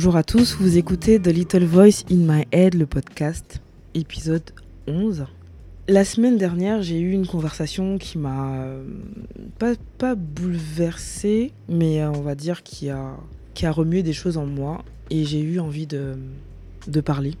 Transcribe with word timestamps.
Bonjour 0.00 0.16
à 0.16 0.22
tous, 0.22 0.56
vous 0.58 0.78
écoutez 0.78 1.20
The 1.20 1.26
Little 1.26 1.66
Voice 1.66 2.06
in 2.10 2.24
My 2.26 2.46
Head, 2.52 2.72
le 2.72 2.86
podcast, 2.86 3.60
épisode 3.92 4.50
11. 4.86 5.26
La 5.88 6.06
semaine 6.06 6.38
dernière, 6.38 6.80
j'ai 6.80 6.98
eu 6.98 7.12
une 7.12 7.26
conversation 7.26 7.98
qui 7.98 8.16
m'a 8.16 8.54
euh, 8.54 8.82
pas, 9.58 9.74
pas 9.98 10.14
bouleversée, 10.14 11.52
mais 11.68 12.00
euh, 12.00 12.12
on 12.12 12.22
va 12.22 12.34
dire 12.34 12.62
qui 12.62 12.88
a, 12.88 13.14
qui 13.52 13.66
a 13.66 13.70
remué 13.70 14.02
des 14.02 14.14
choses 14.14 14.38
en 14.38 14.46
moi 14.46 14.82
et 15.10 15.26
j'ai 15.26 15.40
eu 15.40 15.60
envie 15.60 15.86
de, 15.86 16.14
de 16.86 17.00
parler. 17.02 17.34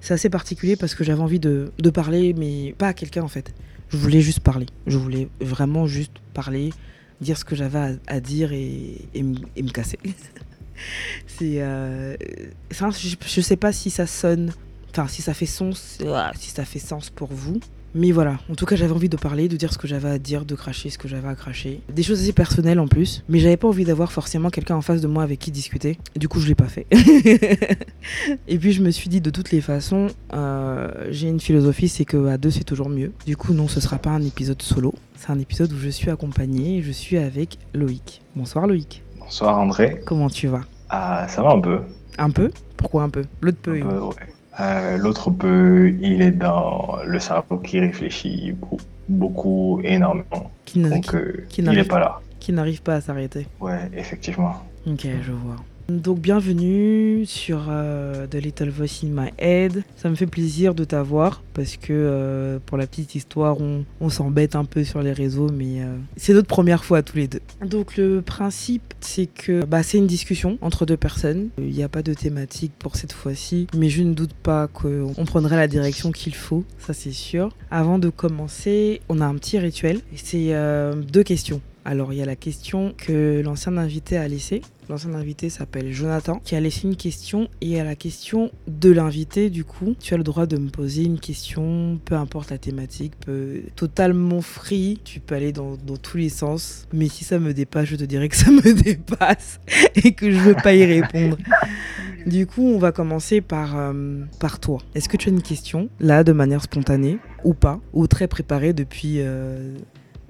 C'est 0.00 0.12
assez 0.12 0.30
particulier 0.30 0.74
parce 0.74 0.96
que 0.96 1.04
j'avais 1.04 1.22
envie 1.22 1.38
de, 1.38 1.70
de 1.78 1.90
parler, 1.90 2.34
mais 2.36 2.74
pas 2.76 2.88
à 2.88 2.92
quelqu'un 2.92 3.22
en 3.22 3.28
fait. 3.28 3.54
Je 3.88 3.96
voulais 3.96 4.20
juste 4.20 4.40
parler. 4.40 4.66
Je 4.88 4.98
voulais 4.98 5.28
vraiment 5.40 5.86
juste 5.86 6.14
parler, 6.34 6.70
dire 7.20 7.38
ce 7.38 7.44
que 7.44 7.54
j'avais 7.54 8.00
à, 8.08 8.18
dire 8.18 8.52
et, 8.52 8.96
et 9.14 9.22
me 9.22 9.70
casser. 9.70 10.00
C'est. 11.26 11.62
euh, 11.62 12.16
je, 12.70 13.40
sais 13.40 13.56
pas 13.56 13.72
si 13.72 13.90
ça 13.90 14.06
sonne. 14.06 14.52
Enfin, 14.90 15.06
si 15.06 15.22
ça 15.22 15.34
fait 15.34 15.46
sens, 15.46 15.98
si 16.34 16.50
ça 16.50 16.64
fait 16.64 16.78
sens 16.78 17.10
pour 17.10 17.28
vous. 17.32 17.60
Mais 17.94 18.12
voilà, 18.12 18.38
en 18.48 18.54
tout 18.54 18.66
cas, 18.66 18.76
j'avais 18.76 18.92
envie 18.92 19.08
de 19.08 19.16
parler, 19.16 19.48
de 19.48 19.56
dire 19.56 19.72
ce 19.72 19.78
que 19.78 19.88
j'avais 19.88 20.08
à 20.08 20.18
dire, 20.18 20.44
de 20.44 20.54
cracher 20.54 20.90
ce 20.90 20.98
que 20.98 21.08
j'avais 21.08 21.26
à 21.26 21.34
cracher. 21.34 21.80
Des 21.92 22.04
choses 22.04 22.20
assez 22.20 22.32
personnelles 22.32 22.78
en 22.78 22.86
plus, 22.86 23.24
mais 23.28 23.40
j'avais 23.40 23.56
pas 23.56 23.66
envie 23.66 23.84
d'avoir 23.84 24.12
forcément 24.12 24.48
quelqu'un 24.48 24.76
en 24.76 24.80
face 24.80 25.00
de 25.00 25.08
moi 25.08 25.24
avec 25.24 25.40
qui 25.40 25.50
discuter. 25.50 25.98
Du 26.14 26.28
coup, 26.28 26.38
je 26.38 26.46
l'ai 26.46 26.54
pas 26.54 26.68
fait. 26.68 26.86
Et 28.48 28.58
puis, 28.58 28.72
je 28.72 28.82
me 28.82 28.90
suis 28.90 29.08
dit, 29.08 29.20
de 29.20 29.30
toutes 29.30 29.50
les 29.50 29.60
façons, 29.60 30.08
euh, 30.34 30.88
j'ai 31.10 31.28
une 31.28 31.40
philosophie, 31.40 31.88
c'est 31.88 32.04
que 32.04 32.28
à 32.28 32.38
deux, 32.38 32.50
c'est 32.50 32.64
toujours 32.64 32.90
mieux. 32.90 33.12
Du 33.26 33.36
coup, 33.36 33.54
non, 33.54 33.66
ce 33.66 33.80
sera 33.80 33.98
pas 33.98 34.10
un 34.10 34.22
épisode 34.22 34.62
solo. 34.62 34.94
C'est 35.16 35.30
un 35.30 35.38
épisode 35.40 35.72
où 35.72 35.78
je 35.78 35.88
suis 35.88 36.10
accompagnée 36.10 36.78
et 36.78 36.82
je 36.82 36.92
suis 36.92 37.18
avec 37.18 37.58
Loïc. 37.74 38.22
Bonsoir 38.36 38.68
Loïc. 38.68 39.02
Bonsoir 39.30 39.58
André. 39.60 40.00
Comment 40.04 40.28
tu 40.28 40.48
vas? 40.48 40.62
Ah, 40.88 41.24
ça 41.28 41.40
va 41.44 41.50
un 41.50 41.60
peu. 41.60 41.82
Un 42.18 42.30
peu? 42.30 42.50
Pourquoi 42.76 43.04
un 43.04 43.10
peu? 43.10 43.24
L'autre 43.40 43.58
peu. 43.62 43.80
Ouais. 43.80 44.14
Euh, 44.58 44.96
L'autre 44.98 45.30
peu, 45.30 45.88
il 46.00 46.20
est 46.20 46.32
dans 46.32 46.96
le 47.06 47.20
cerveau 47.20 47.58
qui 47.58 47.78
réfléchit 47.78 48.50
beaucoup, 48.50 48.78
beaucoup 49.08 49.80
énormément. 49.84 50.50
Qui 50.64 50.82
Donc, 50.82 51.10
qui- 51.10 51.14
euh, 51.16 51.46
qui 51.48 51.60
il 51.60 51.64
n'arrive 51.64 51.82
n'est 51.82 51.86
pas 51.88 52.00
là. 52.00 52.20
qui 52.40 52.52
n'arrive 52.52 52.82
pas 52.82 52.96
à 52.96 53.00
s'arrêter. 53.00 53.46
Ouais, 53.60 53.88
effectivement. 53.96 54.54
Ok, 54.84 55.06
je 55.22 55.30
vois. 55.30 55.54
Donc 55.98 56.20
bienvenue 56.20 57.24
sur 57.26 57.66
euh, 57.68 58.26
The 58.28 58.36
Little 58.36 58.68
Voice 58.68 59.02
in 59.02 59.08
My 59.08 59.30
Head. 59.38 59.82
Ça 59.96 60.08
me 60.08 60.14
fait 60.14 60.26
plaisir 60.26 60.74
de 60.74 60.84
t'avoir 60.84 61.42
parce 61.52 61.76
que 61.76 61.88
euh, 61.90 62.58
pour 62.64 62.78
la 62.78 62.86
petite 62.86 63.16
histoire, 63.16 63.56
on, 63.60 64.08
s'embête 64.08 64.54
un 64.54 64.64
peu 64.64 64.84
sur 64.84 65.02
les 65.02 65.12
réseaux, 65.12 65.50
mais 65.50 65.82
euh, 65.82 65.96
c'est 66.16 66.32
notre 66.32 66.46
première 66.46 66.84
fois 66.84 67.02
tous 67.02 67.16
les 67.16 67.26
deux. 67.26 67.40
Donc 67.64 67.96
le 67.96 68.22
principe, 68.22 68.94
c'est 69.00 69.26
que 69.26 69.64
bah, 69.64 69.82
c'est 69.82 69.98
une 69.98 70.06
discussion 70.06 70.58
entre 70.60 70.86
deux 70.86 70.96
personnes. 70.96 71.48
Il 71.58 71.70
n'y 71.70 71.82
a 71.82 71.88
pas 71.88 72.02
de 72.02 72.14
thématique 72.14 72.72
pour 72.78 72.94
cette 72.96 73.12
fois-ci, 73.12 73.66
mais 73.76 73.88
je 73.88 74.02
ne 74.02 74.14
doute 74.14 74.34
pas 74.34 74.68
qu'on 74.68 75.24
prendra 75.26 75.56
la 75.56 75.66
direction 75.66 76.12
qu'il 76.12 76.34
faut, 76.34 76.64
ça 76.78 76.92
c'est 76.92 77.12
sûr. 77.12 77.50
Avant 77.70 77.98
de 77.98 78.10
commencer, 78.10 79.00
on 79.08 79.20
a 79.20 79.26
un 79.26 79.34
petit 79.34 79.58
rituel. 79.58 80.00
C'est 80.14 80.54
deux 81.10 81.22
questions. 81.22 81.60
Alors 81.90 82.12
il 82.12 82.20
y 82.20 82.22
a 82.22 82.24
la 82.24 82.36
question 82.36 82.94
que 82.96 83.42
l'ancien 83.44 83.76
invité 83.76 84.16
a 84.16 84.28
laissée. 84.28 84.62
L'ancien 84.88 85.12
invité 85.12 85.50
s'appelle 85.50 85.92
Jonathan, 85.92 86.40
qui 86.44 86.54
a 86.54 86.60
laissé 86.60 86.86
une 86.86 86.94
question 86.94 87.48
et 87.60 87.80
à 87.80 87.84
la 87.84 87.96
question 87.96 88.52
de 88.68 88.92
l'invité, 88.92 89.50
du 89.50 89.64
coup, 89.64 89.96
tu 89.98 90.14
as 90.14 90.16
le 90.16 90.22
droit 90.22 90.46
de 90.46 90.56
me 90.56 90.68
poser 90.68 91.02
une 91.02 91.18
question, 91.18 91.98
peu 92.04 92.14
importe 92.14 92.50
la 92.50 92.58
thématique, 92.58 93.14
peu, 93.18 93.62
totalement 93.74 94.40
free, 94.40 95.00
tu 95.02 95.18
peux 95.18 95.34
aller 95.34 95.50
dans, 95.50 95.76
tous 96.00 96.16
les 96.16 96.28
sens, 96.28 96.86
mais 96.92 97.08
si 97.08 97.24
ça 97.24 97.40
me 97.40 97.52
dépasse, 97.52 97.86
je 97.86 97.96
te 97.96 98.04
dirais 98.04 98.28
que 98.28 98.36
ça 98.36 98.52
me 98.52 98.72
dépasse 98.82 99.58
et 99.96 100.12
que 100.12 100.30
je 100.30 100.38
veux 100.38 100.54
pas 100.54 100.76
y 100.76 100.84
répondre. 100.84 101.38
Du 102.24 102.46
coup, 102.46 102.62
on 102.62 102.78
va 102.78 102.92
commencer 102.92 103.40
par, 103.40 103.76
euh, 103.76 104.20
par 104.38 104.60
toi. 104.60 104.78
Est-ce 104.94 105.08
que 105.08 105.16
tu 105.16 105.28
as 105.28 105.32
une 105.32 105.42
question, 105.42 105.88
là, 105.98 106.22
de 106.22 106.30
manière 106.30 106.62
spontanée, 106.62 107.18
ou 107.42 107.52
pas, 107.52 107.80
ou 107.92 108.06
très 108.06 108.28
préparée 108.28 108.74
depuis, 108.74 109.16
euh, 109.18 109.74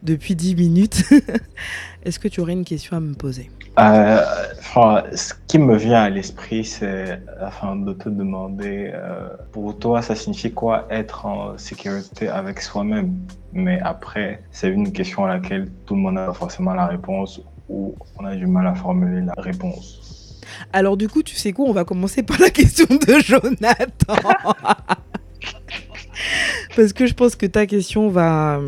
depuis 0.03 0.34
10 0.34 0.56
minutes 0.56 1.05
Est-ce 2.03 2.19
que 2.19 2.28
tu 2.28 2.41
aurais 2.41 2.55
une 2.55 2.65
question 2.65 2.97
à 2.97 3.00
me 3.00 3.15
poser? 3.15 3.50
Euh, 3.78 4.22
enfin, 4.59 5.05
ce 5.15 5.34
qui 5.47 5.59
me 5.59 5.77
vient 5.77 6.03
à 6.03 6.11
l'esprit, 6.11 6.65
c'est 6.65 7.21
afin 7.41 7.77
de 7.77 7.93
te 7.93 8.09
demander, 8.09 8.91
euh, 8.93 9.28
pour 9.53 9.78
toi, 9.78 10.00
ça 10.03 10.15
signifie 10.15 10.53
quoi 10.53 10.87
être 10.91 11.27
en 11.27 11.59
sécurité 11.59 12.28
avec 12.28 12.61
soi-même? 12.61 13.15
Mais 13.53 13.81
après, 13.83 14.43
c'est 14.50 14.69
une 14.69 14.93
question 14.93 15.25
à 15.27 15.28
laquelle 15.28 15.71
tout 15.87 15.94
le 15.94 16.00
monde 16.00 16.17
pas 16.17 16.32
forcément 16.32 16.75
la 16.75 16.87
réponse 16.87 17.41
ou 17.69 17.94
on 18.19 18.25
a 18.25 18.34
du 18.34 18.47
mal 18.47 18.67
à 18.67 18.75
formuler 18.75 19.22
la 19.22 19.34
réponse. 19.43 20.41
Alors 20.72 20.97
du 20.97 21.09
coup, 21.09 21.22
tu 21.22 21.37
sais 21.37 21.53
quoi? 21.53 21.67
On 21.69 21.72
va 21.72 21.84
commencer 21.84 22.22
par 22.22 22.38
la 22.41 22.50
question 22.50 22.87
de 22.87 23.19
Jonathan. 23.21 24.15
Parce 26.76 26.92
que 26.92 27.06
je 27.06 27.14
pense 27.14 27.36
que 27.36 27.47
ta 27.47 27.66
question 27.66 28.08
va, 28.08 28.60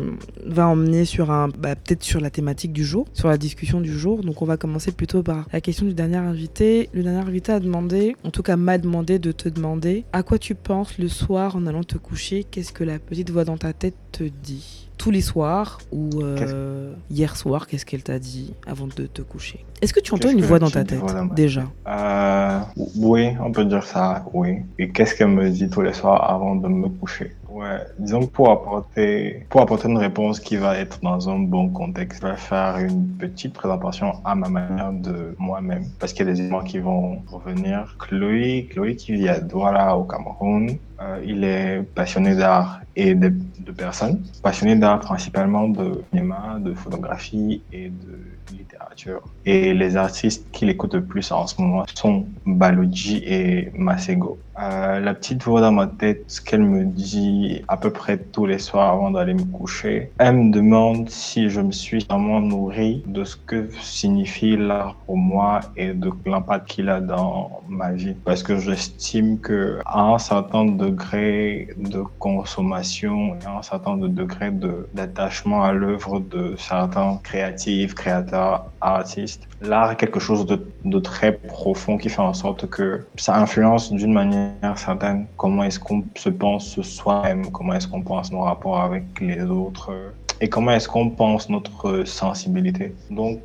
va 0.45 0.67
emmener 0.67 1.05
sur 1.05 1.31
un, 1.31 1.47
bah, 1.47 1.75
peut-être 1.75 2.03
sur 2.03 2.19
la 2.19 2.29
thématique 2.29 2.73
du 2.73 2.83
jour, 2.83 3.05
sur 3.13 3.27
la 3.27 3.37
discussion 3.37 3.81
du 3.81 3.97
jour. 3.97 4.23
Donc 4.23 4.41
on 4.41 4.45
va 4.45 4.57
commencer 4.57 4.91
plutôt 4.91 5.23
par 5.23 5.47
la 5.51 5.61
question 5.61 5.85
du 5.85 5.93
dernier 5.93 6.17
invité. 6.17 6.89
Le 6.93 7.03
dernier 7.03 7.27
invité 7.27 7.51
a 7.51 7.59
demandé, 7.59 8.15
en 8.23 8.31
tout 8.31 8.43
cas 8.43 8.57
m'a 8.57 8.77
demandé 8.77 9.19
de 9.19 9.31
te 9.31 9.49
demander, 9.49 10.05
à 10.13 10.23
quoi 10.23 10.37
tu 10.37 10.55
penses 10.55 10.97
le 10.97 11.07
soir 11.07 11.55
en 11.55 11.65
allant 11.65 11.83
te 11.83 11.97
coucher? 11.97 12.43
Qu'est-ce 12.43 12.73
que 12.73 12.83
la 12.83 12.99
petite 12.99 13.29
voix 13.29 13.45
dans 13.45 13.57
ta 13.57 13.73
tête 13.73 13.95
te 14.11 14.23
dit? 14.23 14.89
Tous 14.97 15.09
les 15.11 15.21
soirs 15.21 15.79
ou 15.91 16.21
euh, 16.21 16.93
hier 17.09 17.35
soir, 17.35 17.67
qu'est-ce 17.67 17.85
qu'elle 17.85 18.03
t'a 18.03 18.19
dit 18.19 18.53
avant 18.65 18.87
de 18.87 19.07
te 19.07 19.21
coucher? 19.21 19.65
Est-ce 19.81 19.91
que 19.91 19.99
tu 19.99 20.13
entends 20.13 20.29
une 20.29 20.43
voix 20.43 20.59
dans 20.59 20.69
ta 20.69 20.83
tête 20.83 21.01
déjà? 21.35 21.63
Euh, 21.87 22.59
oui, 22.95 23.29
on 23.41 23.51
peut 23.51 23.65
dire 23.65 23.83
ça, 23.83 24.23
oui. 24.33 24.59
Et 24.77 24.89
qu'est-ce 24.89 25.15
qu'elle 25.15 25.29
me 25.29 25.49
dit 25.49 25.69
tous 25.69 25.81
les 25.81 25.93
soirs 25.93 26.29
avant 26.29 26.55
de 26.55 26.67
me 26.67 26.87
coucher? 26.87 27.35
Ouais, 27.63 27.79
disons 27.97 28.27
pour 28.27 28.51
apporter, 28.51 29.45
pour 29.49 29.61
apporter 29.61 29.87
une 29.87 29.97
réponse 29.97 30.41
qui 30.41 30.57
va 30.57 30.77
être 30.77 30.99
dans 31.01 31.29
un 31.29 31.39
bon 31.39 31.69
contexte, 31.69 32.21
je 32.21 32.27
vais 32.27 32.35
faire 32.35 32.77
une 32.77 33.07
petite 33.17 33.53
présentation 33.53 34.15
à 34.25 34.35
ma 34.35 34.49
manière 34.49 34.91
de 34.91 35.33
moi-même, 35.37 35.85
parce 35.97 36.11
qu'il 36.11 36.27
y 36.27 36.29
a 36.29 36.33
des 36.33 36.41
éléments 36.41 36.63
qui 36.63 36.79
vont 36.79 37.21
revenir. 37.27 37.95
Chloé, 37.99 38.67
Chloé 38.69 38.97
qui 38.97 39.13
vit 39.13 39.29
à 39.29 39.39
Douala 39.39 39.95
au 39.95 40.03
Cameroun, 40.03 40.77
euh, 41.03 41.21
il 41.25 41.43
est 41.43 41.83
passionné 41.95 42.35
d'art 42.35 42.79
et 42.95 43.15
de, 43.15 43.33
personnes, 43.75 44.23
passionné 44.43 44.75
d'art 44.75 44.99
principalement 44.99 45.67
de 45.67 46.03
cinéma, 46.11 46.57
de 46.59 46.73
photographie 46.73 47.61
et 47.71 47.89
de 47.89 48.55
littérature. 48.55 49.21
Et 49.45 49.73
les 49.73 49.97
artistes 49.97 50.45
qu'il 50.51 50.69
écoute 50.69 50.93
le 50.93 51.03
plus 51.03 51.31
en 51.31 51.47
ce 51.47 51.59
moment 51.59 51.85
sont 51.95 52.25
Baloji 52.45 53.23
et 53.25 53.71
Masego. 53.75 54.37
Euh, 54.59 54.99
la 54.99 55.15
petite 55.15 55.41
voix 55.43 55.61
dans 55.61 55.71
ma 55.71 55.87
tête, 55.87 56.25
ce 56.27 56.39
qu'elle 56.39 56.61
me 56.61 56.85
dit 56.85 57.63
à 57.67 57.75
peu 57.75 57.89
près 57.89 58.19
tous 58.19 58.45
les 58.45 58.59
soirs 58.59 58.93
avant 58.93 59.09
d'aller 59.09 59.33
me 59.33 59.45
coucher, 59.45 60.11
elle 60.19 60.35
me 60.35 60.51
demande 60.51 61.09
si 61.09 61.49
je 61.49 61.59
me 61.59 61.71
suis 61.71 62.05
vraiment 62.07 62.39
nourri 62.39 63.03
de 63.07 63.23
ce 63.23 63.35
que 63.35 63.67
signifie 63.81 64.55
l'art 64.55 64.95
pour 65.07 65.17
moi 65.17 65.61
et 65.75 65.93
de 65.93 66.11
l'impact 66.27 66.67
qu'il 66.67 66.89
a 66.89 67.01
dans 67.01 67.63
ma 67.67 67.93
vie. 67.93 68.15
Parce 68.25 68.43
que 68.43 68.57
j'estime 68.57 69.39
que 69.39 69.79
à 69.87 70.01
un 70.03 70.19
certain 70.19 70.65
degré 70.65 70.92
de 70.93 72.03
consommation 72.19 73.35
et 73.35 73.45
un 73.45 73.61
certain 73.61 73.97
degré 73.97 74.51
de- 74.51 74.87
d'attachement 74.93 75.63
à 75.63 75.71
l'œuvre 75.73 76.19
de 76.19 76.55
certains 76.57 77.19
créatifs, 77.23 77.93
créateurs, 77.95 78.71
artistes, 78.81 79.47
l'art 79.61 79.91
est 79.91 79.95
quelque 79.95 80.19
chose 80.19 80.45
de, 80.45 80.65
de 80.83 80.99
très 80.99 81.31
profond 81.33 81.97
qui 81.97 82.09
fait 82.09 82.21
en 82.21 82.33
sorte 82.33 82.69
que 82.69 83.05
ça 83.15 83.37
influence 83.37 83.91
d'une 83.91 84.13
manière 84.13 84.77
certaine 84.77 85.27
comment 85.37 85.63
est-ce 85.63 85.79
qu'on 85.79 86.03
se 86.15 86.29
pense 86.29 86.81
soi-même, 86.81 87.51
comment 87.51 87.73
est-ce 87.73 87.87
qu'on 87.87 88.01
pense 88.01 88.31
nos 88.31 88.41
rapports 88.41 88.81
avec 88.81 89.03
les 89.21 89.41
autres 89.43 89.91
et 90.41 90.49
comment 90.49 90.71
est-ce 90.71 90.89
qu'on 90.89 91.09
pense 91.09 91.49
notre 91.49 92.03
sensibilité. 92.03 92.93
Donc, 93.09 93.39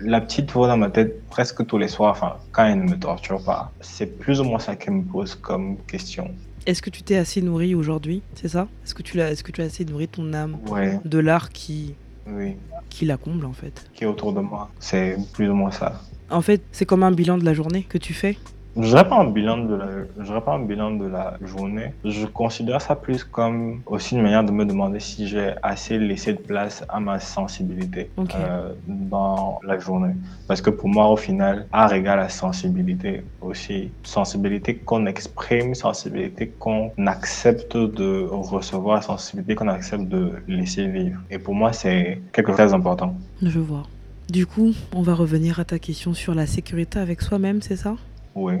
la 0.00 0.20
petite 0.20 0.50
voix 0.50 0.68
dans 0.68 0.76
ma 0.76 0.90
tête 0.90 1.26
presque 1.30 1.64
tous 1.66 1.78
les 1.78 1.88
soirs, 1.88 2.10
enfin, 2.10 2.34
quand 2.50 2.64
elle 2.66 2.80
ne 2.84 2.90
me 2.90 2.98
torture 2.98 3.42
pas, 3.42 3.72
c'est 3.80 4.18
plus 4.18 4.40
ou 4.40 4.44
moins 4.44 4.58
ça 4.58 4.76
qu'elle 4.76 4.94
me 4.94 5.02
pose 5.04 5.34
comme 5.34 5.78
question. 5.86 6.34
Est-ce 6.64 6.82
que 6.82 6.90
tu 6.90 7.02
t'es 7.02 7.16
assez 7.16 7.42
nourri 7.42 7.74
aujourd'hui 7.74 8.22
C'est 8.34 8.48
ça? 8.48 8.68
Est-ce 8.84 8.94
que 8.94 9.02
tu 9.02 9.16
l'as 9.16 9.30
Est-ce 9.30 9.42
que 9.42 9.52
tu 9.52 9.62
as 9.62 9.64
assez 9.64 9.84
nourri 9.84 10.08
ton 10.08 10.32
âme? 10.32 10.58
Ouais, 10.68 11.00
de 11.04 11.18
l'art 11.18 11.50
qui 11.50 11.94
oui, 12.26 12.56
qui 12.88 13.04
la 13.04 13.16
comble 13.16 13.46
en 13.46 13.52
fait. 13.52 13.84
Qui 13.94 14.04
est 14.04 14.06
autour 14.06 14.32
de 14.32 14.40
moi, 14.40 14.70
c'est 14.78 15.16
plus 15.32 15.48
ou 15.48 15.54
moins 15.54 15.72
ça. 15.72 16.00
En 16.30 16.40
fait, 16.40 16.62
c'est 16.72 16.86
comme 16.86 17.02
un 17.02 17.10
bilan 17.10 17.36
de 17.36 17.44
la 17.44 17.52
journée 17.52 17.82
que 17.82 17.98
tu 17.98 18.14
fais. 18.14 18.38
Je 18.76 18.86
dirais 18.86 19.06
pas 19.06 19.16
un 19.16 19.30
bilan 19.30 19.58
de 19.58 19.74
la, 19.74 19.86
je 20.18 20.22
dirais 20.22 20.40
pas 20.40 20.54
un 20.54 20.64
bilan 20.64 20.92
de 20.92 21.04
la 21.04 21.36
journée. 21.44 21.92
Je 22.04 22.24
considère 22.26 22.80
ça 22.80 22.96
plus 22.96 23.22
comme 23.22 23.82
aussi 23.86 24.14
une 24.14 24.22
manière 24.22 24.44
de 24.44 24.50
me 24.50 24.64
demander 24.64 24.98
si 24.98 25.28
j'ai 25.28 25.52
assez 25.62 25.98
laissé 25.98 26.32
de 26.32 26.38
place 26.38 26.84
à 26.88 26.98
ma 26.98 27.20
sensibilité 27.20 28.10
euh, 28.18 28.72
dans 28.86 29.60
la 29.62 29.78
journée. 29.78 30.14
Parce 30.48 30.62
que 30.62 30.70
pour 30.70 30.88
moi, 30.88 31.08
au 31.08 31.16
final, 31.16 31.66
art 31.72 31.92
égale 31.92 32.20
à 32.20 32.30
sensibilité 32.30 33.24
aussi. 33.42 33.90
Sensibilité 34.04 34.76
qu'on 34.76 35.04
exprime, 35.06 35.74
sensibilité 35.74 36.48
qu'on 36.58 36.90
accepte 37.06 37.76
de 37.76 38.26
recevoir, 38.30 39.02
sensibilité 39.02 39.54
qu'on 39.54 39.68
accepte 39.68 40.04
de 40.04 40.32
laisser 40.48 40.86
vivre. 40.86 41.20
Et 41.30 41.38
pour 41.38 41.54
moi, 41.54 41.74
c'est 41.74 42.22
quelque 42.32 42.48
chose 42.48 42.56
de 42.58 42.62
très 42.62 42.74
important. 42.74 43.14
Je 43.42 43.58
vois. 43.58 43.82
Du 44.30 44.46
coup, 44.46 44.72
on 44.94 45.02
va 45.02 45.14
revenir 45.14 45.60
à 45.60 45.64
ta 45.66 45.78
question 45.78 46.14
sur 46.14 46.34
la 46.34 46.46
sécurité 46.46 46.98
avec 46.98 47.20
soi-même, 47.20 47.60
c'est 47.60 47.76
ça? 47.76 47.96
Oui. 48.34 48.54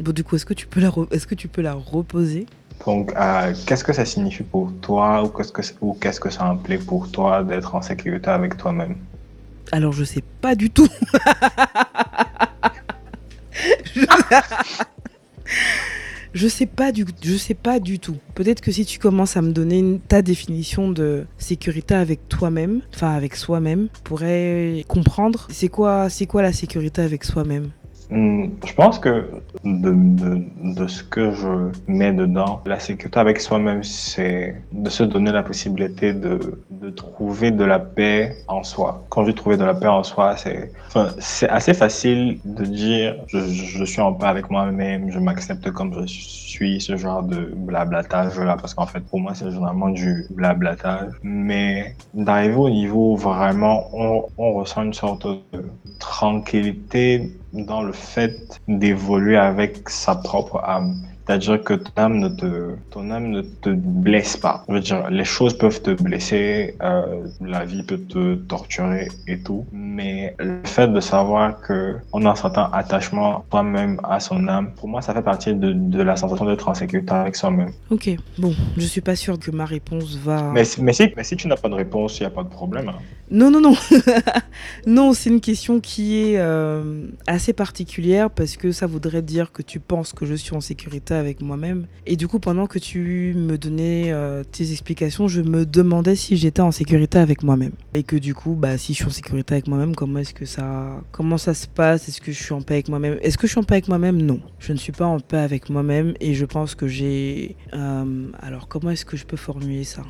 Bon, 0.00 0.12
du 0.12 0.24
coup, 0.24 0.36
est-ce 0.36 0.44
que 0.44 0.54
tu 0.54 0.66
peux 0.66 0.80
la, 0.80 0.90
est-ce 1.10 1.26
que 1.26 1.34
tu 1.34 1.48
peux 1.48 1.62
la 1.62 1.72
reposer? 1.74 2.46
Donc, 2.84 3.12
euh, 3.16 3.54
qu'est-ce 3.66 3.84
que 3.84 3.92
ça 3.92 4.04
signifie 4.04 4.42
pour 4.42 4.72
toi 4.80 5.24
ou 5.24 5.28
qu'est-ce 5.28 5.52
que, 5.52 5.62
ou 5.80 5.94
qu'est-ce 5.94 6.20
que 6.20 6.30
ça 6.30 6.44
implique 6.44 6.84
pour 6.84 7.10
toi 7.10 7.42
d'être 7.42 7.74
en 7.74 7.82
sécurité 7.82 8.28
avec 8.30 8.56
toi-même? 8.56 8.96
Alors, 9.72 9.92
je 9.92 10.04
sais 10.04 10.22
pas 10.40 10.54
du 10.54 10.70
tout. 10.70 10.88
je... 13.94 14.04
je 16.36 16.48
sais 16.48 16.66
pas 16.66 16.92
du, 16.92 17.06
je 17.22 17.36
sais 17.36 17.54
pas 17.54 17.80
du 17.80 17.98
tout. 17.98 18.16
Peut-être 18.34 18.60
que 18.60 18.70
si 18.70 18.84
tu 18.84 18.98
commences 18.98 19.36
à 19.38 19.42
me 19.42 19.52
donner 19.52 19.78
une, 19.78 20.00
ta 20.00 20.20
définition 20.20 20.90
de 20.90 21.26
sécurité 21.38 21.94
avec 21.94 22.28
toi-même, 22.28 22.82
enfin 22.94 23.12
avec 23.14 23.36
soi-même, 23.36 23.88
pourrais 24.04 24.84
comprendre. 24.86 25.48
C'est 25.50 25.68
quoi, 25.68 26.10
c'est 26.10 26.26
quoi 26.26 26.42
la 26.42 26.52
sécurité 26.52 27.00
avec 27.00 27.24
soi-même? 27.24 27.70
Je 28.10 28.74
pense 28.74 28.98
que 28.98 29.24
de, 29.64 29.90
de, 29.90 30.44
de, 30.74 30.86
ce 30.86 31.02
que 31.02 31.32
je 31.32 31.70
mets 31.88 32.12
dedans, 32.12 32.60
la 32.66 32.78
sécurité 32.78 33.18
avec 33.18 33.40
soi-même, 33.40 33.82
c'est 33.82 34.62
de 34.72 34.90
se 34.90 35.02
donner 35.02 35.32
la 35.32 35.42
possibilité 35.42 36.12
de, 36.12 36.62
de 36.70 36.90
trouver 36.90 37.50
de 37.50 37.64
la 37.64 37.78
paix 37.78 38.36
en 38.48 38.62
soi. 38.62 39.04
Quand 39.08 39.24
je 39.24 39.30
dis 39.30 39.34
trouver 39.34 39.56
de 39.56 39.64
la 39.64 39.74
paix 39.74 39.88
en 39.88 40.04
soi, 40.04 40.36
c'est 40.36 40.70
enfin, 40.88 41.08
assez 41.48 41.74
facile 41.74 42.38
de 42.44 42.64
dire 42.64 43.16
je, 43.26 43.38
je 43.40 43.84
suis 43.84 44.00
en 44.00 44.12
paix 44.12 44.26
avec 44.26 44.50
moi-même, 44.50 45.10
je 45.10 45.18
m'accepte 45.18 45.70
comme 45.72 45.92
je 46.02 46.06
suis, 46.06 46.80
ce 46.80 46.96
genre 46.96 47.22
de 47.22 47.52
blablatage 47.56 48.38
là, 48.38 48.56
parce 48.56 48.74
qu'en 48.74 48.86
fait 48.86 49.00
pour 49.00 49.20
moi 49.20 49.32
c'est 49.34 49.50
généralement 49.50 49.88
du 49.88 50.26
blablatage. 50.30 51.12
Mais 51.22 51.96
d'arriver 52.14 52.54
au 52.54 52.70
niveau 52.70 53.14
où 53.14 53.16
vraiment 53.16 53.88
on, 53.92 54.26
on 54.38 54.52
ressent 54.54 54.82
une 54.82 54.94
sorte 54.94 55.26
de 55.26 55.40
tranquillité 55.98 57.32
dans 57.64 57.82
le 57.82 57.92
fait 57.92 58.60
d'évoluer 58.68 59.36
avec 59.38 59.88
sa 59.88 60.14
propre 60.14 60.60
âme. 60.64 60.96
C'est-à-dire 61.26 61.62
que 61.64 61.74
ton 61.74 61.90
âme 61.96 62.18
ne 62.18 62.28
te, 62.28 62.74
ton 62.90 63.10
âme 63.10 63.30
ne 63.30 63.40
te 63.42 63.70
blesse 63.70 64.36
pas. 64.36 64.64
Je 64.68 64.74
veux 64.74 64.80
dire, 64.80 65.10
les 65.10 65.24
choses 65.24 65.58
peuvent 65.58 65.82
te 65.82 65.90
blesser, 65.90 66.76
euh, 66.82 67.24
la 67.40 67.64
vie 67.64 67.82
peut 67.82 67.98
te 67.98 68.36
torturer 68.36 69.08
et 69.26 69.38
tout, 69.40 69.66
mais 69.72 70.36
le 70.38 70.60
fait 70.64 70.86
de 70.86 71.00
savoir 71.00 71.60
que 71.60 71.96
on 72.12 72.24
a 72.26 72.30
un 72.30 72.34
certain 72.36 72.70
attachement 72.72 73.44
toi-même 73.50 74.00
à 74.04 74.20
son 74.20 74.46
âme, 74.46 74.70
pour 74.76 74.88
moi, 74.88 75.02
ça 75.02 75.14
fait 75.14 75.22
partie 75.22 75.52
de, 75.54 75.72
de 75.72 76.02
la 76.02 76.14
sensation 76.14 76.44
d'être 76.44 76.68
en 76.68 76.74
sécurité 76.74 77.12
avec 77.12 77.34
soi-même. 77.34 77.72
Ok, 77.90 78.08
bon, 78.38 78.54
je 78.76 78.86
suis 78.86 79.00
pas 79.00 79.16
sûre 79.16 79.38
que 79.38 79.50
ma 79.50 79.64
réponse 79.64 80.16
va. 80.16 80.42
Mais, 80.52 80.62
mais, 80.80 80.92
si, 80.92 81.12
mais 81.16 81.24
si 81.24 81.36
tu 81.36 81.48
n'as 81.48 81.56
pas 81.56 81.68
de 81.68 81.74
réponse, 81.74 82.20
il 82.20 82.22
n'y 82.22 82.28
a 82.28 82.30
pas 82.30 82.44
de 82.44 82.48
problème. 82.48 82.88
Hein. 82.88 82.98
Non, 83.30 83.50
non, 83.50 83.60
non. 83.60 83.74
non, 84.86 85.12
c'est 85.12 85.30
une 85.30 85.40
question 85.40 85.80
qui 85.80 86.18
est 86.18 86.38
euh, 86.38 87.08
assez 87.26 87.52
particulière 87.52 88.30
parce 88.30 88.56
que 88.56 88.70
ça 88.70 88.86
voudrait 88.86 89.22
dire 89.22 89.50
que 89.50 89.62
tu 89.62 89.80
penses 89.80 90.12
que 90.12 90.26
je 90.26 90.34
suis 90.34 90.54
en 90.54 90.60
sécurité 90.60 91.14
avec 91.16 91.42
moi-même. 91.42 91.86
Et 92.06 92.16
du 92.16 92.28
coup, 92.28 92.38
pendant 92.38 92.66
que 92.66 92.78
tu 92.78 93.34
me 93.36 93.58
donnais 93.58 94.12
euh, 94.12 94.44
tes 94.44 94.70
explications, 94.72 95.28
je 95.28 95.42
me 95.42 95.66
demandais 95.66 96.16
si 96.16 96.36
j'étais 96.36 96.62
en 96.62 96.70
sécurité 96.70 97.18
avec 97.18 97.42
moi-même. 97.42 97.72
Et 97.94 98.02
que 98.02 98.16
du 98.16 98.34
coup, 98.34 98.54
bah, 98.54 98.78
si 98.78 98.92
je 98.92 98.98
suis 98.98 99.06
en 99.06 99.10
sécurité 99.10 99.54
avec 99.54 99.68
moi-même, 99.68 99.94
comment 99.94 100.18
est-ce 100.20 100.34
que 100.34 100.44
ça, 100.44 101.02
comment 101.12 101.38
ça 101.38 101.54
se 101.54 101.66
passe? 101.66 102.08
Est-ce 102.08 102.20
que 102.20 102.32
je 102.32 102.42
suis 102.42 102.52
en 102.52 102.62
paix 102.62 102.74
avec 102.74 102.88
moi-même? 102.88 103.18
Est-ce 103.22 103.38
que 103.38 103.46
je 103.46 103.52
suis 103.52 103.60
en 103.60 103.64
paix 103.64 103.74
avec 103.74 103.88
moi-même? 103.88 104.20
Non, 104.20 104.40
je 104.58 104.72
ne 104.72 104.78
suis 104.78 104.92
pas 104.92 105.06
en 105.06 105.20
paix 105.20 105.38
avec 105.38 105.70
moi-même 105.70 106.14
et 106.20 106.34
je 106.34 106.44
pense 106.44 106.74
que 106.74 106.86
j'ai. 106.86 107.56
Euh, 107.74 108.28
alors, 108.40 108.68
comment 108.68 108.90
est-ce 108.90 109.04
que 109.04 109.16
je 109.16 109.26
peux 109.26 109.36
formuler 109.36 109.84
ça? 109.84 110.02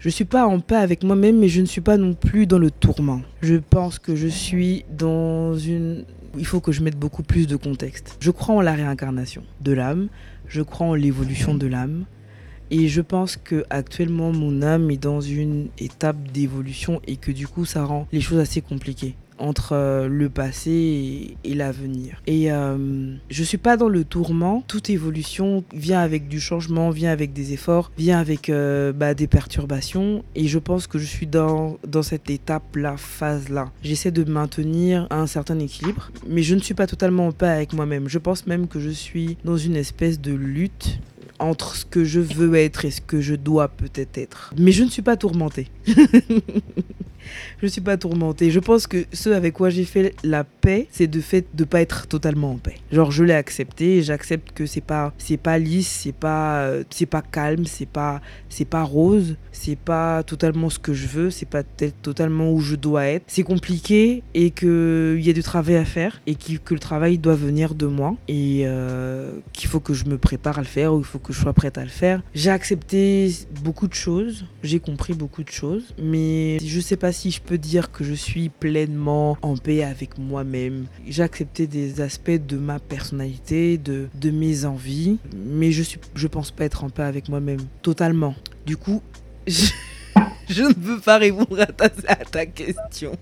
Je 0.00 0.08
suis 0.08 0.24
pas 0.24 0.46
en 0.46 0.60
paix 0.60 0.76
avec 0.76 1.04
moi-même, 1.04 1.38
mais 1.38 1.48
je 1.48 1.60
ne 1.60 1.66
suis 1.66 1.82
pas 1.82 1.98
non 1.98 2.14
plus 2.14 2.46
dans 2.46 2.58
le 2.58 2.70
tourment. 2.70 3.20
Je 3.42 3.56
pense 3.56 3.98
que 3.98 4.16
je 4.16 4.28
suis 4.28 4.86
dans 4.90 5.56
une... 5.56 6.04
Il 6.38 6.46
faut 6.46 6.60
que 6.60 6.72
je 6.72 6.82
mette 6.82 6.96
beaucoup 6.96 7.22
plus 7.22 7.46
de 7.46 7.56
contexte. 7.56 8.16
Je 8.18 8.30
crois 8.30 8.54
en 8.54 8.62
la 8.62 8.72
réincarnation 8.72 9.42
de 9.60 9.72
l'âme, 9.72 10.08
je 10.48 10.62
crois 10.62 10.86
en 10.86 10.94
l'évolution 10.94 11.54
de 11.54 11.66
l'âme, 11.66 12.06
et 12.70 12.88
je 12.88 13.02
pense 13.02 13.36
que 13.36 13.64
actuellement 13.68 14.32
mon 14.32 14.62
âme 14.62 14.90
est 14.90 14.96
dans 14.96 15.20
une 15.20 15.68
étape 15.78 16.32
d'évolution 16.32 17.02
et 17.06 17.16
que 17.16 17.30
du 17.30 17.46
coup 17.46 17.66
ça 17.66 17.84
rend 17.84 18.06
les 18.10 18.20
choses 18.20 18.38
assez 18.38 18.62
compliquées 18.62 19.16
entre 19.40 19.72
euh, 19.72 20.08
le 20.08 20.28
passé 20.28 21.36
et, 21.42 21.54
l'avenir. 21.54 22.22
Et 22.26 22.52
euh, 22.52 23.14
je 23.30 23.42
suis 23.42 23.58
pas 23.58 23.76
dans 23.76 23.88
le 23.88 24.04
tourment. 24.04 24.62
Toute 24.68 24.90
évolution 24.90 25.64
vient 25.74 26.00
avec 26.00 26.28
du 26.28 26.40
changement, 26.40 26.90
vient 26.90 27.10
avec 27.10 27.32
des 27.32 27.52
efforts, 27.52 27.90
vient 27.98 28.18
avec 28.18 28.48
euh, 28.48 28.92
bah, 28.92 29.14
des 29.14 29.26
perturbations. 29.26 30.22
Et 30.34 30.46
je 30.46 30.58
pense 30.58 30.86
que 30.86 30.98
je 30.98 31.06
suis 31.06 31.26
dans, 31.26 31.78
dans 31.86 32.02
cette 32.02 32.30
étape-là, 32.30 32.96
phase-là. 32.96 33.70
J'essaie 33.82 34.10
de 34.10 34.24
maintenir 34.24 35.06
un 35.10 35.26
certain 35.26 35.58
équilibre, 35.58 36.10
mais 36.28 36.42
je 36.42 36.54
ne 36.54 36.60
suis 36.60 36.74
pas 36.74 36.86
totalement 36.86 37.28
en 37.28 37.32
paix 37.32 37.48
avec 37.48 37.72
moi-même. 37.72 38.08
Je 38.08 38.18
pense 38.18 38.46
même 38.46 38.68
que 38.68 38.78
je 38.78 38.90
suis 38.90 39.36
dans 39.44 39.56
une 39.56 39.76
espèce 39.76 40.20
de 40.20 40.32
lutte 40.32 41.00
entre 41.38 41.74
ce 41.74 41.86
que 41.86 42.04
je 42.04 42.20
veux 42.20 42.54
être 42.54 42.84
et 42.84 42.90
ce 42.90 43.00
que 43.00 43.20
je 43.20 43.34
dois 43.34 43.68
peut-être 43.68 44.18
être. 44.18 44.52
Mais 44.58 44.72
je 44.72 44.84
ne 44.84 44.90
suis 44.90 45.02
pas 45.02 45.16
tourmentée. 45.16 45.68
je 47.62 47.66
suis 47.66 47.80
pas 47.80 47.96
tourmentée. 47.96 48.50
Je 48.50 48.60
pense 48.60 48.86
que 48.86 49.04
ce 49.12 49.30
avec 49.30 49.54
quoi 49.54 49.70
j'ai 49.70 49.84
fait 49.84 50.14
la 50.24 50.44
paix, 50.44 50.86
c'est 50.90 51.06
de 51.06 51.20
fait 51.20 51.46
de 51.54 51.64
pas 51.64 51.80
être 51.80 52.06
totalement 52.06 52.52
en 52.52 52.56
paix. 52.56 52.76
Genre 52.92 53.10
je 53.10 53.24
l'ai 53.24 53.34
accepté, 53.34 54.02
j'accepte 54.02 54.52
que 54.52 54.66
c'est 54.66 54.80
pas 54.80 55.12
c'est 55.18 55.36
pas 55.36 55.58
lisse, 55.58 55.88
c'est 55.88 56.12
pas 56.12 56.62
euh, 56.62 56.84
c'est 56.90 57.06
pas 57.06 57.22
calme, 57.22 57.66
c'est 57.66 57.88
pas 57.88 58.20
c'est 58.48 58.64
pas 58.64 58.82
rose, 58.82 59.36
c'est 59.52 59.78
pas 59.78 60.22
totalement 60.22 60.70
ce 60.70 60.78
que 60.78 60.94
je 60.94 61.06
veux, 61.06 61.30
c'est 61.30 61.48
pas 61.48 61.62
totalement 62.02 62.52
où 62.52 62.60
je 62.60 62.76
dois 62.76 63.04
être. 63.06 63.24
C'est 63.26 63.42
compliqué 63.42 64.22
et 64.34 64.50
que 64.50 65.16
il 65.18 65.26
y 65.26 65.30
a 65.30 65.32
du 65.32 65.42
travail 65.42 65.76
à 65.76 65.84
faire 65.84 66.20
et 66.26 66.34
qui, 66.34 66.58
que 66.58 66.74
le 66.74 66.80
travail 66.80 67.18
doit 67.18 67.34
venir 67.34 67.74
de 67.74 67.86
moi 67.86 68.16
et 68.28 68.62
euh, 68.64 69.32
qu'il 69.52 69.68
faut 69.68 69.80
que 69.80 69.94
je 69.94 70.04
me 70.04 70.18
prépare 70.18 70.58
à 70.58 70.62
le 70.62 70.66
faire 70.66 70.94
ou 70.94 70.98
il 70.98 71.04
faut 71.04 71.18
que 71.18 71.32
je 71.32 71.40
sois 71.40 71.52
prête 71.52 71.78
à 71.78 71.82
le 71.82 71.90
faire. 71.90 72.22
J'ai 72.34 72.50
accepté 72.50 73.30
beaucoup 73.62 73.88
de 73.88 73.94
choses, 73.94 74.46
j'ai 74.62 74.80
compris 74.80 75.14
beaucoup 75.14 75.42
de 75.42 75.50
choses, 75.50 75.94
mais 76.02 76.58
je 76.64 76.80
sais 76.80 76.96
pas 76.96 77.09
si 77.12 77.30
je 77.30 77.40
peux 77.40 77.58
dire 77.58 77.90
que 77.92 78.04
je 78.04 78.14
suis 78.14 78.48
pleinement 78.48 79.36
en 79.42 79.56
paix 79.56 79.82
avec 79.84 80.18
moi-même. 80.18 80.86
J'ai 81.06 81.22
accepté 81.22 81.66
des 81.66 82.00
aspects 82.00 82.30
de 82.30 82.56
ma 82.56 82.78
personnalité, 82.78 83.78
de, 83.78 84.08
de 84.14 84.30
mes 84.30 84.64
envies, 84.64 85.18
mais 85.34 85.72
je, 85.72 85.82
suis, 85.82 86.00
je 86.14 86.26
pense 86.26 86.50
pas 86.50 86.64
être 86.64 86.84
en 86.84 86.90
paix 86.90 87.02
avec 87.02 87.28
moi-même 87.28 87.60
totalement. 87.82 88.34
Du 88.66 88.76
coup, 88.76 89.02
je, 89.46 90.62
ne 90.62 90.72
peux 90.72 91.00
pas 91.00 91.18
répondre 91.18 91.60
à 91.60 91.66
ta, 91.66 91.86
à 92.08 92.16
ta 92.16 92.46
question. 92.46 93.12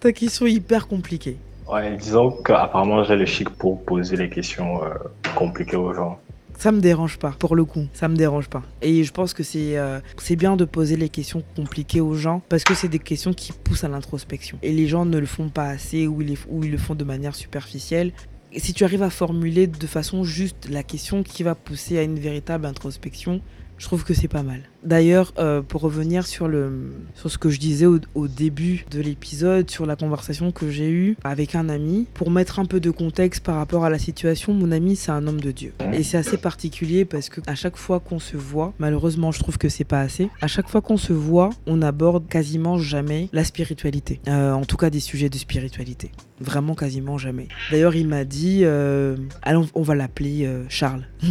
Ta 0.00 0.12
question 0.12 0.46
est 0.46 0.52
hyper 0.52 0.88
compliquée. 0.88 1.38
Ouais, 1.68 1.96
disons 1.96 2.30
qu'apparemment 2.30 3.02
j'ai 3.02 3.16
le 3.16 3.26
chic 3.26 3.50
pour 3.50 3.84
poser 3.84 4.16
les 4.16 4.28
questions 4.28 4.84
euh, 4.84 4.90
compliquées 5.34 5.76
aux 5.76 5.92
gens. 5.92 6.18
Ça 6.58 6.72
me 6.72 6.80
dérange 6.80 7.18
pas, 7.18 7.32
pour 7.32 7.54
le 7.54 7.64
coup, 7.64 7.86
ça 7.92 8.08
me 8.08 8.16
dérange 8.16 8.48
pas. 8.48 8.62
Et 8.80 9.04
je 9.04 9.12
pense 9.12 9.34
que 9.34 9.42
c'est 9.42 9.76
euh, 9.76 10.00
c'est 10.16 10.36
bien 10.36 10.56
de 10.56 10.64
poser 10.64 10.96
les 10.96 11.10
questions 11.10 11.42
compliquées 11.54 12.00
aux 12.00 12.14
gens 12.14 12.42
parce 12.48 12.64
que 12.64 12.74
c'est 12.74 12.88
des 12.88 12.98
questions 12.98 13.34
qui 13.34 13.52
poussent 13.52 13.84
à 13.84 13.88
l'introspection. 13.88 14.58
Et 14.62 14.72
les 14.72 14.86
gens 14.86 15.04
ne 15.04 15.18
le 15.18 15.26
font 15.26 15.50
pas 15.50 15.68
assez 15.68 16.06
ou 16.06 16.22
ils, 16.22 16.36
ou 16.48 16.64
ils 16.64 16.70
le 16.70 16.78
font 16.78 16.94
de 16.94 17.04
manière 17.04 17.34
superficielle. 17.34 18.12
Et 18.52 18.60
si 18.60 18.72
tu 18.72 18.84
arrives 18.84 19.02
à 19.02 19.10
formuler 19.10 19.66
de 19.66 19.86
façon 19.86 20.24
juste 20.24 20.68
la 20.70 20.82
question 20.82 21.22
qui 21.22 21.42
va 21.42 21.54
pousser 21.54 21.98
à 21.98 22.02
une 22.02 22.18
véritable 22.18 22.64
introspection, 22.64 23.42
je 23.76 23.84
trouve 23.84 24.04
que 24.04 24.14
c'est 24.14 24.28
pas 24.28 24.42
mal. 24.42 24.62
D'ailleurs, 24.86 25.32
euh, 25.38 25.62
pour 25.62 25.80
revenir 25.80 26.28
sur, 26.28 26.46
le, 26.46 26.92
sur 27.16 27.28
ce 27.28 27.38
que 27.38 27.50
je 27.50 27.58
disais 27.58 27.86
au, 27.86 28.28
début 28.28 28.86
de 28.90 29.00
l'épisode, 29.00 29.68
sur 29.68 29.84
la 29.84 29.96
conversation 29.96 30.52
que 30.52 30.70
j'ai 30.70 30.88
eue 30.90 31.16
avec 31.24 31.56
un 31.56 31.68
ami, 31.68 32.06
pour 32.14 32.30
mettre 32.30 32.60
un 32.60 32.66
peu 32.66 32.78
de 32.78 32.92
contexte 32.92 33.42
par 33.42 33.56
rapport 33.56 33.84
à 33.84 33.90
la 33.90 33.98
situation, 33.98 34.54
mon 34.54 34.70
ami, 34.70 34.94
c'est 34.94 35.10
un 35.10 35.26
homme 35.26 35.40
de 35.40 35.50
Dieu. 35.50 35.72
Et 35.92 36.04
c'est 36.04 36.18
assez 36.18 36.36
particulier 36.36 37.04
parce 37.04 37.28
que 37.28 37.40
à 37.48 37.56
chaque 37.56 37.76
fois 37.76 37.98
qu'on 37.98 38.20
se 38.20 38.36
voit, 38.36 38.74
malheureusement, 38.78 39.32
je 39.32 39.40
trouve 39.40 39.58
que 39.58 39.68
c'est 39.68 39.84
pas 39.84 40.00
assez, 40.00 40.30
à 40.40 40.46
chaque 40.46 40.68
fois 40.68 40.80
qu'on 40.80 40.96
se 40.96 41.12
voit, 41.12 41.50
on 41.66 41.82
aborde 41.82 42.28
quasiment 42.28 42.78
jamais 42.78 43.28
la 43.32 43.42
spiritualité. 43.42 44.20
Euh, 44.28 44.52
en 44.52 44.64
tout 44.64 44.76
cas, 44.76 44.90
des 44.90 45.00
sujets 45.00 45.28
de 45.28 45.36
spiritualité. 45.36 46.12
Vraiment 46.40 46.74
quasiment 46.74 47.18
jamais. 47.18 47.48
D'ailleurs, 47.72 47.96
il 47.96 48.06
m'a 48.06 48.24
dit, 48.24 48.60
euh, 48.62 49.16
allons, 49.42 49.66
on 49.74 49.82
va 49.82 49.96
l'appeler 49.96 50.48
Charles. 50.68 51.08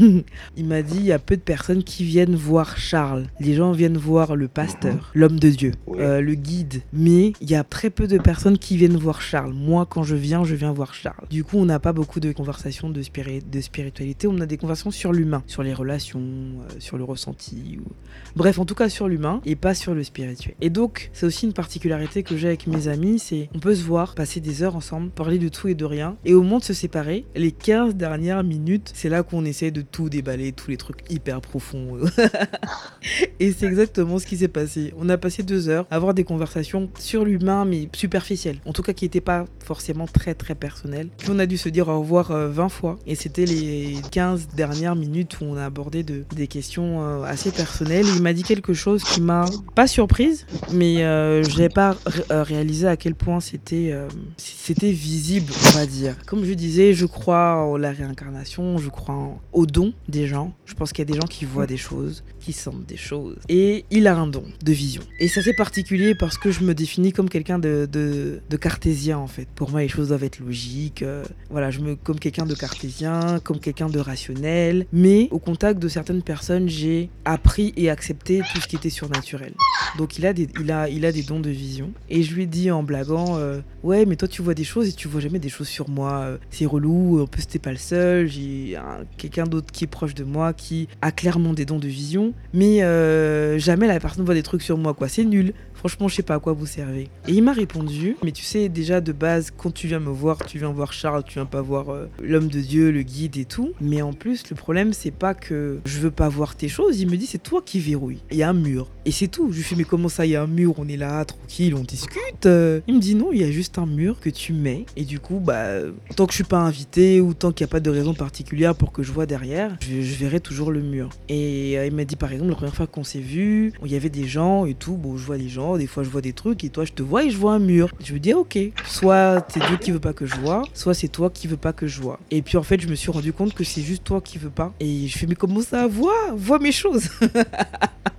il 0.57 0.65
m'a 0.65 0.81
dit, 0.81 0.97
il 0.97 1.05
y 1.05 1.13
a 1.13 1.19
peu 1.19 1.37
de 1.37 1.41
personnes 1.41 1.83
qui 1.83 2.03
viennent 2.03 2.35
voir 2.35 2.77
Charles. 2.77 3.27
Les 3.45 3.53
gens 3.53 3.73
viennent 3.73 3.97
voir 3.97 4.35
le 4.35 4.47
pasteur, 4.47 5.11
l'homme 5.13 5.39
de 5.39 5.49
Dieu, 5.49 5.73
euh, 5.99 6.19
le 6.19 6.33
guide. 6.33 6.81
Mais 6.93 7.33
il 7.41 7.47
y 7.47 7.53
a 7.53 7.63
très 7.63 7.91
peu 7.91 8.07
de 8.07 8.17
personnes 8.17 8.57
qui 8.57 8.75
viennent 8.75 8.97
voir 8.97 9.21
Charles. 9.21 9.53
Moi, 9.53 9.85
quand 9.87 10.01
je 10.01 10.15
viens, 10.15 10.43
je 10.43 10.55
viens 10.55 10.71
voir 10.71 10.95
Charles. 10.95 11.27
Du 11.29 11.43
coup, 11.43 11.59
on 11.59 11.65
n'a 11.65 11.77
pas 11.77 11.93
beaucoup 11.93 12.19
de 12.19 12.31
conversations 12.31 12.89
de, 12.89 13.03
spiri 13.03 13.41
de 13.43 13.61
spiritualité. 13.61 14.27
On 14.27 14.39
a 14.39 14.47
des 14.47 14.57
conversations 14.57 14.89
sur 14.89 15.13
l'humain, 15.13 15.43
sur 15.45 15.61
les 15.61 15.75
relations, 15.75 16.21
euh, 16.21 16.73
sur 16.79 16.97
le 16.97 17.03
ressenti. 17.03 17.77
Ou... 17.79 17.87
Bref, 18.35 18.57
en 18.57 18.65
tout 18.65 18.73
cas 18.73 18.89
sur 18.89 19.07
l'humain 19.07 19.41
et 19.45 19.55
pas 19.55 19.75
sur 19.75 19.93
le 19.93 20.03
spirituel. 20.03 20.55
Et 20.59 20.71
donc, 20.71 21.11
c'est 21.13 21.27
aussi 21.27 21.45
une 21.45 21.53
particularité 21.53 22.23
que 22.23 22.35
j'ai 22.37 22.47
avec 22.47 22.65
mes 22.65 22.87
amis, 22.87 23.19
c'est 23.19 23.49
on 23.53 23.59
peut 23.59 23.75
se 23.75 23.83
voir, 23.83 24.15
passer 24.15 24.39
des 24.39 24.63
heures 24.63 24.75
ensemble, 24.75 25.11
parler 25.11 25.37
de 25.37 25.49
tout 25.49 25.67
et 25.67 25.75
de 25.75 25.85
rien. 25.85 26.17
Et 26.25 26.33
au 26.33 26.41
moment 26.41 26.57
de 26.57 26.63
se 26.63 26.73
séparer, 26.73 27.27
les 27.35 27.51
15 27.51 27.93
dernières 27.93 28.43
minutes, 28.43 28.91
c'est 28.95 29.09
là 29.09 29.21
qu'on 29.21 29.45
essaie 29.45 29.69
de 29.69 29.81
tout 29.81 30.09
déballer, 30.09 30.51
tous 30.51 30.71
les 30.71 30.77
trucs 30.77 31.03
hyper 31.11 31.41
profonds. 31.41 31.99
et 33.39 33.51
c'est 33.51 33.65
exactement 33.65 34.19
ce 34.19 34.25
qui 34.25 34.37
s'est 34.37 34.47
passé. 34.47 34.93
On 34.97 35.09
a 35.09 35.17
passé 35.17 35.43
deux 35.43 35.69
heures 35.69 35.85
à 35.91 35.95
avoir 35.95 36.13
des 36.13 36.23
conversations 36.23 36.89
sur 36.99 37.25
l'humain, 37.25 37.65
mais 37.65 37.89
superficielles. 37.93 38.57
En 38.65 38.73
tout 38.73 38.81
cas, 38.81 38.93
qui 38.93 39.05
n'étaient 39.05 39.21
pas 39.21 39.45
forcément 39.63 40.05
très 40.05 40.33
très 40.33 40.55
personnelles. 40.55 41.09
Puis 41.17 41.29
on 41.31 41.39
a 41.39 41.45
dû 41.45 41.57
se 41.57 41.69
dire 41.69 41.87
au 41.87 41.99
revoir 41.99 42.31
20 42.31 42.65
euh, 42.65 42.69
fois. 42.69 42.97
Et 43.07 43.15
c'était 43.15 43.45
les 43.45 43.97
15 44.11 44.49
dernières 44.55 44.95
minutes 44.95 45.39
où 45.41 45.45
on 45.45 45.57
a 45.57 45.65
abordé 45.65 46.03
de, 46.03 46.23
des 46.35 46.47
questions 46.47 47.03
euh, 47.03 47.23
assez 47.23 47.51
personnelles. 47.51 48.05
Il 48.15 48.21
m'a 48.21 48.33
dit 48.33 48.43
quelque 48.43 48.73
chose 48.73 49.03
qui 49.03 49.21
m'a 49.21 49.45
pas 49.73 49.87
surprise, 49.87 50.45
mais 50.71 51.03
euh, 51.03 51.43
je 51.43 51.59
n'ai 51.59 51.69
pas 51.69 51.97
réalisé 52.29 52.87
à 52.87 52.97
quel 52.97 53.15
point 53.15 53.39
c'était 53.39 53.93
c'était 54.37 54.91
visible, 54.91 55.51
on 55.67 55.77
va 55.77 55.85
dire. 55.85 56.15
Comme 56.25 56.45
je 56.45 56.53
disais, 56.53 56.93
je 56.93 57.05
crois 57.05 57.55
en 57.55 57.77
la 57.77 57.91
réincarnation, 57.91 58.77
je 58.77 58.89
crois 58.89 59.37
au 59.53 59.65
don 59.65 59.93
des 60.07 60.27
gens. 60.27 60.53
Je 60.65 60.73
pense 60.73 60.91
qu'il 60.91 61.07
y 61.07 61.09
a 61.09 61.13
des 61.13 61.19
gens 61.19 61.27
qui 61.27 61.45
voient 61.45 61.67
des 61.67 61.77
choses, 61.77 62.23
qui 62.45 62.53
sentent 62.53 62.85
des 62.85 62.97
choses. 62.97 63.37
Et 63.49 63.85
il 63.89 64.05
a 64.05 64.15
un 64.15 64.27
don 64.27 64.43
de 64.63 64.71
vision. 64.71 65.01
Et 65.19 65.27
ça 65.27 65.41
c'est 65.41 65.55
particulier 65.55 66.13
parce 66.13 66.37
que 66.37 66.51
je 66.51 66.61
me 66.61 66.75
définis 66.75 67.11
comme 67.11 67.27
quelqu'un 67.27 67.57
de, 67.57 67.89
de, 67.91 68.57
cartésien 68.57 69.17
en 69.17 69.27
fait. 69.27 69.47
Pour 69.55 69.71
moi, 69.71 69.81
les 69.81 69.89
choses 69.89 70.09
doivent 70.09 70.23
être 70.23 70.39
logiques. 70.39 71.01
Euh, 71.01 71.23
voilà, 71.49 71.71
je 71.71 71.79
me 71.79 71.95
comme 71.95 72.19
quelqu'un 72.19 72.45
de 72.45 72.53
cartésien, 72.55 73.39
comme 73.43 73.59
quelqu'un 73.59 73.89
de 73.89 73.99
rationnel. 73.99 74.85
Mais 74.93 75.27
au 75.31 75.39
contact 75.39 75.79
de 75.79 75.87
certaines 75.87 76.21
personnes, 76.21 76.69
j'ai 76.69 77.09
appris 77.25 77.73
et 77.77 77.89
accepté 77.89 78.41
tout 78.53 78.61
ce 78.61 78.67
qui 78.67 78.75
était 78.75 78.89
surnaturel. 78.89 79.53
Donc 79.97 80.17
il 80.17 80.25
a 80.25 80.33
des, 80.33 80.47
il 80.61 80.71
a, 80.71 80.87
il 80.87 81.05
a 81.05 81.11
des 81.11 81.23
dons 81.23 81.39
de 81.39 81.49
vision. 81.49 81.91
Et 82.09 82.21
je 82.21 82.33
lui 82.33 82.43
ai 82.43 82.47
dit 82.47 82.69
en 82.69 82.83
blaguant, 82.83 83.37
euh, 83.37 83.59
ouais, 83.83 84.05
mais 84.05 84.15
toi 84.15 84.27
tu 84.27 84.41
vois 84.41 84.53
des 84.53 84.63
choses 84.63 84.87
et 84.89 84.93
tu 84.93 85.07
vois 85.07 85.21
jamais 85.21 85.39
des 85.39 85.49
choses 85.49 85.67
sur 85.67 85.89
moi. 85.89 86.11
Euh, 86.19 86.37
c'est 86.51 86.65
relou. 86.65 87.21
En 87.21 87.27
plus 87.27 87.47
t'es 87.47 87.59
pas 87.59 87.71
le 87.71 87.77
seul. 87.77 88.27
J'ai 88.27 88.77
quelqu'un 89.17 89.45
d'autre 89.45 89.71
qui 89.71 89.83
est 89.83 89.87
proche 89.87 90.13
de 90.13 90.23
moi 90.23 90.53
qui 90.53 90.87
a 91.01 91.11
clairement 91.11 91.53
des 91.53 91.65
dons 91.65 91.79
de 91.79 91.87
vision, 91.87 92.33
mais 92.55 92.83
euh, 92.83 93.59
jamais 93.59 93.85
la 93.85 93.99
personne 93.99 94.23
voit 94.23 94.33
des 94.33 94.43
trucs 94.43 94.61
sur 94.61 94.77
moi, 94.77 94.93
quoi. 94.93 95.09
C'est 95.09 95.25
nul. 95.25 95.53
Franchement, 95.73 96.07
je 96.07 96.15
sais 96.15 96.23
pas 96.23 96.35
à 96.35 96.39
quoi 96.39 96.53
vous 96.53 96.65
servez. 96.65 97.09
Et 97.27 97.33
il 97.33 97.43
m'a 97.43 97.51
répondu, 97.51 98.15
mais 98.23 98.31
tu 98.31 98.43
sais, 98.43 98.69
déjà 98.69 99.01
de 99.01 99.11
base, 99.11 99.51
quand 99.55 99.71
tu 99.71 99.87
viens 99.87 99.99
me 99.99 100.09
voir, 100.09 100.43
tu 100.45 100.57
viens 100.57 100.71
voir 100.71 100.93
Charles, 100.93 101.23
tu 101.25 101.33
viens 101.33 101.45
pas 101.45 101.61
voir 101.61 101.89
euh, 101.89 102.09
l'homme 102.23 102.47
de 102.47 102.59
Dieu, 102.61 102.91
le 102.91 103.03
guide 103.03 103.37
et 103.37 103.45
tout. 103.45 103.73
Mais 103.81 104.01
en 104.01 104.13
plus, 104.13 104.49
le 104.49 104.55
problème, 104.55 104.93
c'est 104.93 105.11
pas 105.11 105.33
que 105.33 105.79
je 105.85 105.99
veux 105.99 106.11
pas 106.11 106.29
voir 106.29 106.55
tes 106.55 106.69
choses. 106.69 107.01
Il 107.01 107.09
me 107.09 107.17
dit, 107.17 107.27
c'est 107.27 107.43
toi 107.43 107.61
qui 107.63 107.79
verrouille. 107.79 108.19
Il 108.31 108.37
y 108.37 108.43
a 108.43 108.49
un 108.49 108.53
mur. 108.53 108.87
Et 109.05 109.11
c'est 109.11 109.27
tout. 109.27 109.51
Je 109.51 109.57
lui 109.57 109.63
fais, 109.63 109.75
mais 109.75 109.83
comment 109.83 110.09
ça, 110.09 110.25
il 110.25 110.31
y 110.31 110.35
a 110.35 110.41
un 110.41 110.47
mur? 110.47 110.73
On 110.77 110.87
est 110.87 110.97
là, 110.97 111.23
tranquille, 111.25 111.75
on 111.75 111.83
discute. 111.83 112.45
Il 112.45 112.95
me 112.95 112.99
dit, 112.99 113.13
non, 113.13 113.31
il 113.31 113.41
y 113.41 113.43
a 113.43 113.51
juste 113.51 113.77
un 113.77 113.85
mur 113.85 114.19
que 114.19 114.29
tu 114.29 114.53
mets. 114.53 114.85
Et 114.95 115.03
du 115.03 115.19
coup, 115.19 115.39
bah, 115.39 115.81
tant 116.15 116.25
que 116.25 116.31
je 116.31 116.37
suis 116.37 116.43
pas 116.45 116.59
invité 116.59 117.19
ou 117.21 117.33
tant 117.33 117.51
qu'il 117.51 117.65
n'y 117.65 117.69
a 117.69 117.73
pas 117.73 117.79
de 117.79 117.89
raison 117.89 118.13
particulière 118.13 118.75
pour 118.75 118.91
que 118.91 119.03
je 119.03 119.11
vois 119.11 119.25
derrière, 119.25 119.77
je, 119.81 120.15
verrai 120.15 120.39
toujours 120.39 120.71
le 120.71 120.81
mur. 120.81 121.09
Et 121.29 121.77
euh, 121.77 121.85
il 121.85 121.93
m'a 121.93 122.05
dit, 122.05 122.15
par 122.25 122.33
exemple, 122.33 122.49
la 122.49 122.55
première 122.55 122.73
fois 122.73 122.87
qu'on 122.87 123.03
s'est 123.03 123.19
vu, 123.19 123.71
il 123.85 123.91
y 123.91 123.95
avait 123.95 124.09
des 124.09 124.25
gens 124.25 124.65
et 124.65 124.73
tout. 124.73 124.97
Bon, 124.97 125.15
je 125.15 125.23
vois 125.23 125.37
les 125.37 125.47
gens 125.47 125.77
des 125.77 125.85
fois 125.85 126.01
je 126.01 126.09
vois 126.09 126.21
des 126.21 126.33
trucs 126.33 126.63
et 126.63 126.69
toi 126.69 126.83
je 126.83 126.91
te 126.91 127.03
vois 127.03 127.23
et 127.23 127.29
je 127.29 127.37
vois 127.37 127.53
un 127.53 127.59
mur. 127.59 127.91
Je 128.03 128.15
me 128.15 128.19
dis 128.19 128.31
ah, 128.31 128.39
ok, 128.39 128.57
soit 128.87 129.45
c'est 129.47 129.59
Dieu 129.67 129.77
qui 129.77 129.91
veut 129.91 129.99
pas 129.99 130.13
que 130.13 130.25
je 130.25 130.35
vois, 130.37 130.63
soit 130.73 130.95
c'est 130.95 131.07
toi 131.07 131.29
qui 131.29 131.45
veux 131.45 131.55
pas 131.55 131.71
que 131.71 131.85
je 131.85 132.01
vois. 132.01 132.19
Et 132.31 132.41
puis 132.41 132.57
en 132.57 132.63
fait 132.63 132.81
je 132.81 132.87
me 132.87 132.95
suis 132.95 133.11
rendu 133.11 133.31
compte 133.31 133.53
que 133.53 133.63
c'est 133.63 133.83
juste 133.83 134.03
toi 134.05 134.21
qui 134.21 134.39
veux 134.39 134.49
pas. 134.49 134.73
Et 134.79 135.07
je 135.07 135.15
fais 135.15 135.27
mais 135.27 135.35
comment 135.35 135.61
ça 135.61 135.85
vois, 135.85 136.31
vois 136.35 136.57
mes 136.57 136.71
choses? 136.71 137.09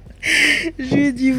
je 0.79 0.95
lui 0.95 1.07
ai 1.07 1.13
dit 1.13 1.33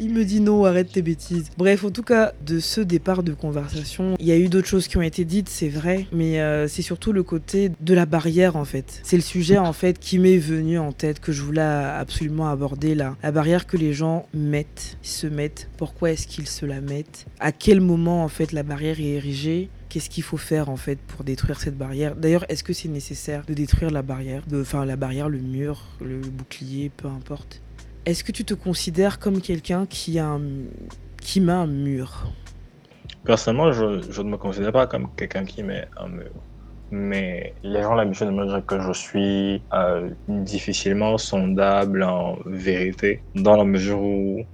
il 0.00 0.12
me 0.12 0.24
dit 0.24 0.40
non, 0.40 0.64
arrête 0.64 0.90
tes 0.92 1.02
bêtises. 1.02 1.50
Bref, 1.56 1.84
en 1.84 1.90
tout 1.90 2.02
cas, 2.02 2.32
de 2.44 2.58
ce 2.58 2.80
départ 2.80 3.22
de 3.22 3.32
conversation, 3.32 4.16
il 4.18 4.26
y 4.26 4.32
a 4.32 4.38
eu 4.38 4.48
d'autres 4.48 4.66
choses 4.66 4.88
qui 4.88 4.96
ont 4.96 5.02
été 5.02 5.24
dites, 5.24 5.48
c'est 5.48 5.68
vrai, 5.68 6.06
mais 6.12 6.40
euh, 6.40 6.68
c'est 6.68 6.82
surtout 6.82 7.12
le 7.12 7.22
côté 7.22 7.70
de 7.80 7.94
la 7.94 8.06
barrière 8.06 8.56
en 8.56 8.64
fait. 8.64 9.00
C'est 9.04 9.16
le 9.16 9.22
sujet 9.22 9.58
en 9.58 9.72
fait 9.72 9.98
qui 9.98 10.18
m'est 10.18 10.38
venu 10.38 10.78
en 10.78 10.92
tête, 10.92 11.20
que 11.20 11.32
je 11.32 11.42
voulais 11.42 11.60
absolument 11.62 12.48
aborder 12.48 12.94
là. 12.94 13.16
La 13.22 13.30
barrière 13.30 13.66
que 13.66 13.76
les 13.76 13.92
gens 13.92 14.26
mettent, 14.34 14.98
se 15.02 15.26
mettent, 15.26 15.68
pourquoi 15.76 16.12
est-ce 16.12 16.26
qu'ils 16.26 16.48
se 16.48 16.66
la 16.66 16.80
mettent, 16.80 17.26
à 17.40 17.52
quel 17.52 17.80
moment 17.80 18.24
en 18.24 18.28
fait 18.28 18.52
la 18.52 18.62
barrière 18.62 18.98
est 19.00 19.14
érigée? 19.14 19.68
Qu'est-ce 19.88 20.08
qu'il 20.08 20.22
faut 20.22 20.38
faire 20.38 20.70
en 20.70 20.76
fait 20.76 20.98
pour 20.98 21.22
détruire 21.22 21.60
cette 21.60 21.76
barrière? 21.76 22.16
D'ailleurs, 22.16 22.46
est-ce 22.48 22.64
que 22.64 22.72
c'est 22.72 22.88
nécessaire 22.88 23.44
de 23.46 23.52
détruire 23.52 23.90
la 23.90 24.00
barrière, 24.00 24.42
enfin 24.54 24.86
la 24.86 24.96
barrière, 24.96 25.28
le 25.28 25.38
mur, 25.38 25.82
le 26.00 26.18
bouclier, 26.18 26.90
peu 26.96 27.08
importe? 27.08 27.60
Est-ce 28.06 28.24
que 28.24 28.32
tu 28.32 28.44
te 28.44 28.54
considères 28.54 29.18
comme 29.18 29.40
quelqu'un 29.40 29.86
qui, 29.86 30.18
a 30.18 30.38
qui 31.20 31.40
met 31.40 31.52
un 31.52 31.66
mur? 31.66 32.30
Personnellement, 33.24 33.72
je, 33.72 34.02
je 34.10 34.22
ne 34.22 34.30
me 34.30 34.36
considère 34.36 34.72
pas 34.72 34.86
comme 34.86 35.08
quelqu'un 35.16 35.44
qui 35.44 35.62
met 35.62 35.86
un 35.96 36.08
mur 36.08 36.32
mais 36.92 37.54
les 37.62 37.82
gens 37.82 37.92
ont 37.92 37.94
l'habitude 37.94 38.26
de 38.26 38.32
me 38.32 38.46
dire 38.46 38.64
que 38.66 38.78
je 38.78 38.92
suis 38.92 39.64
euh, 39.72 40.10
difficilement 40.28 41.16
sondable 41.16 42.02
en 42.02 42.36
vérité, 42.44 43.24
dans 43.34 43.56
la 43.56 43.64
mesure 43.64 44.00
où 44.02 44.44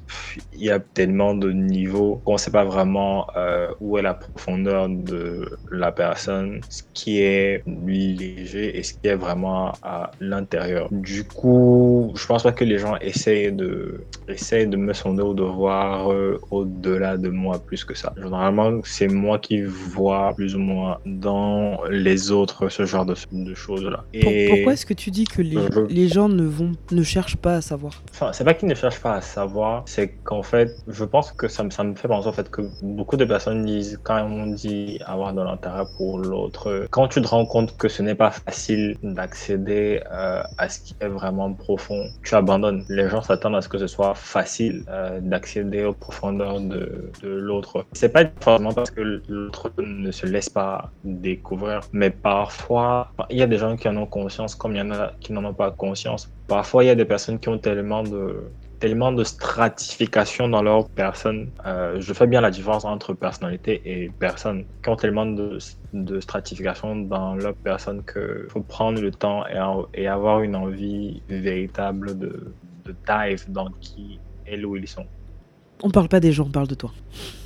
il 0.52 0.64
y 0.64 0.70
a 0.70 0.78
tellement 0.78 1.34
de 1.34 1.50
niveaux 1.50 2.22
qu'on 2.24 2.34
ne 2.34 2.38
sait 2.38 2.52
pas 2.52 2.64
vraiment 2.64 3.26
euh, 3.36 3.68
où 3.80 3.98
est 3.98 4.02
la 4.02 4.14
profondeur 4.14 4.88
de 4.88 5.50
la 5.72 5.90
personne, 5.90 6.60
ce 6.68 6.82
qui 6.94 7.20
est 7.20 7.62
léger 7.66 8.78
et 8.78 8.82
ce 8.84 8.92
qui 8.92 9.08
est 9.08 9.16
vraiment 9.16 9.72
à 9.82 10.12
l'intérieur. 10.20 10.88
Du 10.92 11.24
coup, 11.24 12.12
je 12.14 12.24
pense 12.26 12.44
pas 12.44 12.52
que 12.52 12.64
les 12.64 12.78
gens 12.78 12.96
essayent 13.00 13.52
de, 13.52 14.06
essayent 14.28 14.68
de 14.68 14.76
me 14.76 14.92
sonder 14.92 15.22
ou 15.22 15.34
de 15.34 15.42
voir 15.42 16.12
euh, 16.12 16.38
au-delà 16.50 17.16
de 17.16 17.30
moi 17.30 17.58
plus 17.58 17.84
que 17.84 17.94
ça. 17.94 18.12
Généralement, 18.16 18.80
c'est 18.84 19.08
moi 19.08 19.40
qui 19.40 19.62
vois 19.62 20.34
plus 20.36 20.54
ou 20.54 20.60
moins 20.60 20.98
dans 21.04 21.82
les 21.90 22.27
autres, 22.30 22.68
ce 22.68 22.84
genre 22.84 23.06
de, 23.06 23.14
choses-là. 23.54 24.04
Et 24.12 24.48
Pourquoi 24.48 24.72
est-ce 24.72 24.86
que 24.86 24.94
tu 24.94 25.10
dis 25.10 25.24
que 25.24 25.42
les, 25.42 25.58
les, 25.88 26.08
gens 26.08 26.28
ne, 26.28 26.44
vont, 26.44 26.72
ne 26.90 27.02
cherchent 27.02 27.36
pas 27.36 27.56
à 27.56 27.60
savoir? 27.60 28.02
Enfin, 28.10 28.32
c'est 28.32 28.44
pas 28.44 28.54
qu'ils 28.54 28.68
ne 28.68 28.74
cherchent 28.74 29.00
pas 29.00 29.14
à 29.14 29.20
savoir, 29.20 29.82
c'est 29.86 30.08
qu'en 30.24 30.42
fait, 30.42 30.76
je 30.86 31.04
pense 31.04 31.32
que 31.32 31.48
ça, 31.48 31.64
ça 31.70 31.84
me 31.84 31.94
fait 31.94 32.08
penser 32.08 32.28
en 32.28 32.32
fait 32.32 32.50
que 32.50 32.62
beaucoup 32.82 33.16
de 33.16 33.24
personnes 33.24 33.64
disent, 33.64 33.98
quand 34.02 34.22
on 34.22 34.46
dit 34.46 34.98
avoir 35.06 35.32
de 35.32 35.42
l'intérêt 35.42 35.84
pour 35.96 36.18
l'autre, 36.18 36.86
quand 36.90 37.08
tu 37.08 37.22
te 37.22 37.28
rends 37.28 37.46
compte 37.46 37.76
que 37.76 37.88
ce 37.88 38.02
n'est 38.02 38.14
pas 38.14 38.30
facile 38.30 38.96
d'accéder 39.02 40.00
euh, 40.10 40.42
à 40.58 40.68
ce 40.68 40.80
qui 40.80 40.94
est 41.00 41.08
vraiment 41.08 41.52
profond, 41.52 42.08
tu 42.22 42.34
abandonnes. 42.34 42.84
Les 42.88 43.08
gens 43.08 43.22
s'attendent 43.22 43.56
à 43.56 43.62
ce 43.62 43.68
que 43.68 43.78
ce 43.78 43.86
soit 43.86 44.14
facile 44.14 44.84
euh, 44.88 45.20
d'accéder 45.20 45.84
aux 45.84 45.92
profondeurs 45.92 46.60
de, 46.60 47.10
de 47.22 47.28
l'autre. 47.28 47.84
C'est 47.92 48.10
pas 48.10 48.24
forcément 48.40 48.72
parce 48.72 48.90
que 48.90 49.00
l'autre 49.28 49.72
ne 49.78 50.10
se 50.10 50.26
laisse 50.26 50.48
pas 50.48 50.90
découvrir, 51.04 51.80
mais 51.92 52.10
parfois, 52.22 53.12
il 53.30 53.38
y 53.38 53.42
a 53.42 53.46
des 53.46 53.58
gens 53.58 53.76
qui 53.76 53.88
en 53.88 53.96
ont 53.96 54.06
conscience 54.06 54.54
comme 54.54 54.74
il 54.74 54.78
y 54.78 54.82
en 54.82 54.90
a 54.90 55.12
qui 55.20 55.32
n'en 55.32 55.44
ont 55.44 55.54
pas 55.54 55.70
conscience. 55.70 56.30
Parfois, 56.46 56.84
il 56.84 56.88
y 56.88 56.90
a 56.90 56.94
des 56.94 57.04
personnes 57.04 57.38
qui 57.38 57.48
ont 57.48 57.58
tellement 57.58 58.02
de 58.02 58.50
tellement 58.78 59.12
de 59.12 59.24
stratification 59.24 60.48
dans 60.48 60.62
leur 60.62 60.88
personne. 60.88 61.50
Euh, 61.66 62.00
je 62.00 62.12
fais 62.12 62.26
bien 62.26 62.40
la 62.40 62.50
différence 62.50 62.84
entre 62.84 63.12
personnalité 63.12 63.82
et 63.84 64.10
personne, 64.18 64.64
qui 64.82 64.88
ont 64.88 64.96
tellement 64.96 65.26
de, 65.26 65.58
de 65.92 66.20
stratification 66.20 66.94
dans 66.96 67.34
leur 67.34 67.54
personne 67.54 68.02
qu'il 68.04 68.48
faut 68.48 68.60
prendre 68.60 69.00
le 69.00 69.10
temps 69.10 69.44
et, 69.48 70.02
et, 70.02 70.06
avoir 70.06 70.42
une 70.42 70.54
envie 70.54 71.22
véritable 71.28 72.18
de, 72.18 72.52
de 72.84 72.94
dive 73.06 73.44
dans 73.48 73.70
qui 73.80 74.20
et 74.46 74.64
où 74.64 74.76
ils 74.76 74.88
sont. 74.88 75.06
On 75.82 75.90
parle 75.90 76.08
pas 76.08 76.20
des 76.20 76.32
gens, 76.32 76.44
on 76.46 76.50
parle 76.50 76.66
de 76.66 76.74
toi. 76.74 76.90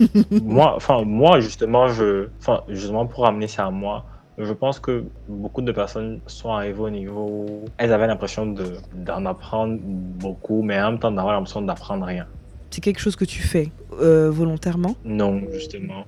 moi, 0.30 0.74
enfin, 0.76 1.02
moi, 1.02 1.40
justement, 1.40 1.88
je, 1.88 2.28
enfin, 2.40 2.62
justement, 2.68 3.06
pour 3.06 3.26
amener 3.26 3.48
ça 3.48 3.66
à 3.66 3.70
moi, 3.70 4.06
je 4.38 4.52
pense 4.52 4.78
que 4.78 5.04
beaucoup 5.28 5.62
de 5.62 5.72
personnes 5.72 6.20
sont 6.26 6.52
arrivées 6.52 6.80
au 6.80 6.90
niveau 6.90 7.26
où 7.26 7.64
elles 7.78 7.92
avaient 7.92 8.06
l'impression 8.06 8.54
d'en 8.94 9.26
apprendre 9.26 9.78
beaucoup, 9.82 10.62
mais 10.62 10.80
en 10.80 10.92
même 10.92 10.98
temps 10.98 11.10
d'avoir 11.10 11.34
l'impression 11.34 11.62
d'apprendre 11.62 12.04
rien. 12.06 12.26
C'est 12.70 12.80
quelque 12.80 13.00
chose 13.00 13.16
que 13.16 13.26
tu 13.26 13.42
fais 13.42 13.70
euh, 14.00 14.30
volontairement? 14.30 14.96
Non, 15.04 15.42
justement. 15.52 16.04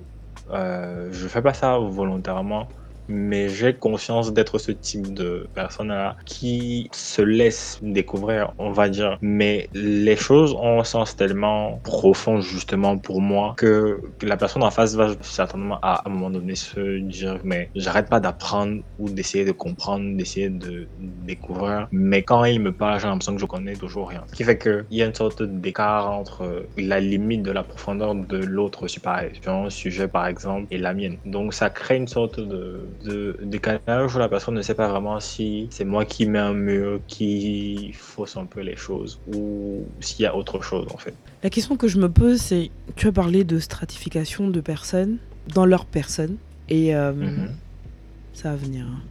Euh, 0.51 1.09
je 1.11 1.27
fais 1.27 1.41
pas 1.41 1.53
ça 1.53 1.77
volontairement 1.77 2.67
mais 3.07 3.49
j'ai 3.49 3.73
conscience 3.73 4.33
d'être 4.33 4.57
ce 4.57 4.71
type 4.71 5.13
de 5.13 5.47
personne-là 5.53 6.15
qui 6.25 6.89
se 6.93 7.21
laisse 7.21 7.79
découvrir, 7.81 8.53
on 8.57 8.71
va 8.71 8.89
dire. 8.89 9.17
Mais 9.21 9.69
les 9.73 10.15
choses 10.15 10.53
ont 10.53 10.79
un 10.79 10.83
sens 10.83 11.15
tellement 11.15 11.79
profond, 11.83 12.41
justement, 12.41 12.97
pour 12.97 13.21
moi, 13.21 13.53
que 13.57 14.01
la 14.21 14.37
personne 14.37 14.63
en 14.63 14.71
face 14.71 14.95
va 14.95 15.13
certainement 15.21 15.79
à 15.81 16.01
un 16.05 16.09
moment 16.09 16.29
donné 16.29 16.55
se 16.55 16.99
dire, 16.99 17.39
mais 17.43 17.69
j'arrête 17.75 18.09
pas 18.09 18.19
d'apprendre 18.19 18.81
ou 18.97 19.09
d'essayer 19.09 19.45
de 19.45 19.51
comprendre, 19.51 20.15
d'essayer 20.17 20.49
de 20.49 20.87
découvrir. 20.97 21.87
Mais 21.91 22.23
quand 22.23 22.43
il 22.45 22.59
me 22.59 22.71
parle, 22.71 22.99
j'ai 22.99 23.07
l'impression 23.07 23.35
que 23.35 23.41
je 23.41 23.45
connais 23.45 23.75
toujours 23.75 24.09
rien. 24.09 24.23
Ce 24.27 24.35
qui 24.35 24.43
fait 24.43 24.57
qu'il 24.57 24.85
y 24.91 25.01
a 25.01 25.05
une 25.05 25.13
sorte 25.13 25.43
d'écart 25.43 26.11
entre 26.11 26.67
la 26.77 26.99
limite 26.99 27.43
de 27.43 27.51
la 27.51 27.63
profondeur 27.63 28.15
de 28.15 28.37
l'autre 28.37 28.87
sur 28.87 29.01
un 29.47 29.69
sujet, 29.69 30.07
par 30.07 30.27
exemple, 30.27 30.67
et 30.71 30.77
la 30.77 30.93
mienne. 30.93 31.17
Donc 31.25 31.53
ça 31.53 31.69
crée 31.69 31.97
une 31.97 32.07
sorte 32.07 32.39
de 32.39 32.94
de 33.03 33.37
décalage 33.41 34.15
où 34.15 34.19
la 34.19 34.29
personne 34.29 34.55
ne 34.55 34.61
sait 34.61 34.73
pas 34.73 34.87
vraiment 34.87 35.19
si 35.19 35.67
c'est 35.71 35.85
moi 35.85 36.05
qui 36.05 36.25
mets 36.25 36.39
un 36.39 36.53
mur, 36.53 36.99
qui 37.07 37.91
fausse 37.93 38.37
un 38.37 38.45
peu 38.45 38.61
les 38.61 38.75
choses 38.75 39.19
ou 39.33 39.85
s'il 39.99 40.21
y 40.21 40.25
a 40.25 40.35
autre 40.35 40.61
chose 40.61 40.87
en 40.93 40.97
fait. 40.97 41.13
La 41.43 41.49
question 41.49 41.77
que 41.77 41.87
je 41.87 41.97
me 41.97 42.09
pose, 42.09 42.39
c'est 42.39 42.71
tu 42.95 43.07
as 43.07 43.11
parlé 43.11 43.43
de 43.43 43.59
stratification 43.59 44.49
de 44.49 44.61
personnes 44.61 45.17
dans 45.53 45.65
leur 45.65 45.85
personne 45.85 46.37
et 46.69 46.95
euh, 46.95 47.13
mhm. 47.13 47.51
ça 48.33 48.51
va 48.51 48.55
venir. 48.55 48.85
Hein. 48.85 49.01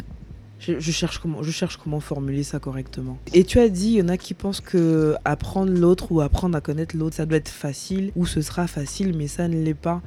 je, 0.59 0.79
je 0.79 0.93
cherche 0.93 1.19
comment, 1.19 1.43
je 1.43 1.51
cherche 1.51 1.77
comment 1.77 2.01
formuler 2.01 2.43
ça 2.43 2.59
correctement. 2.59 3.19
Et 3.33 3.45
tu 3.45 3.59
as 3.59 3.69
dit, 3.69 3.89
il 3.89 3.99
y 3.99 4.03
en 4.03 4.09
a 4.09 4.17
qui 4.17 4.35
pensent 4.35 4.61
que 4.61 5.15
apprendre 5.25 5.73
l'autre 5.73 6.11
ou 6.11 6.21
apprendre 6.21 6.57
à 6.57 6.61
connaître 6.61 6.97
l'autre, 6.97 7.17
ça 7.17 7.27
doit 7.27 7.39
être 7.39 7.49
facile 7.49 8.11
ou 8.17 8.27
ce 8.27 8.41
sera 8.41 8.67
facile, 8.67 9.17
mais 9.17 9.29
ça 9.29 9.49
ne 9.49 9.63
l'est 9.63 9.75
pas. 9.75 10.03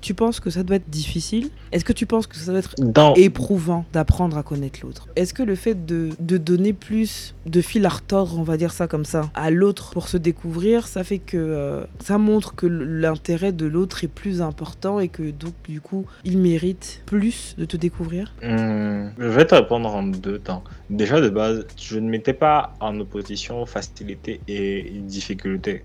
Tu 0.00 0.14
penses 0.14 0.40
que 0.40 0.50
ça 0.50 0.62
doit 0.62 0.76
être 0.76 0.88
difficile? 0.88 1.50
Est-ce 1.72 1.84
que 1.84 1.92
tu 1.92 2.06
penses 2.06 2.26
que 2.26 2.36
ça 2.36 2.50
doit 2.52 2.60
être 2.60 2.74
Dans, 2.78 3.14
éprouvant 3.14 3.84
d'apprendre 3.92 4.36
à 4.38 4.42
connaître 4.42 4.80
l'autre? 4.82 5.08
Est-ce 5.16 5.34
que 5.34 5.42
le 5.42 5.54
fait 5.54 5.86
de, 5.86 6.10
de 6.20 6.36
donner 6.36 6.72
plus 6.72 7.34
de 7.46 7.60
fil 7.60 7.84
à 7.86 7.88
retordre, 7.88 8.38
on 8.38 8.42
va 8.42 8.56
dire 8.56 8.72
ça 8.72 8.86
comme 8.86 9.04
ça, 9.04 9.30
à 9.34 9.50
l'autre 9.50 9.90
pour 9.92 10.08
se 10.08 10.16
découvrir, 10.16 10.86
ça 10.86 11.04
fait 11.04 11.18
que 11.18 11.36
euh, 11.36 11.84
ça 12.00 12.18
montre 12.18 12.54
que 12.54 12.66
l'intérêt 12.66 13.52
de 13.52 13.66
l'autre 13.66 14.04
est 14.04 14.08
plus 14.08 14.42
important 14.42 15.00
et 15.00 15.08
que 15.08 15.30
donc 15.30 15.54
du 15.68 15.80
coup 15.80 16.06
il 16.24 16.38
mérite 16.38 17.02
plus 17.06 17.54
de 17.58 17.64
te 17.64 17.76
découvrir? 17.76 18.34
Hum, 18.42 19.10
je 19.18 19.26
vais 19.26 19.46
te 19.46 19.54
répondre 19.54 19.94
en 19.94 20.02
deux 20.02 20.38
temps. 20.38 20.62
Déjà, 20.90 21.20
de 21.20 21.28
base, 21.28 21.66
je 21.76 21.98
ne 21.98 22.08
mettais 22.08 22.32
pas 22.32 22.74
en 22.80 22.98
opposition 23.00 23.66
facilité 23.66 24.40
et 24.48 24.92
difficulté. 25.04 25.84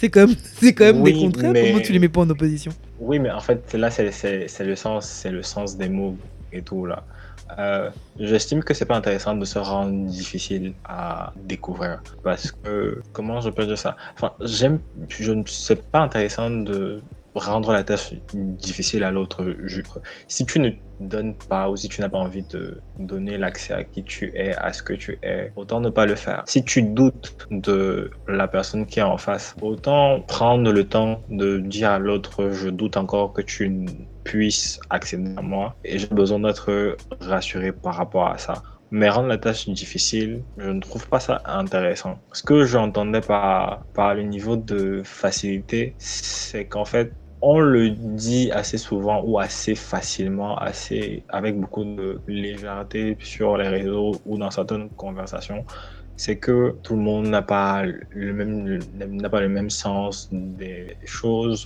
C'est 0.00 0.08
comme, 0.08 0.34
c'est 0.54 0.72
quand 0.72 0.84
même 0.86 1.02
Oui, 1.02 1.12
des 1.12 1.18
contraires. 1.18 1.52
mais- 1.52 1.70
Comment 1.72 1.82
tu 1.82 1.92
les 1.92 1.98
mets 1.98 2.08
pas 2.08 2.22
en 2.22 2.30
opposition 2.30 2.72
Oui, 2.98 3.18
mais 3.18 3.30
en 3.30 3.40
fait, 3.40 3.74
là, 3.74 3.90
c'est 3.90 4.64
le 4.64 4.74
sens, 4.76 5.06
c'est 5.06 5.30
le 5.30 5.42
sens 5.42 5.76
des 5.76 5.90
mots 5.90 6.16
et 6.52 6.62
tout 6.62 6.86
là. 6.86 7.04
Euh, 7.58 7.90
J'estime 8.18 8.62
que 8.62 8.72
c'est 8.72 8.86
pas 8.86 8.96
intéressant 8.96 9.34
de 9.36 9.44
se 9.44 9.58
rendre 9.58 10.06
difficile 10.06 10.72
à 10.84 11.32
découvrir 11.36 12.02
parce 12.22 12.50
que 12.62 13.02
comment 13.12 13.40
je 13.42 13.50
peux 13.50 13.66
dire 13.66 13.76
ça? 13.78 13.96
Enfin, 14.14 14.32
j'aime, 14.40 14.80
je 15.08 15.32
ne 15.32 15.42
c'est 15.46 15.82
pas 15.90 16.00
intéressant 16.00 16.48
de 16.50 17.02
rendre 17.40 17.72
la 17.72 17.84
tâche 17.84 18.14
difficile 18.34 19.04
à 19.04 19.10
l'autre. 19.10 19.44
Si 20.28 20.46
tu 20.46 20.60
ne 20.60 20.70
donnes 21.00 21.34
pas 21.34 21.70
ou 21.70 21.76
si 21.76 21.88
tu 21.88 22.00
n'as 22.00 22.08
pas 22.08 22.18
envie 22.18 22.42
de 22.42 22.80
donner 22.98 23.38
l'accès 23.38 23.72
à 23.72 23.84
qui 23.84 24.04
tu 24.04 24.32
es, 24.34 24.54
à 24.54 24.72
ce 24.72 24.82
que 24.82 24.92
tu 24.92 25.18
es, 25.22 25.52
autant 25.56 25.80
ne 25.80 25.90
pas 25.90 26.06
le 26.06 26.14
faire. 26.14 26.42
Si 26.46 26.62
tu 26.64 26.82
doutes 26.82 27.46
de 27.50 28.10
la 28.28 28.46
personne 28.48 28.86
qui 28.86 29.00
est 29.00 29.02
en 29.02 29.16
face, 29.16 29.56
autant 29.62 30.20
prendre 30.20 30.70
le 30.70 30.84
temps 30.84 31.22
de 31.30 31.58
dire 31.58 31.90
à 31.90 31.98
l'autre 31.98 32.50
je 32.50 32.68
doute 32.68 32.96
encore 32.96 33.32
que 33.32 33.42
tu 33.42 33.86
puisses 34.24 34.78
accéder 34.90 35.34
à 35.36 35.42
moi 35.42 35.74
et 35.84 35.98
j'ai 35.98 36.06
besoin 36.08 36.40
d'être 36.40 36.96
rassuré 37.20 37.72
par 37.72 37.94
rapport 37.94 38.28
à 38.28 38.38
ça. 38.38 38.62
Mais 38.92 39.08
rendre 39.08 39.28
la 39.28 39.38
tâche 39.38 39.68
difficile, 39.68 40.42
je 40.58 40.68
ne 40.68 40.80
trouve 40.80 41.08
pas 41.08 41.20
ça 41.20 41.42
intéressant. 41.44 42.18
Ce 42.32 42.42
que 42.42 42.64
j'entendais 42.64 43.20
par, 43.20 43.84
par 43.94 44.14
le 44.14 44.22
niveau 44.22 44.56
de 44.56 45.02
facilité, 45.04 45.94
c'est 45.98 46.66
qu'en 46.66 46.84
fait, 46.84 47.12
on 47.42 47.58
le 47.60 47.90
dit 47.90 48.50
assez 48.52 48.78
souvent 48.78 49.22
ou 49.24 49.38
assez 49.38 49.74
facilement, 49.74 50.56
assez 50.58 51.24
avec 51.28 51.58
beaucoup 51.58 51.84
de 51.84 52.22
légèreté 52.26 53.16
sur 53.20 53.56
les 53.56 53.68
réseaux 53.68 54.12
ou 54.24 54.38
dans 54.38 54.50
certaines 54.50 54.90
conversations. 54.90 55.64
C'est 56.16 56.38
que 56.38 56.78
tout 56.82 56.96
le 56.96 57.00
monde 57.02 57.28
n'a 57.28 57.40
pas 57.42 57.82
le 58.10 58.34
même 58.34 58.78
n'a 58.92 59.30
pas 59.30 59.40
le 59.40 59.48
même 59.48 59.70
sens 59.70 60.28
des 60.30 60.98
choses. 61.04 61.64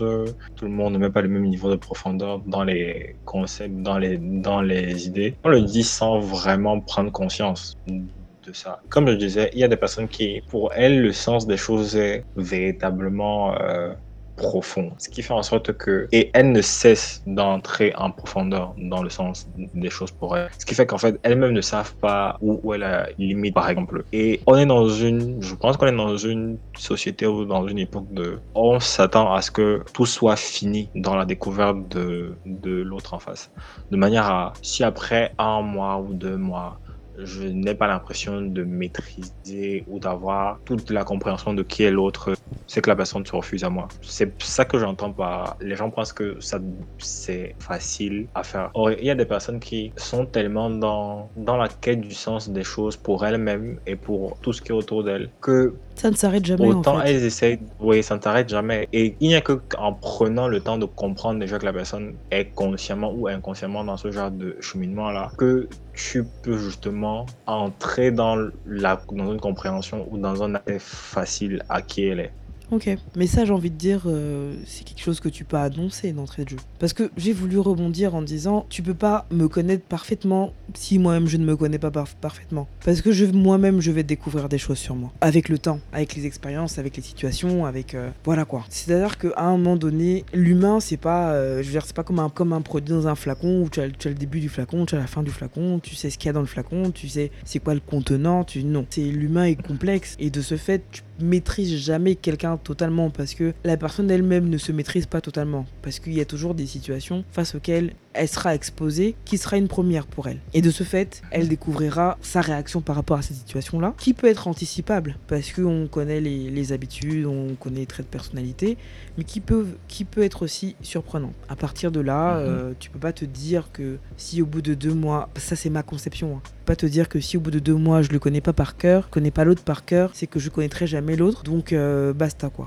Tout 0.54 0.66
le 0.66 0.70
monde 0.70 0.92
n'a 0.92 0.98
même 1.00 1.12
pas 1.12 1.22
le 1.22 1.28
même 1.28 1.44
niveau 1.44 1.70
de 1.70 1.76
profondeur 1.76 2.40
dans 2.46 2.62
les 2.62 3.16
concepts, 3.24 3.74
dans 3.82 3.98
les 3.98 4.18
dans 4.18 4.62
les 4.62 5.08
idées. 5.08 5.34
On 5.44 5.48
le 5.48 5.62
dit 5.62 5.82
sans 5.82 6.20
vraiment 6.20 6.80
prendre 6.80 7.10
conscience 7.10 7.74
de 7.88 8.52
ça. 8.52 8.80
Comme 8.90 9.08
je 9.08 9.14
disais, 9.14 9.50
il 9.54 9.58
y 9.60 9.64
a 9.64 9.68
des 9.68 9.76
personnes 9.76 10.08
qui, 10.08 10.42
pour 10.48 10.72
elles, 10.74 11.02
le 11.02 11.12
sens 11.12 11.46
des 11.46 11.56
choses 11.56 11.96
est 11.96 12.22
véritablement 12.36 13.54
euh, 13.60 13.94
profond. 14.36 14.92
Ce 14.98 15.08
qui 15.08 15.22
fait 15.22 15.32
en 15.32 15.42
sorte 15.42 15.72
que, 15.72 16.08
et 16.12 16.30
elles 16.34 16.52
ne 16.52 16.62
cessent 16.62 17.22
d'entrer 17.26 17.92
en 17.96 18.10
profondeur 18.10 18.74
dans 18.76 19.02
le 19.02 19.10
sens 19.10 19.46
des 19.56 19.90
choses 19.90 20.10
pour 20.10 20.36
elles. 20.36 20.50
Ce 20.58 20.66
qui 20.66 20.74
fait 20.74 20.86
qu'en 20.86 20.98
fait, 20.98 21.18
elles-mêmes 21.22 21.52
ne 21.52 21.60
savent 21.60 21.94
pas 22.00 22.36
où, 22.40 22.60
où 22.62 22.74
est 22.74 22.78
la 22.78 23.08
limite, 23.18 23.54
par 23.54 23.68
exemple. 23.68 24.04
Et 24.12 24.40
on 24.46 24.56
est 24.56 24.66
dans 24.66 24.88
une, 24.88 25.40
je 25.42 25.54
pense 25.54 25.76
qu'on 25.76 25.86
est 25.86 25.96
dans 25.96 26.16
une 26.16 26.58
société 26.76 27.26
ou 27.26 27.44
dans 27.44 27.66
une 27.66 27.78
époque 27.78 28.12
de, 28.12 28.40
on 28.54 28.80
s'attend 28.80 29.32
à 29.32 29.42
ce 29.42 29.50
que 29.50 29.84
tout 29.92 30.06
soit 30.06 30.36
fini 30.36 30.90
dans 30.94 31.16
la 31.16 31.24
découverte 31.24 31.88
de, 31.88 32.38
de 32.44 32.82
l'autre 32.82 33.14
en 33.14 33.18
face. 33.18 33.50
De 33.90 33.96
manière 33.96 34.26
à, 34.30 34.52
si 34.62 34.84
après 34.84 35.32
un 35.38 35.62
mois 35.62 35.98
ou 35.98 36.14
deux 36.14 36.36
mois, 36.36 36.80
je 37.16 37.44
n'ai 37.44 37.74
pas 37.74 37.86
l'impression 37.86 38.42
de 38.42 38.64
maîtriser 38.64 39.84
ou 39.86 40.00
d'avoir 40.00 40.58
toute 40.64 40.90
la 40.90 41.04
compréhension 41.04 41.54
de 41.54 41.62
qui 41.62 41.84
est 41.84 41.90
l'autre, 41.90 42.34
c'est 42.66 42.80
que 42.80 42.90
la 42.90 42.96
personne 42.96 43.24
se 43.26 43.34
refuse 43.34 43.64
à 43.64 43.70
moi. 43.70 43.88
C'est 44.02 44.40
ça 44.42 44.64
que 44.64 44.78
j'entends 44.78 45.12
par. 45.12 45.56
Les 45.60 45.76
gens 45.76 45.90
pensent 45.90 46.12
que 46.12 46.40
ça 46.40 46.58
c'est 46.98 47.54
facile 47.58 48.26
à 48.34 48.42
faire. 48.42 48.70
Or, 48.74 48.90
il 48.92 49.04
y 49.04 49.10
a 49.10 49.14
des 49.14 49.24
personnes 49.26 49.60
qui 49.60 49.92
sont 49.96 50.26
tellement 50.26 50.70
dans, 50.70 51.30
dans 51.36 51.56
la 51.56 51.68
quête 51.68 52.00
du 52.00 52.14
sens 52.14 52.48
des 52.48 52.64
choses 52.64 52.96
pour 52.96 53.24
elles-mêmes 53.24 53.78
et 53.86 53.96
pour 53.96 54.38
tout 54.40 54.52
ce 54.52 54.62
qui 54.62 54.68
est 54.70 54.74
autour 54.74 55.04
d'elles 55.04 55.30
que 55.40 55.74
Ça 55.96 56.10
ne 56.10 56.16
s'arrête 56.16 56.44
jamais 56.44 56.66
Autant 56.66 56.96
en 56.96 57.00
fait. 57.00 57.10
elles 57.14 57.24
essayent, 57.24 57.60
oui, 57.80 58.02
ça 58.02 58.16
ne 58.16 58.20
t'arrête 58.20 58.48
jamais. 58.48 58.88
Et 58.92 59.16
il 59.20 59.28
n'y 59.28 59.34
a 59.34 59.40
que 59.40 59.52
qu'en 59.52 59.92
prenant 59.92 60.48
le 60.48 60.60
temps 60.60 60.78
de 60.78 60.86
comprendre 60.86 61.38
déjà 61.40 61.58
que 61.58 61.64
la 61.64 61.72
personne 61.72 62.14
est 62.30 62.46
consciemment 62.54 63.12
ou 63.12 63.28
inconsciemment 63.28 63.84
dans 63.84 63.96
ce 63.96 64.10
genre 64.10 64.30
de 64.30 64.56
cheminement-là, 64.60 65.30
que 65.36 65.68
tu 65.92 66.24
peux 66.42 66.56
justement 66.56 67.26
entrer 67.46 68.10
dans, 68.10 68.36
la, 68.66 69.00
dans 69.12 69.32
une 69.32 69.40
compréhension 69.40 70.06
ou 70.10 70.18
dans 70.18 70.42
un 70.42 70.54
accès 70.56 70.78
facile 70.78 71.62
à 71.68 71.82
qui 71.82 72.04
elle 72.06 72.20
est. 72.20 72.32
Ok, 72.70 72.88
mais 73.14 73.26
ça 73.26 73.44
j'ai 73.44 73.52
envie 73.52 73.70
de 73.70 73.76
dire, 73.76 74.02
euh, 74.06 74.54
c'est 74.66 74.84
quelque 74.84 75.02
chose 75.02 75.20
que 75.20 75.28
tu 75.28 75.44
peux 75.44 75.56
annoncer 75.56 76.12
d'entrée 76.12 76.44
de 76.44 76.50
jeu. 76.50 76.56
Parce 76.78 76.92
que 76.92 77.10
j'ai 77.16 77.32
voulu 77.32 77.58
rebondir 77.58 78.14
en 78.14 78.22
disant, 78.22 78.66
tu 78.70 78.82
peux 78.82 78.94
pas 78.94 79.26
me 79.30 79.48
connaître 79.48 79.84
parfaitement 79.84 80.52
si 80.72 80.98
moi-même 80.98 81.28
je 81.28 81.36
ne 81.36 81.44
me 81.44 81.56
connais 81.56 81.78
pas 81.78 81.90
par- 81.90 82.08
parfaitement. 82.16 82.66
Parce 82.84 83.02
que 83.02 83.10
moi-même 83.32 83.80
je 83.80 83.90
vais 83.90 84.02
découvrir 84.02 84.48
des 84.48 84.58
choses 84.58 84.78
sur 84.78 84.96
moi. 84.96 85.12
Avec 85.20 85.48
le 85.48 85.58
temps, 85.58 85.78
avec 85.92 86.14
les 86.14 86.26
expériences, 86.26 86.78
avec 86.78 86.96
les 86.96 87.02
situations, 87.02 87.66
avec... 87.66 87.94
euh, 87.94 88.10
voilà 88.24 88.44
quoi. 88.44 88.64
C'est-à-dire 88.70 89.18
qu'à 89.18 89.32
un 89.36 89.58
moment 89.58 89.76
donné, 89.76 90.24
l'humain 90.32 90.80
c'est 90.80 90.96
pas... 90.96 91.32
euh, 91.32 91.58
je 91.58 91.66
veux 91.66 91.72
dire, 91.72 91.84
c'est 91.86 91.94
pas 91.94 92.02
comme 92.02 92.18
un, 92.18 92.30
comme 92.30 92.52
un 92.52 92.62
produit 92.62 92.94
dans 92.94 93.08
un 93.08 93.14
flacon 93.14 93.62
où 93.62 93.68
tu 93.68 93.80
as, 93.80 93.90
tu 93.90 94.08
as 94.08 94.10
le 94.10 94.16
début 94.16 94.40
du 94.40 94.48
flacon, 94.48 94.86
tu 94.86 94.94
as 94.94 94.98
la 94.98 95.06
fin 95.06 95.22
du 95.22 95.30
flacon, 95.30 95.80
tu 95.80 95.94
sais 95.94 96.10
ce 96.10 96.18
qu'il 96.18 96.26
y 96.26 96.30
a 96.30 96.32
dans 96.32 96.40
le 96.40 96.46
flacon, 96.46 96.90
tu 96.90 97.08
sais 97.08 97.30
c'est 97.44 97.58
quoi 97.58 97.74
le 97.74 97.80
contenant, 97.80 98.42
tu... 98.42 98.64
Non, 98.64 98.86
c'est 98.88 99.02
l'humain 99.02 99.44
est 99.44 99.62
complexe 99.62 100.16
et 100.18 100.30
de 100.30 100.40
ce 100.40 100.56
fait 100.56 100.82
tu 100.90 101.02
maîtrises 101.20 101.76
jamais 101.76 102.14
quelqu'un 102.14 102.56
totalement 102.56 103.10
parce 103.10 103.34
que 103.34 103.52
la 103.64 103.76
personne 103.76 104.10
elle-même 104.10 104.48
ne 104.48 104.58
se 104.58 104.72
maîtrise 104.72 105.06
pas 105.06 105.20
totalement. 105.20 105.66
Parce 105.82 105.98
qu'il 105.98 106.14
y 106.14 106.20
a 106.20 106.24
toujours 106.24 106.54
des 106.54 106.66
situations 106.66 107.24
face 107.30 107.54
auxquelles 107.54 107.94
elle 108.14 108.28
sera 108.28 108.54
exposée 108.54 109.14
qui 109.24 109.38
sera 109.38 109.56
une 109.56 109.68
première 109.68 110.06
pour 110.06 110.28
elle 110.28 110.38
et 110.52 110.62
de 110.62 110.70
ce 110.70 110.82
fait 110.84 111.22
elle 111.30 111.48
découvrira 111.48 112.16
sa 112.22 112.40
réaction 112.40 112.80
par 112.80 112.96
rapport 112.96 113.18
à 113.18 113.22
cette 113.22 113.36
situation 113.36 113.80
là 113.80 113.94
qui 113.98 114.14
peut 114.14 114.26
être 114.28 114.48
anticipable 114.48 115.16
parce 115.26 115.52
qu'on 115.52 115.88
connaît 115.90 116.20
les, 116.20 116.50
les 116.50 116.72
habitudes 116.72 117.26
on 117.26 117.54
connaît 117.54 117.80
les 117.80 117.86
traits 117.86 118.06
de 118.06 118.10
personnalité 118.10 118.76
mais 119.18 119.24
qui 119.24 119.40
peut, 119.40 119.66
qui 119.88 120.04
peut 120.04 120.22
être 120.22 120.42
aussi 120.42 120.76
surprenant 120.82 121.32
à 121.48 121.56
partir 121.56 121.90
de 121.92 122.00
là 122.00 122.14
Mhm. 122.14 122.40
euh, 122.46 122.72
tu 122.78 122.90
peux 122.90 122.98
pas 122.98 123.12
te 123.12 123.24
dire 123.24 123.70
que 123.72 123.98
si 124.16 124.40
au 124.42 124.46
bout 124.46 124.62
de 124.62 124.74
deux 124.74 124.94
mois 124.94 125.28
ça 125.36 125.56
c'est 125.56 125.70
ma 125.70 125.82
conception 125.82 126.36
hein, 126.36 126.42
pas 126.64 126.76
te 126.76 126.86
dire 126.86 127.08
que 127.08 127.20
si 127.20 127.36
au 127.36 127.40
bout 127.40 127.50
de 127.50 127.58
deux 127.58 127.74
mois 127.74 128.02
je 128.02 128.10
le 128.10 128.18
connais 128.18 128.40
pas 128.40 128.52
par 128.52 128.76
cœur, 128.76 129.10
connais 129.10 129.30
pas 129.30 129.44
l'autre 129.44 129.62
par 129.62 129.84
cœur, 129.84 130.10
c'est 130.14 130.26
que 130.26 130.38
je 130.38 130.48
connaîtrai 130.48 130.86
jamais 130.86 131.16
l'autre. 131.16 131.42
Donc 131.42 131.72
euh, 131.72 132.12
basta 132.14 132.48
quoi. 132.48 132.66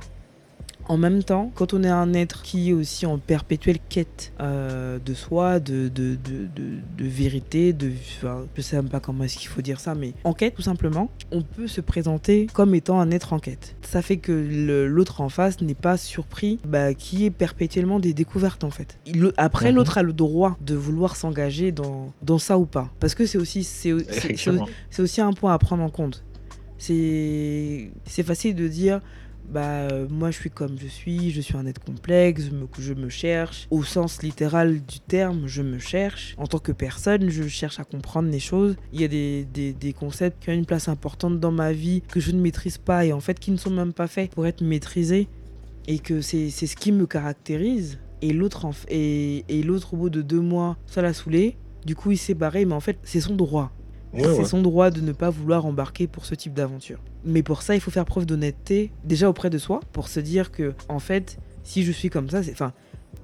En 0.90 0.96
même 0.98 1.22
temps, 1.22 1.52
quand 1.54 1.74
on 1.74 1.84
est 1.84 1.90
un 1.90 2.14
être 2.14 2.44
qui 2.44 2.70
est 2.70 2.74
aussi 2.74 3.06
en 3.06 3.18
perpétuelle 3.18 3.78
quête 3.90 4.32
euh, 4.40 5.00
de 5.06 5.14
soi, 5.14 5.60
de, 5.60 5.90
de, 5.90 6.16
de, 6.16 6.48
de, 6.56 6.78
de 6.98 7.06
vérité, 7.10 7.74
de, 7.74 7.92
enfin, 8.18 8.46
je 8.56 8.62
sais 8.62 8.78
même 8.78 8.88
pas 8.88 9.02
comment 9.02 9.26
est-ce 9.26 9.38
qu'il 9.38 9.50
faut 9.50 9.62
dire 9.62 9.82
ça, 9.82 9.96
mais 9.96 10.14
en 10.24 10.32
quête 10.34 10.56
tout 10.56 10.62
simplement, 10.62 11.12
on 11.32 11.42
peut 11.42 11.68
se 11.68 11.82
présenter 11.82 12.48
comme 12.54 12.74
étant 12.74 13.02
un 13.02 13.12
être 13.12 13.34
en 13.34 13.40
quête. 13.40 13.76
Ça 13.82 14.02
fait 14.02 14.16
que 14.16 14.32
l'autre 14.88 15.20
en 15.20 15.28
face 15.28 15.60
n'est 15.60 15.74
pas 15.76 15.98
surpris, 15.98 16.58
bah, 16.66 16.94
qui 16.94 17.26
est 17.26 17.32
perpétuellement 17.32 18.00
des 18.00 18.14
découvertes 18.14 18.64
en 18.64 18.72
fait. 18.72 18.98
Il- 19.06 19.34
après, 19.36 19.72
Mhm. 19.72 19.76
l'autre 19.76 19.98
a 19.98 20.04
le 20.04 20.14
droit 20.14 20.58
de 20.66 20.74
vouloir 20.76 21.18
s'engager 21.18 21.74
dans, 21.74 22.14
dans 22.22 22.38
ça 22.40 22.58
ou 22.58 22.66
pas. 22.66 22.90
Parce 23.02 23.14
que 23.14 23.26
c'est 23.26 23.38
aussi, 23.38 23.66
c'est, 23.66 23.92
aussi 25.00 25.20
un 25.22 25.34
point 25.34 25.54
à 25.54 25.58
prendre 25.58 25.84
en 25.84 25.90
compte. 25.90 26.24
C'est 26.78 27.92
c'est 28.06 28.24
facile 28.24 28.56
de 28.56 28.68
dire 28.68 29.02
bah 29.48 29.88
euh, 29.92 30.08
moi 30.10 30.32
je 30.32 30.38
suis 30.38 30.50
comme 30.50 30.78
je 30.78 30.88
suis, 30.88 31.32
je 31.32 31.42
suis 31.42 31.56
un 31.56 31.66
être 31.66 31.84
complexe, 31.84 32.46
je 32.46 32.52
me, 32.52 32.68
je 32.80 32.94
me 32.94 33.10
cherche. 33.10 33.68
Au 33.72 33.84
sens 33.84 34.22
littéral 34.22 34.82
du 34.86 35.00
terme, 35.00 35.48
je 35.48 35.62
me 35.62 35.80
cherche. 35.80 36.36
En 36.38 36.48
tant 36.48 36.60
que 36.60 36.72
personne, 36.72 37.30
je 37.30 37.48
cherche 37.48 37.80
à 37.80 37.84
comprendre 37.84 38.30
les 38.30 38.40
choses. 38.40 38.76
Il 38.94 39.02
y 39.02 39.04
a 39.04 39.08
des, 39.08 39.46
des, 39.46 39.74
des 39.74 39.94
concepts 39.94 40.44
qui 40.44 40.50
ont 40.50 40.54
une 40.54 40.66
place 40.66 40.88
importante 40.90 41.40
dans 41.40 41.52
ma 41.52 41.72
vie 41.72 42.02
que 42.10 42.20
je 42.20 42.32
ne 42.32 42.42
maîtrise 42.42 42.78
pas 42.78 43.06
et 43.06 43.14
en 43.14 43.20
fait 43.20 43.40
qui 43.40 43.52
ne 43.52 43.58
sont 43.58 43.72
même 43.72 43.94
pas 43.94 44.08
faits 44.08 44.32
pour 44.32 44.46
être 44.46 44.62
maîtrisés. 44.62 45.28
Et 45.90 46.00
que 46.00 46.20
c'est 46.20 46.50
ce 46.50 46.76
qui 46.76 46.92
me 46.92 47.08
caractérise. 47.08 47.98
Et 48.22 48.34
l'autre, 48.34 48.68
et, 48.90 49.46
et 49.48 49.64
l'autre 49.64 49.94
au 49.94 49.98
bout 49.98 50.10
de 50.10 50.22
deux 50.22 50.42
mois, 50.42 50.76
ça 50.86 51.02
l'a 51.02 51.14
saoulé. 51.14 51.56
Du 51.86 51.96
coup, 51.96 52.12
il 52.12 52.18
s'est 52.18 52.34
barré, 52.34 52.66
mais 52.66 52.74
en 52.74 52.82
fait, 52.82 52.98
c'est 53.04 53.22
son 53.22 53.36
droit. 53.36 53.72
Ouais, 54.18 54.24
c'est 54.24 54.40
ouais. 54.40 54.46
son 54.46 54.62
droit 54.62 54.90
de 54.90 55.02
ne 55.02 55.12
pas 55.12 55.30
vouloir 55.30 55.66
embarquer 55.66 56.08
pour 56.08 56.26
ce 56.26 56.36
type 56.36 56.54
d'aventure. 56.54 57.00
Mais 57.24 57.44
pour 57.44 57.62
ça, 57.62 57.76
il 57.76 57.82
faut 57.82 57.92
faire 57.92 58.06
preuve 58.06 58.26
d'honnêteté 58.26 58.92
déjà 59.04 59.30
auprès 59.30 59.50
de 59.50 59.58
soi 59.58 59.80
pour 59.94 60.08
se 60.08 60.20
dire 60.20 60.52
que 60.52 60.74
en 60.90 61.00
fait, 61.00 61.38
si 61.64 61.84
je 61.84 61.92
suis 61.92 62.10
comme 62.10 62.30
ça, 62.30 62.42
c'est 62.42 62.52
enfin 62.52 62.74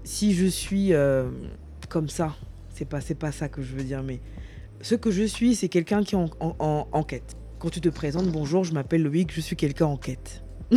si 0.04 0.34
je 0.34 0.46
suis 0.46 0.94
euh, 0.94 1.30
comme 1.90 2.10
ça, 2.10 2.36
c'est 2.70 2.86
pas 2.86 3.02
c'est 3.02 3.16
pas 3.16 3.32
ça 3.32 3.50
que 3.50 3.62
je 3.62 3.76
veux 3.76 3.84
dire 3.84 4.04
mais 4.04 4.20
Ce 4.82 4.96
que 4.96 5.12
je 5.12 5.24
suis, 5.24 5.56
c'est 5.56 5.70
quelqu'un 5.70 6.04
qui 6.04 6.16
est 6.16 6.18
en, 6.18 6.30
en, 6.40 6.88
en, 6.92 7.04
quête. 7.04 7.36
Quand 7.60 7.70
tu 7.70 7.82
te 7.82 7.90
présentes, 7.90 8.28
bonjour, 8.28 8.64
je 8.64 8.74
m'appelle 8.74 9.04
Loïc, 9.04 9.34
je 9.34 9.42
suis 9.42 9.56
quelqu'un 9.56 9.86
en 9.86 9.98
quête. 9.98 10.44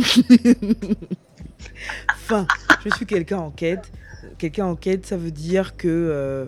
enfin, 2.09 2.47
je 2.83 2.89
suis 2.95 3.05
quelqu'un 3.05 3.39
en 3.39 3.51
quête. 3.51 3.91
Quelqu'un 4.37 4.65
en 4.65 4.75
quête, 4.75 5.05
ça 5.05 5.17
veut 5.17 5.31
dire 5.31 5.75
que 5.75 5.87
euh, 5.87 6.45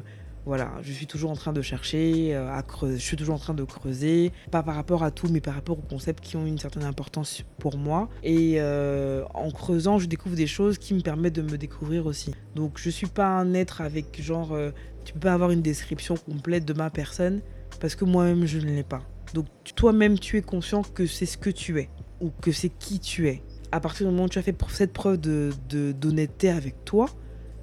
voilà, 0.49 0.71
je 0.81 0.91
suis 0.91 1.05
toujours 1.05 1.29
en 1.29 1.35
train 1.35 1.53
de 1.53 1.61
chercher, 1.61 2.33
euh, 2.33 2.51
à 2.51 2.63
creuser, 2.63 2.97
je 2.97 3.03
suis 3.03 3.15
toujours 3.15 3.35
en 3.35 3.37
train 3.37 3.53
de 3.53 3.63
creuser, 3.63 4.31
pas 4.49 4.63
par 4.63 4.73
rapport 4.73 5.03
à 5.03 5.11
tout, 5.11 5.27
mais 5.29 5.41
par 5.41 5.53
rapport 5.53 5.77
aux 5.77 5.83
concepts 5.87 6.23
qui 6.23 6.37
ont 6.37 6.45
une 6.47 6.57
certaine 6.57 6.85
importance 6.85 7.43
pour 7.59 7.77
moi. 7.77 8.09
Et 8.23 8.55
euh, 8.57 9.23
en 9.35 9.51
creusant, 9.51 9.99
je 9.99 10.07
découvre 10.07 10.35
des 10.35 10.47
choses 10.47 10.79
qui 10.79 10.95
me 10.95 11.01
permettent 11.01 11.35
de 11.35 11.43
me 11.43 11.55
découvrir 11.55 12.07
aussi. 12.07 12.33
Donc 12.55 12.79
je 12.79 12.89
suis 12.89 13.05
pas 13.05 13.27
un 13.27 13.53
être 13.53 13.81
avec 13.81 14.19
genre, 14.23 14.53
euh, 14.53 14.71
tu 15.05 15.13
peux 15.13 15.19
pas 15.19 15.33
avoir 15.33 15.51
une 15.51 15.61
description 15.61 16.15
complète 16.17 16.65
de 16.65 16.73
ma 16.73 16.89
personne 16.89 17.41
parce 17.79 17.93
que 17.93 18.03
moi-même 18.03 18.47
je 18.47 18.57
ne 18.57 18.71
l'ai 18.71 18.81
pas. 18.81 19.03
Donc 19.35 19.45
toi-même 19.75 20.17
tu 20.17 20.37
es 20.37 20.41
conscient 20.41 20.81
que 20.81 21.05
c'est 21.05 21.27
ce 21.27 21.37
que 21.37 21.51
tu 21.51 21.79
es 21.79 21.91
ou 22.21 22.31
que 22.41 22.51
c'est 22.51 22.69
qui 22.69 22.99
tu 22.99 23.27
es. 23.27 23.43
À 23.71 23.79
partir 23.79 24.07
du 24.07 24.11
moment 24.11 24.25
où 24.25 24.29
tu 24.29 24.39
as 24.39 24.41
fait 24.41 24.55
cette 24.69 24.93
preuve 24.93 25.17
de 25.21 25.51
d'honnêteté 25.91 26.49
avec 26.49 26.85
toi, 26.85 27.05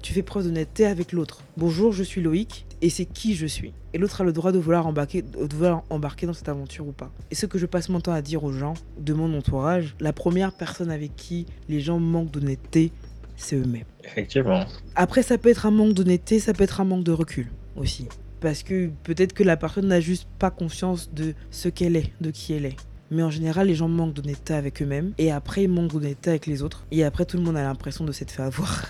tu 0.01 0.13
fais 0.13 0.21
preuve 0.21 0.45
d'honnêteté 0.45 0.85
avec 0.85 1.11
l'autre. 1.11 1.43
Bonjour, 1.57 1.91
je 1.91 2.03
suis 2.03 2.21
Loïc 2.21 2.65
et 2.81 2.89
c'est 2.89 3.05
qui 3.05 3.35
je 3.35 3.45
suis. 3.45 3.73
Et 3.93 3.97
l'autre 3.97 4.21
a 4.21 4.23
le 4.23 4.33
droit 4.33 4.51
de 4.51 4.59
vouloir, 4.59 4.85
embarquer, 4.87 5.21
de 5.21 5.53
vouloir 5.55 5.83
embarquer 5.89 6.27
dans 6.27 6.33
cette 6.33 6.49
aventure 6.49 6.87
ou 6.87 6.91
pas. 6.91 7.11
Et 7.31 7.35
ce 7.35 7.45
que 7.45 7.57
je 7.57 7.65
passe 7.65 7.89
mon 7.89 7.99
temps 7.99 8.13
à 8.13 8.21
dire 8.21 8.43
aux 8.43 8.51
gens 8.51 8.75
de 8.99 9.13
mon 9.13 9.35
entourage, 9.37 9.95
la 9.99 10.13
première 10.13 10.51
personne 10.53 10.91
avec 10.91 11.15
qui 11.15 11.45
les 11.69 11.79
gens 11.79 11.99
manquent 11.99 12.31
d'honnêteté, 12.31 12.91
c'est 13.35 13.55
eux-mêmes. 13.55 13.85
Effectivement. 14.03 14.65
Après, 14.95 15.23
ça 15.23 15.37
peut 15.37 15.49
être 15.49 15.65
un 15.65 15.71
manque 15.71 15.93
d'honnêteté, 15.93 16.39
ça 16.39 16.53
peut 16.53 16.63
être 16.63 16.81
un 16.81 16.85
manque 16.85 17.03
de 17.03 17.11
recul 17.11 17.47
aussi. 17.75 18.07
Parce 18.39 18.63
que 18.63 18.89
peut-être 19.03 19.33
que 19.33 19.43
la 19.43 19.57
personne 19.57 19.87
n'a 19.87 19.99
juste 19.99 20.27
pas 20.37 20.51
conscience 20.51 21.11
de 21.11 21.33
ce 21.49 21.69
qu'elle 21.69 21.95
est, 21.95 22.11
de 22.21 22.29
qui 22.29 22.53
elle 22.53 22.65
est. 22.65 22.77
Mais 23.11 23.23
en 23.23 23.29
général, 23.29 23.67
les 23.67 23.75
gens 23.75 23.87
manquent 23.87 24.13
d'honnêteté 24.13 24.53
avec 24.53 24.81
eux-mêmes. 24.81 25.13
Et 25.17 25.31
après, 25.31 25.63
ils 25.63 25.69
manquent 25.69 25.91
d'honnêteté 25.91 26.31
avec 26.31 26.45
les 26.45 26.61
autres. 26.61 26.85
Et 26.91 27.03
après, 27.03 27.25
tout 27.25 27.37
le 27.37 27.43
monde 27.43 27.57
a 27.57 27.63
l'impression 27.63 28.05
de 28.05 28.11
s'être 28.11 28.31
fait 28.31 28.43
avoir. 28.43 28.85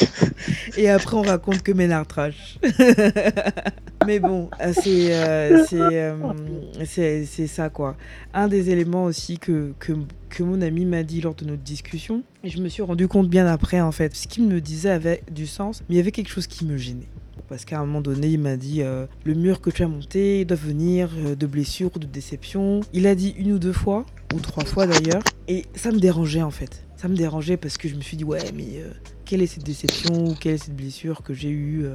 et 0.76 0.88
après, 0.88 1.16
on 1.16 1.22
raconte 1.22 1.62
que 1.62 1.72
Ménard 1.72 2.06
trash. 2.06 2.58
Mais 4.06 4.18
bon, 4.18 4.48
c'est 4.72 5.14
euh, 5.14 5.64
euh, 5.72 6.14
c'est 6.86 7.46
ça, 7.46 7.68
quoi. 7.68 7.96
Un 8.32 8.48
des 8.48 8.70
éléments 8.70 9.04
aussi 9.04 9.38
que, 9.38 9.74
que, 9.78 9.92
que 10.30 10.42
mon 10.42 10.62
ami 10.62 10.84
m'a 10.86 11.02
dit 11.02 11.20
lors 11.20 11.34
de 11.34 11.44
notre 11.44 11.62
discussion, 11.62 12.22
et 12.42 12.48
je 12.48 12.62
me 12.62 12.68
suis 12.68 12.82
rendu 12.82 13.08
compte 13.08 13.28
bien 13.28 13.46
après, 13.46 13.80
en 13.80 13.92
fait, 13.92 14.16
ce 14.16 14.26
qu'il 14.26 14.46
me 14.46 14.60
disait 14.60 14.90
avait 14.90 15.22
du 15.30 15.46
sens, 15.46 15.82
mais 15.88 15.96
il 15.96 15.98
y 15.98 16.00
avait 16.00 16.12
quelque 16.12 16.30
chose 16.30 16.46
qui 16.46 16.64
me 16.64 16.78
gênait 16.78 17.08
parce 17.48 17.64
qu'à 17.64 17.80
un 17.80 17.86
moment 17.86 18.00
donné, 18.00 18.28
il 18.28 18.40
m'a 18.40 18.56
dit 18.56 18.82
euh, 18.82 19.06
le 19.24 19.34
mur 19.34 19.60
que 19.60 19.70
tu 19.70 19.82
as 19.82 19.88
monté 19.88 20.44
doit 20.44 20.56
venir 20.56 21.10
euh, 21.16 21.34
de 21.34 21.46
blessures, 21.46 21.90
de 21.90 22.06
déceptions. 22.06 22.80
Il 22.92 23.06
a 23.06 23.14
dit 23.14 23.34
une 23.36 23.52
ou 23.52 23.58
deux 23.58 23.72
fois, 23.72 24.06
ou 24.34 24.40
trois 24.40 24.64
fois 24.64 24.86
d'ailleurs, 24.86 25.22
et 25.48 25.66
ça 25.74 25.90
me 25.90 25.98
dérangeait 25.98 26.42
en 26.42 26.50
fait. 26.50 26.84
Ça 26.96 27.08
me 27.08 27.16
dérangeait 27.16 27.56
parce 27.56 27.76
que 27.76 27.88
je 27.88 27.94
me 27.94 28.02
suis 28.02 28.16
dit 28.16 28.24
ouais, 28.24 28.52
mais 28.54 28.68
euh, 28.76 28.90
quelle 29.24 29.42
est 29.42 29.46
cette 29.46 29.64
déception 29.64 30.26
ou 30.26 30.34
quelle 30.34 30.54
est 30.54 30.64
cette 30.64 30.76
blessure 30.76 31.22
que 31.22 31.34
j'ai 31.34 31.50
eue 31.50 31.86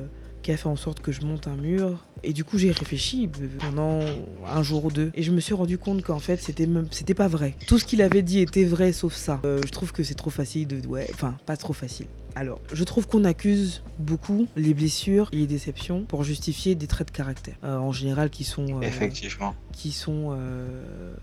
qui 0.41 0.52
a 0.52 0.58
fait 0.58 0.67
en 0.67 0.76
sorte 0.76 1.00
que 1.00 1.12
je 1.12 1.21
monte 1.21 1.48
un 1.48 1.56
mur? 1.56 2.06
Et 2.24 2.34
du 2.34 2.43
coup, 2.43 2.58
j'ai 2.58 2.71
réfléchi 2.71 3.30
pendant 3.60 4.00
un 4.48 4.63
jour 4.63 4.86
ou 4.86 4.91
deux. 4.91 5.12
Et 5.13 5.21
je 5.21 5.32
me 5.32 5.39
suis 5.39 5.54
rendu 5.54 5.78
compte 5.78 6.02
qu'en 6.02 6.19
fait, 6.19 6.41
c'était 6.41 6.65
même, 6.65 6.88
pas 7.15 7.28
vrai. 7.28 7.56
Tout 7.67 7.78
ce 7.78 7.86
qu'il 7.86 8.02
avait 8.02 8.24
dit 8.24 8.39
était 8.39 8.63
vrai 8.63 8.93
sauf 8.93 9.13
ça. 9.13 9.39
Je 9.43 9.71
trouve 9.71 9.91
que 9.91 10.04
c'est 10.04 10.15
trop 10.15 10.32
facile 10.32 10.67
de. 10.67 10.88
Ouais, 10.88 11.08
enfin, 11.13 11.36
pas 11.45 11.56
trop 11.56 11.74
facile. 11.74 12.08
Alors, 12.36 12.60
je 12.74 12.84
trouve 12.84 13.08
qu'on 13.08 13.24
accuse 13.24 13.82
beaucoup 13.98 14.48
les 14.56 14.74
blessures 14.74 15.30
et 15.32 15.38
les 15.38 15.48
déceptions 15.48 16.04
pour 16.04 16.24
justifier 16.24 16.76
des 16.76 16.88
traits 16.88 17.08
de 17.08 17.13
caractère. 17.13 17.56
Euh, 17.63 17.78
en 17.78 17.91
général, 17.91 18.30
qui 18.30 18.43
sont. 18.43 18.80
Euh, 18.80 18.82
Effectivement. 18.82 19.56
Qui 19.71 19.91
sont 19.91 20.38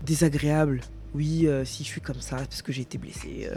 désagréables. 0.03 0.81
Oui, 1.13 1.47
si 1.65 1.83
je 1.83 1.87
suis 1.87 2.01
comme 2.01 2.19
ça, 2.19 2.37
parce 2.37 2.61
que 2.61 2.71
j'ai 2.71 2.81
été 2.81 2.97
blessé. 2.97 3.47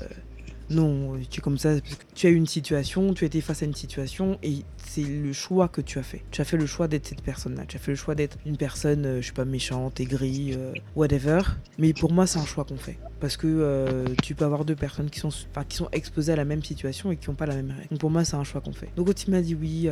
Non, 0.71 1.13
tu 1.31 1.39
es 1.39 1.43
comme 1.43 1.59
ça 1.59 1.71
parce 1.71 1.95
que 1.95 2.05
tu 2.15 2.27
as 2.27 2.31
eu 2.31 2.35
une 2.35 2.47
situation, 2.47 3.15
tu 3.15 3.25
été 3.25 3.41
face 3.41 3.63
à 3.63 3.67
une 3.67 3.75
situation 3.75 4.39
et 4.43 4.65
c'est 4.79 5.03
le 5.03 5.33
choix 5.33 5.69
que 5.69 5.81
tu 5.81 5.99
as 5.99 6.03
fait. 6.03 6.23
Tu 6.31 6.41
as 6.41 6.45
fait 6.45 6.57
le 6.57 6.67
choix 6.67 6.89
d'être 6.89 7.07
cette 7.07 7.23
personne-là. 7.23 7.65
Tu 7.67 7.77
as 7.77 7.81
fait 7.81 7.93
le 7.93 7.97
choix 7.97 8.15
d'être 8.15 8.39
une 8.47 8.57
personne, 8.57 9.05
euh, 9.05 9.21
je 9.21 9.29
sais 9.29 9.33
pas, 9.33 9.45
méchante, 9.45 10.01
aigrie, 10.01 10.55
euh, 10.55 10.73
whatever. 10.95 11.41
Mais 11.79 11.93
pour 11.93 12.13
moi, 12.13 12.27
c'est 12.27 12.39
un 12.39 12.47
choix 12.47 12.65
qu'on 12.65 12.77
fait. 12.77 12.99
Parce 13.21 13.37
que 13.37 13.47
euh, 13.47 14.05
tu 14.23 14.35
peux 14.35 14.45
avoir 14.45 14.65
deux 14.65 14.77
personnes 14.77 15.11
qui 15.11 15.21
sont, 15.21 15.31
qui 15.69 15.77
sont 15.77 15.89
exposées 15.93 16.33
à 16.33 16.37
la 16.37 16.45
même 16.45 16.63
situation 16.63 17.13
et 17.13 17.17
qui 17.17 17.29
n'ont 17.29 17.37
pas 17.37 17.47
la 17.47 17.55
même 17.55 17.71
règle. 17.71 17.89
Donc 17.91 18.01
pour 18.01 18.11
moi, 18.11 18.25
c'est 18.25 18.37
un 18.37 18.45
choix 18.45 18.61
qu'on 18.61 18.73
fait. 18.73 18.89
Donc 18.97 19.07
quand 19.07 19.25
il 19.25 19.31
m'a 19.31 19.43
dit 19.43 19.55
oui, 19.55 19.89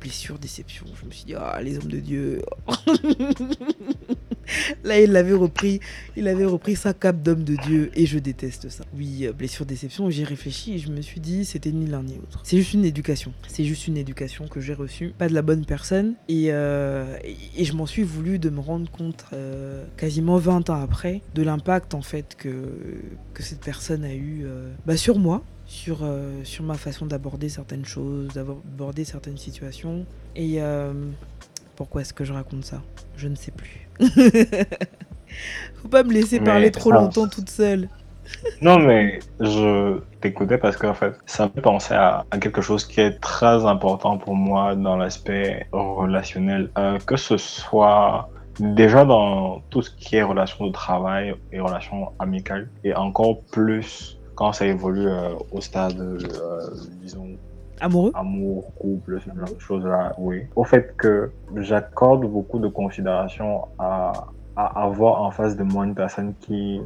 blessure, 0.00 0.38
déception, 0.38 0.86
je 1.00 1.06
me 1.06 1.10
suis 1.10 1.24
dit, 1.24 1.34
ah, 1.34 1.60
les 1.62 1.78
hommes 1.78 1.88
de 1.88 2.00
Dieu. 2.00 2.42
Là, 4.84 5.00
il 5.00 5.16
avait 5.16 5.34
repris, 5.34 5.80
il 6.16 6.28
avait 6.28 6.44
repris 6.44 6.76
sa 6.76 6.94
cape 6.94 7.22
d'homme 7.22 7.44
de 7.44 7.56
Dieu 7.56 7.90
et 7.94 8.06
je 8.06 8.18
déteste 8.18 8.68
ça. 8.68 8.84
Oui, 8.96 9.26
euh, 9.26 9.32
blessure, 9.32 9.66
déception, 9.66 10.10
j'ai 10.10 10.24
réfléchi 10.24 10.74
et 10.74 10.78
je 10.78 10.90
me 10.90 11.00
suis 11.00 11.20
dit, 11.20 11.44
c'était 11.44 11.72
ni 11.72 11.86
l'un 11.86 12.02
ni 12.02 12.16
l'autre. 12.16 12.40
C'est 12.44 12.58
juste 12.58 12.74
une 12.74 12.84
éducation. 12.84 13.32
C'est 13.46 13.64
juste 13.64 13.86
une 13.86 13.96
éducation 13.96 14.46
que 14.48 14.60
j'ai 14.60 14.74
reçue, 14.74 15.12
pas 15.16 15.28
de 15.28 15.34
la 15.34 15.42
bonne 15.42 15.64
personne. 15.64 16.14
Et, 16.28 16.52
euh, 16.52 17.18
je 17.58 17.72
m'en 17.72 17.86
suis 17.86 18.02
voulu 18.02 18.38
de 18.38 18.50
me 18.50 18.60
rendre 18.60 18.90
compte 18.90 19.24
euh, 19.32 19.84
quasiment 19.96 20.36
20 20.36 20.70
ans 20.70 20.80
après 20.80 21.20
de 21.34 21.42
l'impact 21.42 21.94
en 21.94 22.02
fait 22.02 22.36
que, 22.36 22.50
cette 23.40 23.60
personne 23.60 24.04
a 24.04 24.14
eu 24.14 24.44
bah, 24.84 24.96
sur 24.96 25.18
moi, 25.18 25.44
sur 25.64 26.02
ma 26.60 26.74
façon 26.74 27.06
d'aborder 27.06 27.48
certaines 27.48 27.84
choses, 27.84 28.28
d'aborder 28.34 29.04
certaines 29.04 29.38
situations. 29.38 30.04
Et 30.34 30.58
pourquoi 31.76 32.00
est-ce 32.00 32.12
que 32.12 32.24
je 32.24 32.32
raconte 32.32 32.64
ça? 32.64 32.82
Je 33.16 33.28
ne 33.28 33.36
sais 33.36 33.52
plus. 33.52 33.87
Faut 35.82 35.88
pas 35.88 36.02
me 36.02 36.12
laisser 36.12 36.40
parler 36.40 36.70
trop 36.70 36.90
longtemps 36.90 37.28
toute 37.28 37.50
seule. 37.50 37.88
non, 38.62 38.78
mais 38.78 39.20
je 39.40 40.00
t'écoutais 40.20 40.58
parce 40.58 40.76
qu'en 40.76 40.94
fait, 40.94 41.14
ça 41.26 41.46
me 41.46 41.50
fait 41.50 41.60
penser 41.60 41.94
à, 41.94 42.24
quelque 42.40 42.60
chose 42.60 42.84
qui 42.84 43.00
est 43.00 43.20
très 43.20 43.64
important 43.64 44.18
pour 44.18 44.34
moi 44.34 44.74
dans 44.74 44.96
l'aspect 44.96 45.66
relationnel. 45.72 46.70
Euh, 46.76 46.98
que 46.98 47.16
ce 47.16 47.36
soit 47.36 48.28
déjà 48.60 49.04
dans 49.04 49.60
tout 49.70 49.82
ce 49.82 49.90
qui 49.90 50.16
est 50.16 50.22
relations 50.22 50.66
de 50.66 50.72
travail 50.72 51.34
et 51.52 51.60
relations 51.60 52.12
amicales, 52.18 52.68
et 52.84 52.94
encore 52.94 53.40
plus 53.52 54.18
quand 54.34 54.52
ça 54.52 54.66
évolue 54.66 55.08
euh, 55.08 55.30
au 55.50 55.60
stade, 55.60 55.98
euh, 55.98 56.18
disons, 57.02 57.28
Amoureux 57.80 58.10
Amour, 58.14 58.72
couple, 58.76 59.20
ce 59.20 59.38
genre 59.38 59.54
de 59.54 59.60
choses-là, 59.60 60.12
oui. 60.18 60.42
Au 60.56 60.64
fait 60.64 60.94
que 60.96 61.30
j'accorde 61.56 62.26
beaucoup 62.26 62.58
de 62.58 62.68
considération 62.68 63.66
à, 63.78 64.12
à 64.56 64.82
avoir 64.84 65.22
en 65.22 65.30
face 65.30 65.56
de 65.56 65.62
moi 65.62 65.84
une 65.84 65.94
personne 65.94 66.34
qui, 66.40 66.80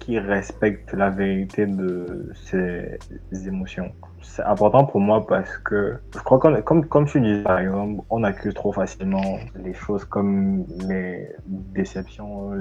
qui 0.00 0.18
respecte 0.18 0.92
la 0.92 1.10
vérité 1.10 1.66
de 1.66 2.30
ses 2.34 2.98
émotions. 3.46 3.90
C'est 4.22 4.42
important 4.42 4.84
pour 4.84 5.00
moi 5.00 5.26
parce 5.26 5.56
que 5.58 5.98
je 6.14 6.20
crois 6.20 6.38
que 6.38 6.60
comme, 6.60 6.86
comme 6.86 7.06
tu 7.06 7.20
dis 7.20 7.42
par 7.42 7.58
exemple, 7.58 8.02
on 8.10 8.24
accuse 8.24 8.54
trop 8.54 8.72
facilement 8.72 9.38
les 9.56 9.72
choses 9.72 10.04
comme 10.04 10.64
les 10.88 11.28
déceptions 11.46 12.52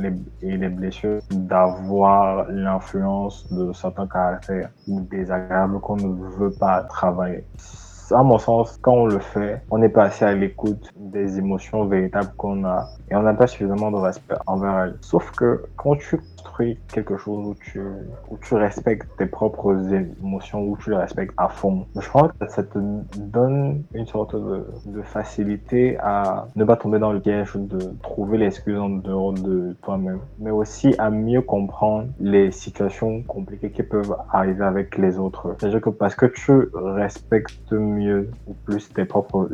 et 0.41 0.57
les 0.57 0.69
blessures 0.69 1.21
d'avoir 1.31 2.49
l'influence 2.49 3.51
de 3.51 3.73
certains 3.73 4.07
caractères 4.07 4.69
désagréables 4.87 5.79
qu'on 5.79 5.97
ne 5.97 6.37
veut 6.37 6.51
pas 6.51 6.83
travailler 6.83 7.43
à 8.11 8.23
mon 8.23 8.37
sens, 8.37 8.77
quand 8.81 8.93
on 8.93 9.05
le 9.05 9.19
fait, 9.19 9.61
on 9.71 9.77
n'est 9.77 9.89
pas 9.89 10.03
assez 10.05 10.25
à 10.25 10.33
l'écoute 10.33 10.91
des 10.95 11.37
émotions 11.37 11.85
véritables 11.85 12.31
qu'on 12.37 12.65
a 12.65 12.89
et 13.09 13.15
on 13.15 13.21
n'a 13.21 13.33
pas 13.33 13.47
suffisamment 13.47 13.91
de 13.91 13.97
respect 13.97 14.35
envers 14.47 14.79
elles. 14.79 14.97
Sauf 15.01 15.31
que 15.31 15.63
quand 15.75 15.95
tu 15.97 16.19
construis 16.55 16.77
quelque 16.93 17.17
chose 17.17 17.47
où 17.47 17.55
tu, 17.55 17.81
où 18.29 18.37
tu 18.37 18.53
respectes 18.55 19.07
tes 19.17 19.25
propres 19.25 19.75
émotions, 19.93 20.63
où 20.63 20.77
tu 20.77 20.91
les 20.91 20.95
respectes 20.97 21.33
à 21.37 21.49
fond, 21.49 21.85
je 21.95 22.07
crois 22.07 22.31
que 22.39 22.47
ça 22.47 22.63
te 22.63 22.79
donne 23.17 23.83
une 23.93 24.05
sorte 24.05 24.35
de, 24.35 24.65
de 24.85 25.01
facilité 25.01 25.97
à 25.99 26.47
ne 26.55 26.63
pas 26.63 26.77
tomber 26.77 26.99
dans 26.99 27.11
le 27.11 27.19
piège 27.19 27.55
de 27.55 27.79
trouver 28.01 28.37
l'excuse 28.37 28.77
en 28.77 28.89
dehors 28.89 29.33
de 29.33 29.75
toi-même, 29.81 30.19
mais 30.39 30.51
aussi 30.51 30.95
à 30.97 31.09
mieux 31.09 31.41
comprendre 31.41 32.07
les 32.19 32.51
situations 32.51 33.23
compliquées 33.23 33.71
qui 33.71 33.83
peuvent 33.83 34.15
arriver 34.31 34.63
avec 34.63 34.97
les 34.97 35.17
autres. 35.17 35.55
C'est-à-dire 35.57 35.81
que 35.81 35.89
parce 35.89 36.15
que 36.15 36.25
tu 36.27 36.69
respectes 36.73 37.73
mieux 37.95 38.29
ou 38.47 38.53
plus 38.53 38.91
tes 38.93 39.05
propres 39.05 39.49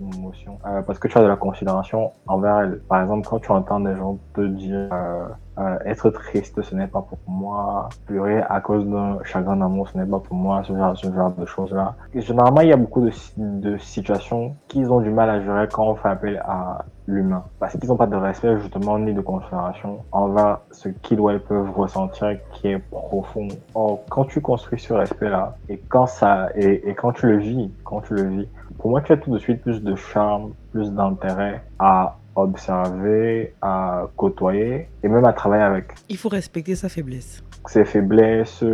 émotions, 0.00 0.58
euh, 0.66 0.82
parce 0.82 0.98
que 0.98 1.08
tu 1.08 1.18
as 1.18 1.22
de 1.22 1.26
la 1.26 1.36
considération 1.36 2.12
envers 2.26 2.60
elles, 2.60 2.80
par 2.88 3.02
exemple, 3.02 3.26
quand 3.28 3.40
tu 3.40 3.50
entends 3.50 3.80
des 3.80 3.96
gens 3.96 4.18
te 4.34 4.42
dire 4.42 4.88
euh, 4.92 5.26
euh, 5.60 5.76
être 5.84 6.10
triste, 6.10 6.62
ce 6.62 6.74
n'est 6.74 6.86
pas 6.86 7.02
pour 7.02 7.18
moi, 7.26 7.88
pleurer 8.06 8.42
à 8.48 8.60
cause 8.60 8.86
d'un 8.86 9.18
chagrin 9.24 9.56
d'amour, 9.56 9.88
ce 9.88 9.98
n'est 9.98 10.06
pas 10.06 10.18
pour 10.18 10.36
moi, 10.36 10.62
ce 10.66 10.74
genre, 10.74 10.96
ce 10.96 11.12
genre 11.12 11.32
de 11.32 11.44
choses-là. 11.44 11.94
généralement, 12.14 12.62
il 12.62 12.68
y 12.68 12.72
a 12.72 12.76
beaucoup 12.76 13.02
de, 13.02 13.12
de 13.36 13.76
situations 13.78 14.56
qu'ils 14.68 14.90
ont 14.90 15.00
du 15.00 15.10
mal 15.10 15.28
à 15.28 15.40
gérer 15.42 15.68
quand 15.70 15.86
on 15.86 15.94
fait 15.96 16.08
appel 16.08 16.42
à 16.46 16.84
l'humain. 17.06 17.44
Parce 17.58 17.76
qu'ils 17.76 17.88
n'ont 17.88 17.96
pas 17.96 18.06
de 18.06 18.16
respect, 18.16 18.58
justement, 18.58 18.98
ni 18.98 19.12
de 19.12 19.20
considération 19.20 19.98
envers 20.12 20.60
ce 20.70 20.88
qu'ils 20.88 21.20
ou 21.20 21.28
elles 21.28 21.42
peuvent 21.42 21.70
ressentir 21.76 22.38
qui 22.52 22.68
est 22.68 22.78
profond. 22.78 23.48
Or, 23.74 24.00
quand 24.08 24.24
tu 24.24 24.40
construis 24.40 24.80
ce 24.80 24.92
respect-là, 24.92 25.56
et 25.68 25.78
quand 25.88 26.06
ça, 26.06 26.48
et, 26.54 26.88
et 26.88 26.94
quand 26.94 27.12
tu 27.12 27.26
le 27.26 27.38
vis, 27.38 27.70
quand 27.84 28.00
tu 28.00 28.14
le 28.14 28.22
vis, 28.22 28.48
pour 28.78 28.90
moi, 28.90 29.02
tu 29.02 29.12
as 29.12 29.18
tout 29.18 29.30
de 29.30 29.38
suite 29.38 29.60
plus 29.60 29.82
de 29.82 29.94
charme, 29.94 30.52
plus 30.72 30.92
d'intérêt 30.92 31.62
à 31.78 32.16
observer, 32.36 33.54
à 33.62 34.08
côtoyer 34.16 34.88
et 35.02 35.08
même 35.08 35.24
à 35.24 35.32
travailler 35.32 35.62
avec. 35.62 35.94
Il 36.08 36.16
faut 36.16 36.28
respecter 36.28 36.74
sa 36.74 36.88
faiblesse 36.88 37.42
ses 37.66 37.84
faiblesses, 37.84 38.64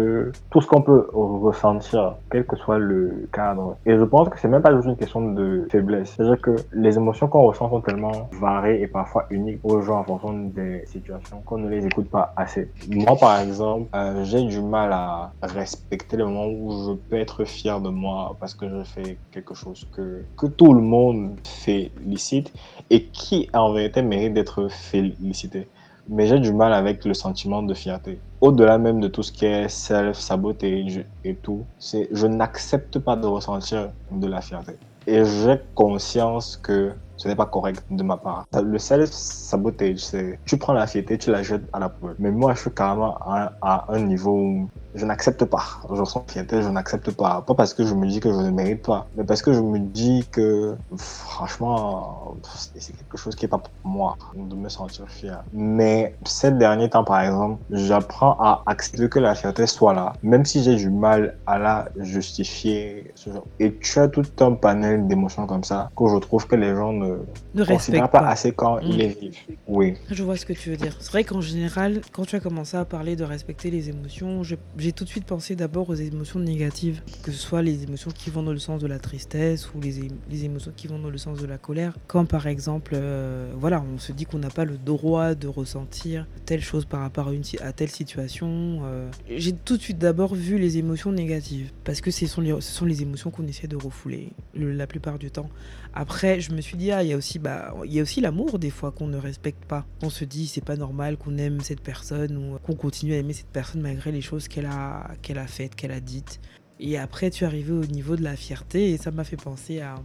tout 0.50 0.60
ce 0.60 0.66
qu'on 0.66 0.82
peut 0.82 1.08
ressentir, 1.12 2.16
quel 2.30 2.46
que 2.46 2.56
soit 2.56 2.78
le 2.78 3.28
cadre. 3.32 3.76
Et 3.84 3.96
je 3.96 4.04
pense 4.04 4.28
que 4.28 4.38
c'est 4.38 4.48
même 4.48 4.62
pas 4.62 4.74
juste 4.74 4.86
une 4.86 4.96
question 4.96 5.32
de 5.32 5.66
faiblesse. 5.70 6.14
C'est-à-dire 6.16 6.40
que 6.40 6.56
les 6.72 6.96
émotions 6.96 7.28
qu'on 7.28 7.42
ressent 7.42 7.68
sont 7.68 7.80
tellement 7.80 8.28
variées 8.40 8.82
et 8.82 8.86
parfois 8.86 9.26
uniques 9.30 9.60
aux 9.64 9.80
gens 9.82 10.00
en 10.00 10.04
fonction 10.04 10.32
des 10.32 10.84
situations 10.86 11.42
qu'on 11.44 11.58
ne 11.58 11.68
les 11.68 11.84
écoute 11.86 12.08
pas 12.08 12.32
assez. 12.36 12.70
Moi, 12.90 13.16
par 13.18 13.40
exemple, 13.40 13.88
euh, 13.94 14.24
j'ai 14.24 14.42
du 14.44 14.60
mal 14.60 14.92
à 14.92 15.32
respecter 15.42 16.16
le 16.16 16.26
moment 16.26 16.46
où 16.46 16.86
je 16.86 16.92
peux 16.92 17.16
être 17.16 17.44
fier 17.44 17.80
de 17.80 17.88
moi 17.88 18.36
parce 18.38 18.54
que 18.54 18.68
je 18.68 18.82
fais 18.84 19.18
quelque 19.32 19.54
chose 19.54 19.86
que, 19.94 20.22
que 20.36 20.46
tout 20.46 20.72
le 20.72 20.80
monde 20.80 21.36
félicite 21.44 22.52
et 22.90 23.04
qui 23.04 23.45
en 23.52 23.72
vérité 23.72 24.02
mérite 24.02 24.34
d'être 24.34 24.68
félicité 24.68 25.68
mais 26.08 26.26
j'ai 26.26 26.38
du 26.38 26.52
mal 26.52 26.72
avec 26.72 27.04
le 27.04 27.14
sentiment 27.14 27.62
de 27.62 27.74
fierté. 27.74 28.20
Au-delà 28.40 28.78
même 28.78 29.00
de 29.00 29.08
tout 29.08 29.22
ce 29.22 29.32
qui 29.32 29.46
est 29.46 29.68
self-sabotage 29.68 31.04
et 31.24 31.34
tout, 31.34 31.64
c'est 31.78 32.08
je 32.12 32.26
n'accepte 32.26 32.98
pas 32.98 33.16
de 33.16 33.26
ressentir 33.26 33.90
de 34.10 34.26
la 34.26 34.40
fierté. 34.40 34.72
Et 35.06 35.24
j'ai 35.24 35.60
conscience 35.74 36.56
que 36.56 36.92
ce 37.16 37.28
n'est 37.28 37.36
pas 37.36 37.46
correct 37.46 37.82
de 37.90 38.02
ma 38.02 38.16
part. 38.16 38.46
Le 38.62 38.78
self-sabotage, 38.78 39.98
c'est 39.98 40.38
tu 40.44 40.58
prends 40.58 40.74
la 40.74 40.86
fierté, 40.86 41.16
tu 41.16 41.30
la 41.30 41.42
jettes 41.42 41.64
à 41.72 41.78
la 41.78 41.88
poubelle. 41.88 42.16
Mais 42.18 42.30
moi, 42.30 42.54
je 42.54 42.60
suis 42.60 42.70
carrément 42.70 43.16
à, 43.18 43.52
à 43.62 43.86
un 43.88 44.00
niveau 44.00 44.32
où 44.32 44.68
je 44.96 45.04
n'accepte 45.04 45.44
pas. 45.44 45.64
Je 45.90 46.00
ressens 46.00 46.24
fierté, 46.28 46.62
je 46.62 46.68
n'accepte 46.68 47.10
pas. 47.10 47.42
Pas 47.42 47.54
parce 47.54 47.74
que 47.74 47.84
je 47.84 47.94
me 47.94 48.06
dis 48.06 48.20
que 48.20 48.32
je 48.32 48.38
ne 48.38 48.50
mérite 48.50 48.82
pas, 48.82 49.06
mais 49.16 49.24
parce 49.24 49.42
que 49.42 49.52
je 49.52 49.60
me 49.60 49.78
dis 49.78 50.26
que 50.32 50.74
franchement, 50.96 52.36
c'est 52.74 52.96
quelque 52.96 53.16
chose 53.16 53.36
qui 53.36 53.44
est 53.44 53.48
pas 53.48 53.58
pour 53.58 53.72
moi 53.84 54.16
de 54.34 54.54
me 54.54 54.68
sentir 54.68 55.08
fier. 55.08 55.44
Mais 55.52 56.14
ces 56.24 56.50
derniers 56.50 56.88
temps, 56.88 57.04
par 57.04 57.20
exemple, 57.20 57.62
j'apprends 57.70 58.36
à 58.40 58.62
accepter 58.66 59.08
que 59.08 59.18
la 59.18 59.34
fierté 59.34 59.66
soit 59.66 59.92
là, 59.92 60.14
même 60.22 60.44
si 60.44 60.62
j'ai 60.62 60.76
du 60.76 60.90
mal 60.90 61.36
à 61.46 61.58
la 61.58 61.88
justifier. 61.98 63.12
Et 63.60 63.74
tu 63.74 63.98
as 63.98 64.08
tout 64.08 64.24
un 64.40 64.52
panel 64.52 65.06
d'émotions 65.06 65.46
comme 65.46 65.64
ça 65.64 65.90
que 65.96 66.08
je 66.08 66.16
trouve 66.16 66.46
que 66.46 66.56
les 66.56 66.74
gens 66.74 66.92
ne, 66.92 67.18
ne 67.54 67.64
considèrent 67.64 68.10
pas, 68.10 68.20
assez 68.20 68.52
quand 68.52 68.78
ils 68.78 68.94
mm. 68.94 68.98
les 68.98 69.08
vivent. 69.08 69.38
Oui. 69.66 69.94
Je 70.10 70.22
vois 70.22 70.36
ce 70.36 70.46
que 70.46 70.54
tu 70.54 70.70
veux 70.70 70.76
dire. 70.76 70.96
C'est 71.00 71.10
vrai 71.10 71.24
qu'en 71.24 71.40
général, 71.40 72.00
quand 72.12 72.24
tu 72.24 72.36
as 72.36 72.40
commencé 72.40 72.76
à 72.76 72.84
parler 72.84 73.14
de 73.16 73.24
respecter 73.24 73.70
les 73.70 73.90
émotions, 73.90 74.42
j'ai 74.42 74.58
j'ai 74.86 74.92
tout 74.92 75.02
de 75.02 75.08
suite 75.08 75.24
pensé 75.24 75.56
d'abord 75.56 75.90
aux 75.90 75.96
émotions 75.96 76.38
négatives, 76.38 77.02
que 77.24 77.32
ce 77.32 77.38
soit 77.38 77.60
les 77.60 77.82
émotions 77.82 78.12
qui 78.12 78.30
vont 78.30 78.44
dans 78.44 78.52
le 78.52 78.60
sens 78.60 78.80
de 78.80 78.86
la 78.86 79.00
tristesse 79.00 79.74
ou 79.74 79.80
les, 79.80 80.08
les 80.30 80.44
émotions 80.44 80.70
qui 80.76 80.86
vont 80.86 81.00
dans 81.00 81.10
le 81.10 81.18
sens 81.18 81.40
de 81.40 81.46
la 81.46 81.58
colère. 81.58 81.98
Quand 82.06 82.24
par 82.24 82.46
exemple, 82.46 82.92
euh, 82.94 83.52
voilà, 83.56 83.82
on 83.82 83.98
se 83.98 84.12
dit 84.12 84.26
qu'on 84.26 84.38
n'a 84.38 84.48
pas 84.48 84.64
le 84.64 84.78
droit 84.78 85.34
de 85.34 85.48
ressentir 85.48 86.28
telle 86.44 86.62
chose 86.62 86.84
par 86.84 87.00
rapport 87.00 87.32
à, 87.62 87.72
telle 87.72 87.88
situation. 87.88 88.82
Euh, 88.84 89.10
j'ai 89.28 89.54
tout 89.54 89.76
de 89.76 89.82
suite 89.82 89.98
d'abord 89.98 90.36
vu 90.36 90.56
les 90.56 90.78
émotions 90.78 91.10
négatives, 91.10 91.72
parce 91.82 92.00
que 92.00 92.12
ce 92.12 92.28
sont 92.28 92.40
les, 92.40 92.52
ce 92.60 92.72
sont 92.72 92.84
les 92.84 93.02
émotions 93.02 93.32
qu'on 93.32 93.48
essaie 93.48 93.66
de 93.66 93.74
refouler 93.74 94.34
la 94.54 94.86
plupart 94.86 95.18
du 95.18 95.32
temps. 95.32 95.50
Après, 95.98 96.40
je 96.40 96.52
me 96.52 96.60
suis 96.60 96.76
dit, 96.76 96.92
ah, 96.92 97.02
il 97.02 97.08
y 97.08 97.12
a 97.14 97.16
aussi, 97.16 97.38
bah, 97.38 97.74
il 97.86 97.92
y 97.92 97.98
a 98.00 98.02
aussi 98.02 98.20
l'amour 98.20 98.58
des 98.58 98.68
fois 98.68 98.92
qu'on 98.92 99.06
ne 99.06 99.16
respecte 99.16 99.64
pas. 99.64 99.86
On 100.02 100.10
se 100.10 100.24
dit, 100.24 100.46
c'est 100.46 100.64
pas 100.64 100.76
normal 100.76 101.16
qu'on 101.16 101.38
aime 101.38 101.60
cette 101.62 101.80
personne 101.80 102.36
ou 102.36 102.58
qu'on 102.58 102.74
continue 102.74 103.14
à 103.14 103.16
aimer 103.16 103.32
cette 103.32 103.48
personne 103.48 103.80
malgré 103.80 104.12
les 104.12 104.20
choses 104.20 104.46
qu'elle 104.46 104.66
a 104.66 104.75
qu'elle 105.22 105.38
a 105.38 105.46
faites, 105.46 105.74
qu'elle 105.74 105.92
a 105.92 106.00
dites. 106.00 106.40
Et 106.78 106.98
après, 106.98 107.30
tu 107.30 107.44
es 107.44 107.46
arrivé 107.46 107.72
au 107.72 107.86
niveau 107.86 108.16
de 108.16 108.22
la 108.22 108.36
fierté 108.36 108.90
et 108.90 108.96
ça 108.96 109.10
m'a 109.10 109.24
fait 109.24 109.36
penser 109.36 109.80
à, 109.80 109.96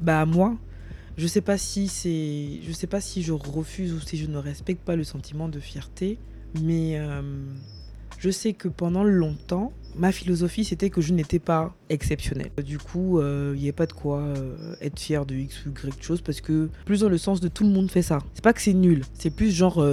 bah, 0.00 0.24
moi. 0.26 0.56
Je 1.16 1.26
sais 1.28 1.40
pas 1.40 1.58
si 1.58 1.86
c'est, 1.86 2.60
je 2.66 2.72
sais 2.72 2.88
pas 2.88 3.00
si 3.00 3.22
je 3.22 3.32
refuse 3.32 3.92
ou 3.92 4.00
si 4.00 4.16
je 4.16 4.26
ne 4.26 4.36
respecte 4.36 4.84
pas 4.84 4.96
le 4.96 5.04
sentiment 5.04 5.48
de 5.48 5.60
fierté, 5.60 6.18
mais 6.60 6.98
euh, 6.98 7.22
je 8.18 8.30
sais 8.30 8.52
que 8.52 8.66
pendant 8.66 9.04
longtemps, 9.04 9.72
ma 9.96 10.10
philosophie 10.10 10.64
c'était 10.64 10.90
que 10.90 11.00
je 11.00 11.12
n'étais 11.12 11.38
pas 11.38 11.72
exceptionnel. 11.88 12.50
Du 12.64 12.78
coup, 12.78 13.20
il 13.20 13.24
euh, 13.24 13.54
n'y 13.54 13.68
a 13.68 13.72
pas 13.72 13.86
de 13.86 13.92
quoi 13.92 14.22
euh, 14.22 14.74
être 14.80 14.98
fier 14.98 15.24
de 15.24 15.36
X 15.36 15.66
ou 15.66 15.70
Y 15.70 16.02
chose 16.02 16.20
parce 16.20 16.40
que 16.40 16.68
plus 16.84 17.00
dans 17.00 17.08
le 17.08 17.18
sens 17.18 17.40
de 17.40 17.46
tout 17.46 17.62
le 17.62 17.70
monde 17.70 17.92
fait 17.92 18.02
ça. 18.02 18.18
C'est 18.34 18.42
pas 18.42 18.52
que 18.52 18.60
c'est 18.60 18.74
nul, 18.74 19.04
c'est 19.14 19.30
plus 19.30 19.52
genre 19.52 19.86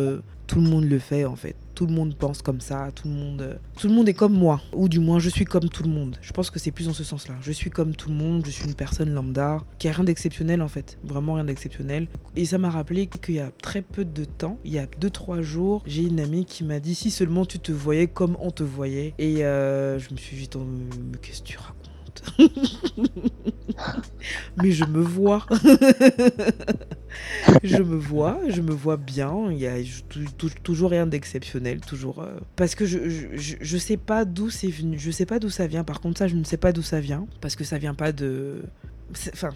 tout 0.48 0.60
le 0.60 0.68
monde 0.68 0.86
le 0.86 0.98
fait 0.98 1.26
en 1.26 1.36
fait 1.36 1.56
tout 1.82 1.88
le 1.88 1.94
monde 1.94 2.14
pense 2.14 2.44
comme 2.44 2.62
ça, 2.62 2.92
tout 2.94 3.08
le 3.08 3.16
monde, 3.16 3.60
tout 3.76 3.88
le 3.88 3.94
monde 3.96 4.08
est 4.08 4.14
comme 4.14 4.34
moi, 4.34 4.62
ou 4.72 4.88
du 4.88 5.00
moins 5.00 5.18
je 5.18 5.30
suis 5.30 5.46
comme 5.46 5.68
tout 5.68 5.82
le 5.82 5.90
monde. 5.90 6.16
Je 6.22 6.32
pense 6.32 6.52
que 6.52 6.60
c'est 6.60 6.70
plus 6.70 6.86
dans 6.86 6.94
ce 6.94 7.04
sens-là. 7.04 7.34
Je 7.42 7.52
suis 7.52 7.72
comme 7.72 7.96
tout 7.96 8.10
le 8.10 8.14
monde, 8.14 8.44
je 8.46 8.52
suis 8.52 8.66
une 8.66 8.76
personne 8.76 9.10
lambda, 9.10 9.64
qui 9.80 9.88
a 9.88 9.92
rien 9.92 10.04
d'exceptionnel 10.04 10.62
en 10.62 10.68
fait, 10.68 11.00
vraiment 11.04 11.34
rien 11.34 11.46
d'exceptionnel. 11.46 12.08
Et 12.36 12.46
ça 12.46 12.60
m'a 12.60 12.70
rappelé 12.70 13.08
qu'il 13.08 13.34
y 13.34 13.40
a 13.40 13.50
très 13.64 13.82
peu 13.82 14.06
de 14.06 14.26
temps, 14.26 14.60
il 14.64 14.74
y 14.74 14.78
a 14.78 14.86
2-3 14.86 15.42
jours, 15.42 15.82
j'ai 15.88 16.04
une 16.04 16.20
amie 16.20 16.46
qui 16.46 16.64
m'a 16.64 16.80
dit 16.80 16.94
si 16.94 17.10
seulement 17.10 17.48
tu 17.48 17.58
te 17.58 17.72
voyais 17.72 18.06
comme 18.06 18.38
on 18.40 18.52
te 18.52 18.62
voyait. 18.62 19.16
Et 19.18 19.44
euh, 19.44 19.98
je 19.98 20.12
me 20.12 20.18
suis 20.18 20.38
dit, 20.38 20.50
mais 20.56 21.18
qu'est-ce 21.20 21.42
que 21.42 21.48
tu 21.48 21.58
racontes? 21.58 21.81
mais 24.62 24.72
je 24.72 24.86
me 24.86 25.02
vois. 25.02 25.46
je 27.64 27.82
me 27.82 27.98
vois, 27.98 28.40
je 28.50 28.62
me 28.62 28.72
vois 28.72 28.98
bien. 28.98 29.52
Il 29.52 29.58
y 29.58 29.68
a 29.68 29.76
toujours 30.64 30.92
rien 30.92 31.08
d'exceptionnel, 31.08 31.82
toujours. 31.82 32.22
Euh, 32.22 32.40
parce 32.56 32.76
que 32.76 32.86
je, 32.86 33.00
je, 33.34 33.56
je, 33.60 33.78
sais 33.78 33.98
pas 33.98 34.26
d'où 34.26 34.50
c'est 34.50 34.70
venu. 34.70 34.98
Je 35.00 35.12
sais 35.12 35.26
pas 35.26 35.40
d'où 35.40 35.50
ça 35.50 35.68
vient. 35.68 35.84
Par 35.84 36.02
contre, 36.02 36.20
ça, 36.20 36.28
je 36.28 36.36
ne 36.36 36.44
sais 36.44 36.58
pas 36.58 36.72
d'où 36.72 36.82
ça 36.82 37.00
vient. 37.00 37.28
Parce 37.42 37.56
que 37.56 37.64
ça 37.64 37.78
vient 37.78 37.96
pas 37.96 38.12
de 38.12 38.62
enfin, 39.34 39.50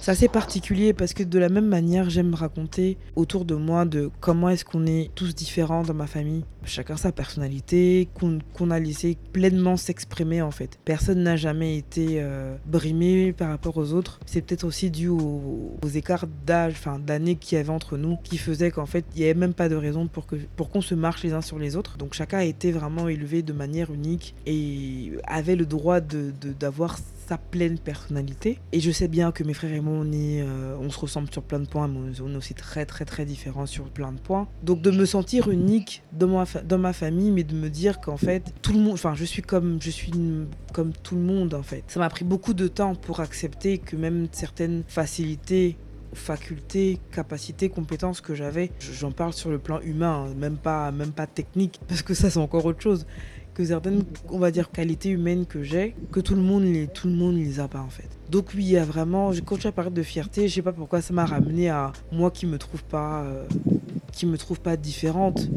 c'est 0.00 0.10
assez 0.10 0.28
particulier 0.28 0.92
parce 0.92 1.14
que 1.14 1.22
de 1.22 1.38
la 1.38 1.48
même 1.48 1.66
manière, 1.66 2.10
j'aime 2.10 2.34
raconter 2.34 2.98
autour 3.16 3.44
de 3.44 3.54
moi 3.54 3.84
de 3.84 4.10
comment 4.20 4.48
est-ce 4.48 4.64
qu'on 4.64 4.86
est 4.86 5.10
tous 5.14 5.34
différents 5.34 5.82
dans 5.82 5.94
ma 5.94 6.06
famille. 6.06 6.44
Chacun 6.64 6.96
sa 6.96 7.12
personnalité, 7.12 8.08
qu'on 8.14 8.70
a 8.70 8.78
laissé 8.78 9.16
pleinement 9.32 9.76
s'exprimer 9.76 10.42
en 10.42 10.50
fait. 10.50 10.78
Personne 10.84 11.22
n'a 11.22 11.36
jamais 11.36 11.76
été 11.76 12.16
euh, 12.20 12.56
brimé 12.66 13.32
par 13.32 13.48
rapport 13.48 13.76
aux 13.78 13.92
autres. 13.92 14.20
C'est 14.26 14.42
peut-être 14.42 14.64
aussi 14.64 14.90
dû 14.90 15.08
aux, 15.08 15.78
écarts 15.94 16.26
d'âge, 16.46 16.74
enfin 16.76 16.98
d'années 16.98 17.36
qu'il 17.36 17.56
y 17.56 17.60
avait 17.60 17.70
entre 17.70 17.96
nous, 17.96 18.18
qui 18.22 18.38
faisaient 18.38 18.70
qu'en 18.70 18.86
fait, 18.86 19.04
il 19.14 19.20
n'y 19.20 19.24
avait 19.24 19.38
même 19.38 19.54
pas 19.54 19.68
de 19.68 19.76
raison 19.76 20.06
pour 20.06 20.26
qu'on 20.26 20.38
pour 20.56 20.84
se 20.84 20.94
marche 20.94 21.22
les 21.22 21.32
uns 21.32 21.40
sur 21.40 21.58
les 21.58 21.76
autres. 21.76 21.96
Donc 21.96 22.14
chacun 22.14 22.38
a 22.38 22.44
été 22.44 22.72
vraiment 22.72 23.08
élevé 23.08 23.42
de 23.42 23.52
manière 23.52 23.92
unique 23.92 24.34
et 24.46 25.12
avait 25.26 25.56
le 25.56 25.66
droit 25.66 26.00
d'avoir 26.00 26.96
de, 26.96 27.02
sa 27.30 27.38
pleine 27.38 27.78
personnalité. 27.78 28.58
Et 28.72 28.80
je 28.80 28.90
sais 28.90 29.06
bien 29.06 29.30
que 29.30 29.44
mes 29.44 29.54
frères 29.54 29.72
et 29.72 29.80
moi, 29.80 29.94
on, 30.00 30.10
est, 30.10 30.42
euh, 30.42 30.76
on 30.80 30.90
se 30.90 30.98
ressemble 30.98 31.30
sur 31.30 31.44
plein 31.44 31.60
de 31.60 31.68
points, 31.68 31.86
mais 31.86 32.20
on 32.20 32.34
est 32.34 32.36
aussi 32.36 32.54
très 32.54 32.86
très 32.86 33.04
très 33.04 33.24
différents 33.24 33.66
sur 33.66 33.84
plein 33.84 34.10
de 34.10 34.18
points. 34.18 34.48
Donc 34.64 34.82
de 34.82 34.90
me 34.90 35.04
sentir 35.04 35.48
unique 35.48 36.02
dans 36.12 36.26
ma, 36.26 36.44
dans 36.64 36.78
ma 36.78 36.92
famille, 36.92 37.30
mais 37.30 37.44
de 37.44 37.54
me 37.54 37.70
dire 37.70 38.00
qu'en 38.00 38.16
fait, 38.16 38.52
tout 38.62 38.72
le 38.72 38.80
monde, 38.80 38.94
enfin 38.94 39.14
je 39.14 39.24
suis 39.24 39.42
comme, 39.42 39.80
je 39.80 39.90
suis 39.90 40.12
comme 40.72 40.92
tout 40.92 41.14
le 41.14 41.20
monde 41.20 41.54
en 41.54 41.62
fait. 41.62 41.84
Ça 41.86 42.00
m'a 42.00 42.10
pris 42.10 42.24
beaucoup 42.24 42.52
de 42.52 42.66
temps 42.66 42.96
pour 42.96 43.20
accepter 43.20 43.78
que 43.78 43.94
même 43.94 44.26
certaines 44.32 44.82
facilités 44.88 45.76
facultés, 46.12 46.98
capacités, 47.12 47.68
compétences 47.68 48.20
que 48.20 48.34
j'avais. 48.34 48.72
J'en 48.80 49.12
parle 49.12 49.32
sur 49.32 49.48
le 49.48 49.58
plan 49.58 49.80
humain, 49.80 50.26
hein, 50.26 50.34
même 50.36 50.56
pas, 50.56 50.90
même 50.90 51.12
pas 51.12 51.28
technique, 51.28 51.80
parce 51.86 52.02
que 52.02 52.14
ça 52.14 52.30
c'est 52.30 52.40
encore 52.40 52.64
autre 52.64 52.80
chose 52.80 53.06
que 53.54 53.64
certaines, 53.64 54.04
on 54.28 54.38
va 54.38 54.50
dire, 54.50 54.70
qualités 54.70 55.10
humaines 55.10 55.46
que 55.46 55.62
j'ai, 55.62 55.94
que 56.12 56.20
tout 56.20 56.34
le 56.34 56.42
monde 56.42 56.64
les, 56.64 56.86
tout 56.86 57.08
le 57.08 57.14
monde 57.14 57.36
les 57.36 57.60
a 57.60 57.68
pas 57.68 57.80
en 57.80 57.88
fait. 57.88 58.08
Donc 58.30 58.52
oui, 58.54 58.64
il 58.64 58.70
y 58.70 58.76
a 58.76 58.84
vraiment, 58.84 59.32
quand 59.44 59.58
tu 59.58 59.66
as 59.66 59.72
parlé 59.72 59.90
de 59.90 60.02
fierté, 60.02 60.48
je 60.48 60.54
sais 60.54 60.62
pas 60.62 60.72
pourquoi 60.72 61.00
ça 61.00 61.12
m'a 61.12 61.24
ramené 61.24 61.68
à 61.68 61.92
moi 62.12 62.30
qui 62.30 62.46
me 62.46 62.58
trouve 62.58 62.84
pas, 62.84 63.22
euh, 63.22 63.44
qui 64.12 64.26
me 64.26 64.38
trouve 64.38 64.60
pas 64.60 64.76
différente. 64.76 65.48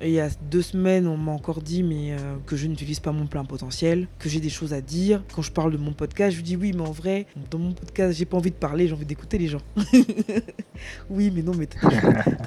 Et 0.00 0.08
il 0.08 0.14
y 0.14 0.20
a 0.20 0.30
deux 0.50 0.62
semaines, 0.62 1.06
on 1.06 1.16
m'a 1.16 1.32
encore 1.32 1.60
dit 1.60 1.82
mais 1.82 2.12
euh, 2.12 2.36
que 2.46 2.56
je 2.56 2.66
n'utilise 2.66 3.00
pas 3.00 3.12
mon 3.12 3.26
plein 3.26 3.44
potentiel, 3.44 4.08
que 4.18 4.28
j'ai 4.28 4.40
des 4.40 4.48
choses 4.48 4.72
à 4.72 4.80
dire. 4.80 5.22
Quand 5.34 5.42
je 5.42 5.52
parle 5.52 5.72
de 5.72 5.76
mon 5.76 5.92
podcast, 5.92 6.36
je 6.36 6.42
dis 6.42 6.56
oui, 6.56 6.72
mais 6.74 6.82
en 6.82 6.92
vrai, 6.92 7.26
dans 7.50 7.58
mon 7.58 7.72
podcast, 7.72 8.16
j'ai 8.16 8.24
pas 8.24 8.38
envie 8.38 8.50
de 8.50 8.56
parler, 8.56 8.88
j'ai 8.88 8.94
envie 8.94 9.04
d'écouter 9.04 9.36
les 9.36 9.48
gens. 9.48 9.60
oui, 11.10 11.30
mais 11.34 11.42
non, 11.42 11.52
mais 11.54 11.66
t'as 11.66 11.88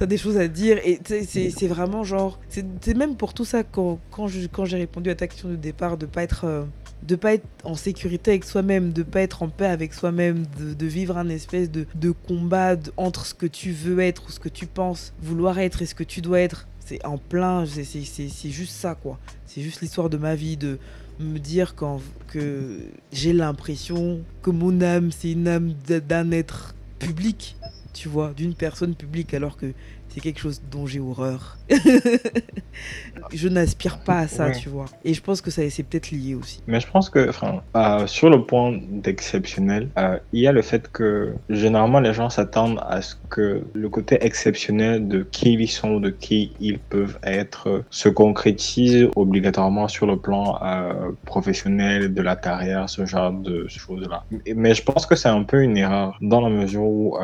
as 0.00 0.06
des 0.06 0.18
choses 0.18 0.36
à 0.36 0.48
dire. 0.48 0.78
Et 0.84 0.98
c'est 1.04 1.68
vraiment 1.68 2.02
genre, 2.02 2.40
c'est 2.48 2.96
même 2.96 3.16
pour 3.16 3.34
tout 3.34 3.44
ça 3.44 3.62
quand, 3.62 4.00
quand 4.10 4.26
j'ai 4.26 4.76
répondu 4.76 5.10
à 5.10 5.14
ta 5.14 5.28
question 5.28 5.48
de 5.48 5.56
départ 5.56 5.96
de 5.96 6.06
pas 6.06 6.24
être 6.24 6.44
euh, 6.44 6.64
de 7.04 7.16
pas 7.16 7.34
être 7.34 7.46
en 7.64 7.74
sécurité 7.74 8.32
avec 8.32 8.44
soi-même, 8.44 8.92
de 8.92 9.02
pas 9.02 9.20
être 9.20 9.42
en 9.42 9.48
paix 9.48 9.66
avec 9.66 9.92
soi-même, 9.92 10.44
de, 10.58 10.86
vivre 10.86 11.18
un 11.18 11.28
espèce 11.28 11.70
de, 11.70 11.86
de 11.94 12.10
combat 12.10 12.76
entre 12.96 13.26
ce 13.26 13.34
que 13.34 13.46
tu 13.46 13.72
veux 13.72 14.00
être 14.00 14.26
ou 14.26 14.30
ce 14.30 14.40
que 14.40 14.48
tu 14.48 14.66
penses 14.66 15.12
vouloir 15.20 15.58
être 15.58 15.82
et 15.82 15.86
ce 15.86 15.94
que 15.94 16.04
tu 16.04 16.22
dois 16.22 16.40
être 16.40 16.66
c'est 16.84 17.04
en 17.04 17.18
plein, 17.18 17.64
c'est 17.66 18.50
juste 18.50 18.72
ça, 18.72 18.94
quoi. 18.94 19.18
C'est 19.46 19.62
juste 19.62 19.80
l'histoire 19.80 20.10
de 20.10 20.16
ma 20.16 20.34
vie, 20.34 20.56
de 20.56 20.78
me 21.20 21.38
dire 21.38 21.74
que 21.74 22.80
j'ai 23.12 23.32
l'impression 23.32 24.20
que 24.42 24.50
mon 24.50 24.80
âme, 24.80 25.10
c'est 25.12 25.32
une 25.32 25.48
âme 25.48 25.74
d'un 25.88 26.30
être 26.30 26.74
public, 26.98 27.56
tu 27.94 28.08
vois, 28.08 28.32
d'une 28.36 28.54
personne 28.54 28.94
publique, 28.94 29.32
alors 29.34 29.56
que 29.56 29.72
c'est 30.08 30.20
quelque 30.20 30.38
chose 30.38 30.62
dont 30.70 30.86
j'ai 30.86 31.00
horreur. 31.00 31.56
je 33.32 33.48
n'aspire 33.48 33.98
pas 33.98 34.18
à 34.18 34.28
ça, 34.28 34.46
Ouais. 34.46 34.52
tu 34.52 34.68
vois. 34.68 34.84
Et 35.04 35.14
je 35.14 35.20
pense 35.22 35.40
que 35.40 35.50
ça 35.50 35.62
c'est 35.70 35.82
peut-être 35.82 36.10
lié 36.10 36.34
aussi. 36.34 36.60
Mais 36.66 36.78
je 36.80 36.86
pense 36.88 37.08
que, 37.10 37.28
enfin, 37.28 37.62
euh, 37.76 38.06
sur 38.06 38.30
le 38.30 38.44
point 38.44 38.78
d'exceptionnel, 38.90 39.88
euh, 39.98 40.18
il 40.32 40.40
y 40.42 40.46
a 40.46 40.52
le 40.52 40.62
fait 40.62 40.90
que 40.92 41.34
généralement 41.48 42.00
les 42.00 42.12
gens 42.12 42.30
s'attendent 42.30 42.80
à 42.86 43.00
ce 43.02 43.14
que 43.30 43.62
le 43.72 43.88
côté 43.88 44.18
exceptionnel 44.24 45.08
de 45.08 45.22
qui 45.22 45.54
ils 45.54 45.68
sont, 45.68 45.98
de 46.00 46.10
qui 46.10 46.52
ils 46.60 46.78
peuvent 46.78 47.18
être, 47.24 47.82
se 47.90 48.08
concrétise 48.08 49.08
obligatoirement 49.16 49.88
sur 49.88 50.06
le 50.06 50.16
plan 50.18 50.58
euh, 50.62 51.10
professionnel, 51.24 52.12
de 52.14 52.22
la 52.22 52.36
carrière, 52.36 52.88
ce 52.90 53.06
genre 53.06 53.32
de 53.32 53.66
choses-là. 53.68 54.24
Mais 54.54 54.74
je 54.74 54.82
pense 54.82 55.06
que 55.06 55.16
c'est 55.16 55.28
un 55.28 55.42
peu 55.44 55.62
une 55.62 55.76
erreur 55.76 56.16
dans 56.20 56.40
la 56.40 56.50
mesure 56.50 56.82
où 56.82 57.16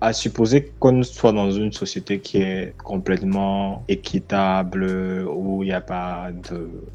à 0.00 0.12
supposer 0.12 0.72
qu'on 0.78 1.02
soit 1.02 1.32
dans 1.32 1.50
une 1.50 1.72
société 1.72 2.20
qui 2.20 2.38
est 2.38 2.74
complètement 2.78 3.84
équitable, 3.88 4.84
où 5.28 5.62
il 5.62 5.66
n'y 5.66 5.72
a 5.72 5.80
pas 5.80 6.28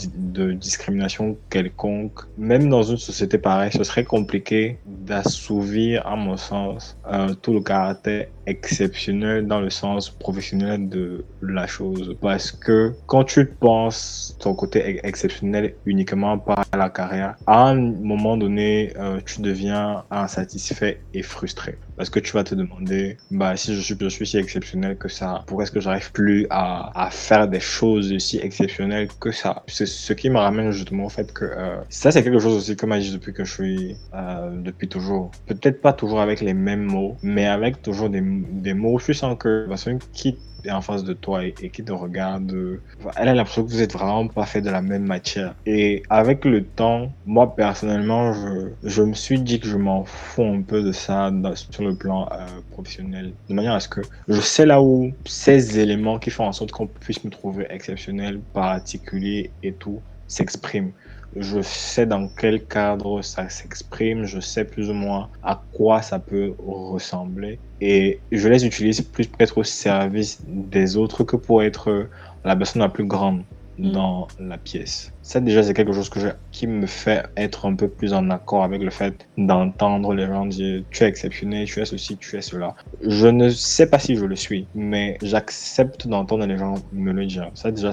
de, 0.07 0.53
discrimination 0.53 1.37
quelconque, 1.49 2.21
même 2.37 2.69
dans 2.69 2.83
une 2.83 2.97
société 2.97 3.37
pareille, 3.37 3.71
ce 3.71 3.83
serait 3.83 4.05
compliqué 4.05 4.77
d'assouvir, 4.85 6.05
à 6.07 6.15
mon 6.15 6.37
sens, 6.37 6.97
euh, 7.11 7.33
tout 7.41 7.53
le 7.53 7.61
caractère 7.61 8.27
exceptionnel 8.45 9.47
dans 9.47 9.61
le 9.61 9.69
sens 9.69 10.09
professionnel 10.09 10.89
de 10.89 11.27
la 11.41 11.67
chose. 11.67 12.15
Parce 12.21 12.51
que 12.51 12.99
quand 13.05 13.23
tu 13.23 13.55
penses 13.55 14.35
ton 14.39 14.55
côté 14.55 14.85
ex- 14.87 15.01
exceptionnel 15.03 15.77
uniquement 15.85 16.37
par 16.39 16.63
la 16.75 16.89
carrière, 16.89 17.35
à 17.45 17.69
un 17.69 17.75
moment 17.75 18.37
donné, 18.37 18.93
euh, 18.97 19.19
tu 19.25 19.41
deviens 19.41 20.05
insatisfait 20.09 21.05
et 21.13 21.23
frustré. 21.23 21.79
Parce 21.95 22.09
que 22.09 22.19
tu 22.19 22.33
vas 22.33 22.43
te 22.43 22.55
demander, 22.55 23.17
bah, 23.31 23.55
si 23.55 23.73
je 23.73 23.79
suis, 23.81 23.95
si 24.27 24.37
exceptionnel 24.37 24.97
que 24.97 25.07
ça, 25.07 25.43
pourquoi 25.47 25.63
est-ce 25.63 25.71
que 25.71 25.79
j'arrive 25.79 26.11
plus 26.11 26.45
à, 26.49 26.91
à 27.05 27.09
faire 27.11 27.47
des 27.47 27.59
choses 27.61 28.17
si 28.17 28.37
exceptionnelles 28.37 29.09
que 29.19 29.31
ça? 29.31 29.63
C'est 29.67 29.85
ce 29.85 30.13
qui 30.13 30.29
me 30.29 30.37
ramène 30.37 30.71
justement 30.71 31.05
au 31.05 31.09
fait 31.09 31.31
que 31.33 31.45
euh, 31.45 31.77
ça, 31.89 32.11
c'est 32.11 32.23
quelque 32.23 32.39
chose 32.39 32.55
aussi 32.55 32.75
que 32.75 32.85
m'a 32.85 32.99
dit 32.99 33.11
depuis 33.11 33.33
que 33.33 33.43
je 33.45 33.53
suis, 33.53 34.01
euh, 34.13 34.61
depuis 34.61 34.89
toujours. 34.89 35.37
Peut-être 35.45 35.81
pas 35.81 35.93
toujours 35.93 36.19
avec 36.21 36.41
les 36.41 36.53
mêmes 36.53 36.83
mots, 36.83 37.17
mais 37.21 37.45
avec 37.47 37.81
toujours 37.81 38.09
des, 38.09 38.21
des 38.35 38.73
mots. 38.73 38.99
Tu 38.99 39.13
sens 39.13 39.35
que 39.37 39.63
la 39.63 39.67
personne 39.69 39.99
qui 40.13 40.37
est 40.63 40.71
en 40.71 40.81
face 40.81 41.03
de 41.03 41.13
toi 41.13 41.45
et, 41.45 41.53
qui 41.53 41.83
te 41.83 41.91
regarde, 41.91 42.51
euh, 42.51 42.81
elle 43.15 43.27
a 43.29 43.33
l'impression 43.33 43.63
que 43.63 43.69
vous 43.69 43.81
êtes 43.81 43.93
vraiment 43.93 44.27
pas 44.27 44.45
fait 44.45 44.61
de 44.61 44.69
la 44.69 44.81
même 44.81 45.05
matière. 45.05 45.55
Et 45.65 46.03
avec 46.09 46.45
le 46.45 46.63
temps, 46.63 47.11
moi 47.25 47.55
personnellement, 47.55 48.33
je, 48.33 48.69
je 48.83 49.03
me 49.03 49.13
suis 49.13 49.39
dit 49.39 49.59
que 49.59 49.67
je 49.67 49.77
m'en 49.77 50.05
fous 50.05 50.43
un 50.43 50.61
peu 50.61 50.81
de 50.81 50.91
ça 50.91 51.31
sur 51.55 51.83
le 51.83 51.95
plan 51.95 52.27
euh, 52.31 52.45
professionnel, 52.71 53.33
de 53.49 53.53
manière 53.53 53.73
à 53.73 53.79
ce 53.79 53.89
que 53.89 54.01
je 54.27 54.41
sais 54.41 54.65
là 54.65 54.81
où 54.81 55.11
ces 55.25 55.79
éléments 55.79 56.19
qui 56.19 56.29
font 56.29 56.45
en 56.45 56.51
sorte 56.51 56.71
qu'on 56.71 56.87
puisse 56.87 57.23
me 57.23 57.29
trouver 57.29 57.67
exceptionnel, 57.69 58.39
particulier 58.53 59.51
et 59.63 59.73
tout 59.73 60.01
s'expriment. 60.27 60.91
Je 61.35 61.61
sais 61.61 62.05
dans 62.05 62.29
quel 62.29 62.65
cadre 62.65 63.21
ça 63.21 63.49
s'exprime, 63.49 64.25
je 64.25 64.39
sais 64.39 64.63
plus 64.63 64.89
ou 64.89 64.93
moins 64.93 65.29
à 65.43 65.61
quoi 65.73 66.01
ça 66.01 66.17
peut 66.19 66.53
ressembler 66.59 67.59
et 67.81 68.21
je 68.31 68.47
les 68.47 68.65
utilise 68.65 69.01
plus 69.01 69.27
peut-être 69.27 69.57
au 69.57 69.63
service 69.63 70.41
des 70.47 70.95
autres 70.95 71.25
que 71.25 71.35
pour 71.35 71.61
être 71.61 72.07
la 72.45 72.55
personne 72.55 72.81
la 72.81 72.87
plus 72.87 73.03
grande 73.03 73.43
Mm. 73.77 73.91
dans 73.91 74.27
la 74.39 74.57
pièce. 74.57 75.11
Ça 75.21 75.41
déjà 75.41 75.61
c'est 75.61 75.73
quelque 75.73 75.91
chose 75.91 76.09
que 76.09 76.19
je, 76.21 76.29
qui 76.51 76.65
me 76.65 76.85
fait 76.85 77.25
être 77.35 77.65
un 77.65 77.75
peu 77.75 77.89
plus 77.89 78.13
en 78.13 78.29
accord 78.29 78.63
avec 78.63 78.81
le 78.81 78.89
fait 78.89 79.27
d'entendre 79.37 80.13
les 80.13 80.25
gens 80.27 80.45
dire 80.45 80.83
tu 80.91 81.03
es 81.03 81.07
exceptionnel, 81.07 81.65
tu 81.67 81.81
es 81.81 81.85
ceci, 81.85 82.15
tu 82.17 82.37
es 82.37 82.41
cela. 82.41 82.75
Je 83.01 83.27
ne 83.27 83.49
sais 83.49 83.89
pas 83.89 83.99
si 83.99 84.15
je 84.15 84.23
le 84.23 84.35
suis, 84.37 84.69
mais 84.75 85.17
j'accepte 85.21 86.07
d'entendre 86.07 86.45
les 86.45 86.57
gens 86.57 86.75
me 86.93 87.11
le 87.11 87.25
dire. 87.25 87.51
Ça 87.53 87.71
déjà 87.71 87.91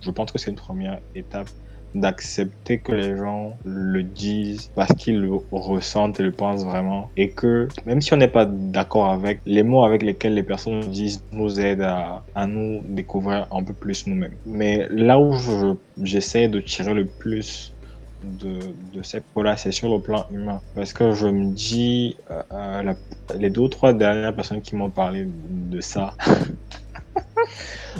je 0.00 0.10
pense 0.12 0.30
que 0.30 0.38
c'est 0.38 0.50
une 0.50 0.56
première 0.56 1.00
étape 1.16 1.48
d'accepter 1.94 2.80
que 2.82 2.92
les 2.92 3.16
gens 3.16 3.58
le 3.64 4.02
disent 4.02 4.70
parce 4.74 4.92
qu'ils 4.94 5.20
le 5.20 5.30
ressentent 5.52 6.18
et 6.20 6.22
le 6.24 6.32
pensent 6.34 6.64
vraiment 6.64 7.12
et 7.16 7.34
que 7.34 7.68
même 7.84 8.00
si 8.00 8.12
on 8.12 8.16
n'est 8.16 8.28
pas 8.28 8.46
d'accord 8.46 9.10
avec 9.10 9.40
les 9.46 9.62
mots 9.62 9.84
avec 9.84 10.02
lesquels 10.02 10.34
les 10.34 10.42
personnes 10.42 10.80
nous 10.80 10.88
disent 10.90 11.24
nous 11.32 11.60
aident 11.60 11.82
à, 11.82 12.26
à 12.34 12.46
nous 12.46 12.82
découvrir 12.84 13.46
un 13.52 13.62
peu 13.64 13.74
plus 13.74 14.06
nous-mêmes 14.06 14.38
mais 14.44 14.88
là 14.90 15.20
où 15.20 15.32
je- 15.34 15.74
j'essaie 16.02 16.48
de 16.48 16.60
tirer 16.60 16.94
le 16.94 17.08
plus 17.10 17.74
de, 18.22 18.74
de 18.76 19.02
ces 19.02 19.20
pots-là, 19.34 19.56
c'est 19.56 19.70
sur 19.72 19.94
le 19.94 20.00
plan 20.00 20.26
humain. 20.30 20.62
Parce 20.74 20.92
que 20.94 21.12
je 21.12 21.26
me 21.26 21.52
dis, 21.52 22.16
euh, 22.30 22.42
euh, 22.52 22.94
les 23.36 23.50
deux 23.50 23.62
ou 23.62 23.68
trois 23.68 23.92
dernières 23.92 24.34
personnes 24.34 24.62
qui 24.62 24.76
m'ont 24.76 24.90
parlé 24.90 25.24
de 25.28 25.80
ça, 25.80 26.16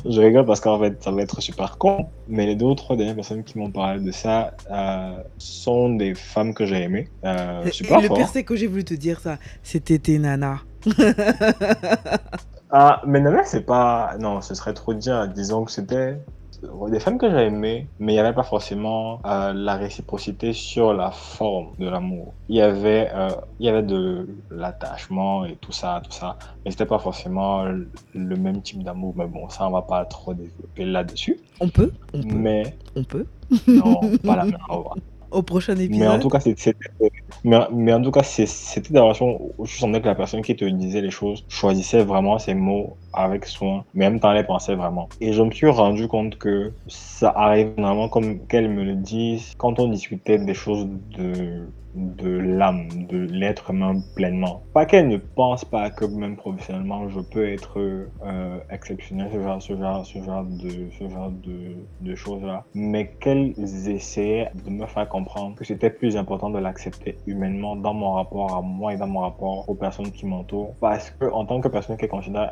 je 0.04 0.20
rigole 0.20 0.44
parce 0.44 0.61
qu'en 0.61 0.78
fait, 0.78 1.02
ça 1.02 1.11
va 1.11 1.22
être 1.22 1.40
super 1.40 1.78
con, 1.78 2.07
mais 2.28 2.46
les 2.46 2.57
deux 2.57 2.66
ou 2.66 2.74
trois 2.74 2.96
dernières 2.96 3.14
personnes 3.14 3.44
qui 3.44 3.59
m'ont 3.59 3.70
parlé 3.70 4.00
de 4.00 4.11
ça 4.11 4.52
euh, 4.70 5.16
sont 5.38 5.94
des 5.94 6.14
femmes 6.14 6.54
que 6.54 6.66
j'ai 6.66 6.83
aimées. 6.83 7.09
Euh, 7.24 7.70
super 7.70 8.00
le 8.00 8.09
fort. 8.09 8.16
pire, 8.16 8.28
c'est 8.28 8.44
que 8.44 8.57
j'ai 8.57 8.66
voulu 8.66 8.85
te 8.85 8.94
dire 8.94 9.20
ça. 9.20 9.38
C'était 9.62 9.98
tes 9.98 10.18
nanas. 10.18 10.61
Ah, 12.76 13.02
mais 13.07 13.20
mais 13.20 13.44
c'est 13.44 13.61
pas. 13.61 14.16
Non, 14.18 14.40
ce 14.40 14.57
serait 14.57 14.74
trop 14.74 14.94
dire. 14.94 15.28
Disons 15.28 15.64
que 15.64 15.70
c'était 15.70 16.16
des 16.90 17.00
femmes 17.00 17.18
que 17.18 17.31
j'ai 17.31 17.46
aimées, 17.46 17.87
mais 17.98 18.12
il 18.12 18.16
n'y 18.16 18.20
avait 18.20 18.35
pas 18.35 18.42
forcément 18.42 19.20
euh, 19.27 19.53
la 19.53 19.77
réciprocité 19.77 20.53
sur 20.53 20.92
la 20.94 21.11
forme 21.11 21.68
de 21.79 21.88
l'amour. 21.88 22.33
Il 22.48 22.57
y 22.57 22.61
avait, 22.61 23.11
euh, 23.14 23.29
il 23.61 23.66
y 23.66 23.68
avait 23.68 23.83
de 23.83 24.29
l'attachement 24.50 25.44
et 25.44 25.57
tout 25.57 25.72
ça, 25.72 26.00
tout 26.05 26.12
ça, 26.12 26.37
mais 26.64 26.70
c'était 26.70 26.87
pas 26.87 26.98
forcément 26.98 27.64
le 27.64 28.37
même 28.37 28.62
type 28.62 28.83
d'amour. 28.83 29.14
Mais 29.16 29.27
bon, 29.27 29.48
ça, 29.48 29.66
on 29.66 29.70
va 29.70 29.83
pas 29.83 30.05
trop 30.05 30.35
développer 30.35 30.85
là-dessus. 30.85 31.38
On 31.61 31.68
peut 31.68 31.92
On 32.12 32.22
peut 32.22 32.35
Mais 32.35 32.77
On 32.96 33.05
peut 33.05 33.27
non, 33.68 34.00
pas 34.24 34.37
la 34.37 34.44
même. 34.44 34.59
au 35.31 35.42
prochain 35.42 35.77
épisode. 35.77 35.98
Mais 36.00 36.09
en 36.09 36.18
tout 36.18 36.29
cas, 36.29 36.40
c'était, 36.40 36.74
mais, 37.42 37.59
mais 37.72 37.92
en 37.92 38.03
tout 38.03 38.11
cas, 38.11 38.22
c'était 38.22 38.92
des 38.92 38.98
relations 39.00 39.40
où 39.59 39.66
je 39.66 39.77
sentais 39.77 40.00
que 40.00 40.07
la 40.07 40.14
personne 40.14 40.42
qui 40.42 40.57
te 40.57 40.64
disait 40.64 41.00
les 41.00 41.11
choses 41.11 41.44
choisissait 41.48 42.05
vraiment 42.05 42.38
ses 42.38 42.55
mots 42.55 42.96
avec 43.16 43.46
soin, 43.46 43.85
mais 43.94 44.09
même 44.09 44.20
temps, 44.20 44.33
elle 44.33 44.46
pensait 44.46 44.74
vraiment. 44.74 45.09
Et 45.20 45.33
je 45.33 45.42
me 45.42 45.50
suis 45.50 45.68
rendu 45.68 46.09
compte 46.09 46.37
que 46.38 46.72
ça 46.87 47.31
arrive 47.35 47.72
vraiment 47.77 48.09
comme 48.09 48.46
qu'elle 48.46 48.68
me 48.68 48.85
le 48.85 48.94
dise 48.94 49.53
quand 49.57 49.79
on 49.79 49.88
discutait 49.88 50.38
des 50.38 50.55
choses 50.55 50.87
de 51.16 51.66
de 51.94 52.29
l'âme, 52.29 52.88
de 53.09 53.18
l'être 53.18 53.70
humain 53.70 54.00
pleinement. 54.16 54.62
Pas 54.72 54.87
qu'elle 54.87 55.09
ne 55.09 55.16
pense 55.16 55.64
pas 55.64 55.90
que 55.90 56.05
même 56.05 56.37
professionnellement 56.37 57.09
je 57.09 57.20
peux 57.20 57.48
être 57.48 57.79
euh, 57.79 58.59
exceptionnel, 58.70 59.31
ce 59.33 59.40
genre, 59.40 59.62
ce 59.62 59.77
genre, 59.77 60.05
ce 60.05 60.22
genre 60.22 60.44
de, 60.44 60.90
ce 60.98 61.09
genre 61.09 61.31
de, 61.31 61.77
de 62.00 62.14
choses-là, 62.14 62.64
mais 62.74 63.12
qu'elles 63.20 63.55
essayaient 63.88 64.50
de 64.64 64.70
me 64.70 64.87
faire 64.87 65.09
comprendre 65.09 65.55
que 65.57 65.64
c'était 65.64 65.90
plus 65.90 66.16
important 66.16 66.50
de 66.50 66.59
l'accepter 66.59 67.16
humainement 67.27 67.77
dans 67.77 67.94
mon 67.94 68.12
rapport 68.12 68.55
à 68.57 68.61
moi 68.61 68.94
et 68.94 68.96
dans 68.96 69.07
mon 69.07 69.20
rapport 69.20 69.68
aux 69.68 69.74
personnes 69.74 70.11
qui 70.11 70.27
m'entourent. 70.27 70.74
Parce 70.81 71.11
que 71.11 71.27
en 71.27 71.46
tant 71.46 71.61
que 71.61 71.68
personne 71.68 71.96
qui 71.96 72.05
est 72.05 72.09
considérée 72.09 72.48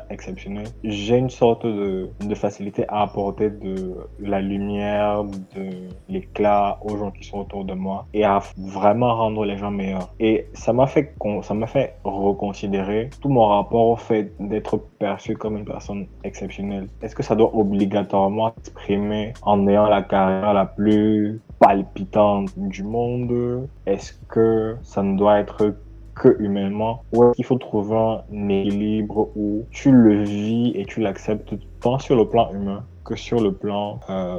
j'ai 0.83 1.17
une 1.17 1.29
sorte 1.29 1.65
de, 1.65 2.09
facilité 2.35 2.85
à 2.87 3.03
apporter 3.03 3.49
de 3.49 3.95
la 4.19 4.41
lumière, 4.41 5.23
de 5.23 5.87
l'éclat 6.09 6.79
aux 6.81 6.97
gens 6.97 7.11
qui 7.11 7.23
sont 7.23 7.39
autour 7.39 7.63
de 7.63 7.73
moi 7.73 8.05
et 8.13 8.23
à 8.23 8.39
vraiment 8.57 9.15
rendre 9.15 9.45
les 9.45 9.57
gens 9.57 9.71
meilleurs. 9.71 10.09
Et 10.19 10.47
ça 10.53 10.73
m'a 10.73 10.87
fait, 10.87 11.15
ça 11.41 11.53
m'a 11.53 11.67
fait 11.67 11.95
reconsidérer 12.03 13.09
tout 13.21 13.29
mon 13.29 13.45
rapport 13.45 13.87
au 13.87 13.95
fait 13.95 14.33
d'être 14.39 14.77
perçu 14.99 15.35
comme 15.35 15.57
une 15.57 15.65
personne 15.65 16.07
exceptionnelle. 16.23 16.87
Est-ce 17.01 17.15
que 17.15 17.23
ça 17.23 17.35
doit 17.35 17.55
obligatoirement 17.55 18.53
s'exprimer 18.55 19.33
en 19.43 19.67
ayant 19.67 19.87
la 19.87 20.01
carrière 20.01 20.53
la 20.53 20.65
plus 20.65 21.41
palpitante 21.59 22.49
du 22.57 22.83
monde? 22.83 23.67
Est-ce 23.85 24.13
que 24.27 24.75
ça 24.81 25.03
ne 25.03 25.17
doit 25.17 25.39
être 25.39 25.75
que 26.15 26.35
humainement 26.39 27.03
ou 27.11 27.23
est-ce 27.23 27.33
qu'il 27.33 27.45
faut 27.45 27.57
trouver 27.57 27.95
un 28.31 28.49
équilibre 28.49 29.31
où 29.35 29.67
tu 29.71 29.91
le 29.91 30.23
vis 30.23 30.71
et 30.75 30.85
tu 30.85 31.01
l'acceptes 31.01 31.53
tant 31.79 31.99
sur 31.99 32.15
le 32.15 32.27
plan 32.27 32.51
humain 32.53 32.85
que 33.03 33.15
sur 33.15 33.41
le 33.41 33.53
plan 33.53 33.99
euh, 34.09 34.37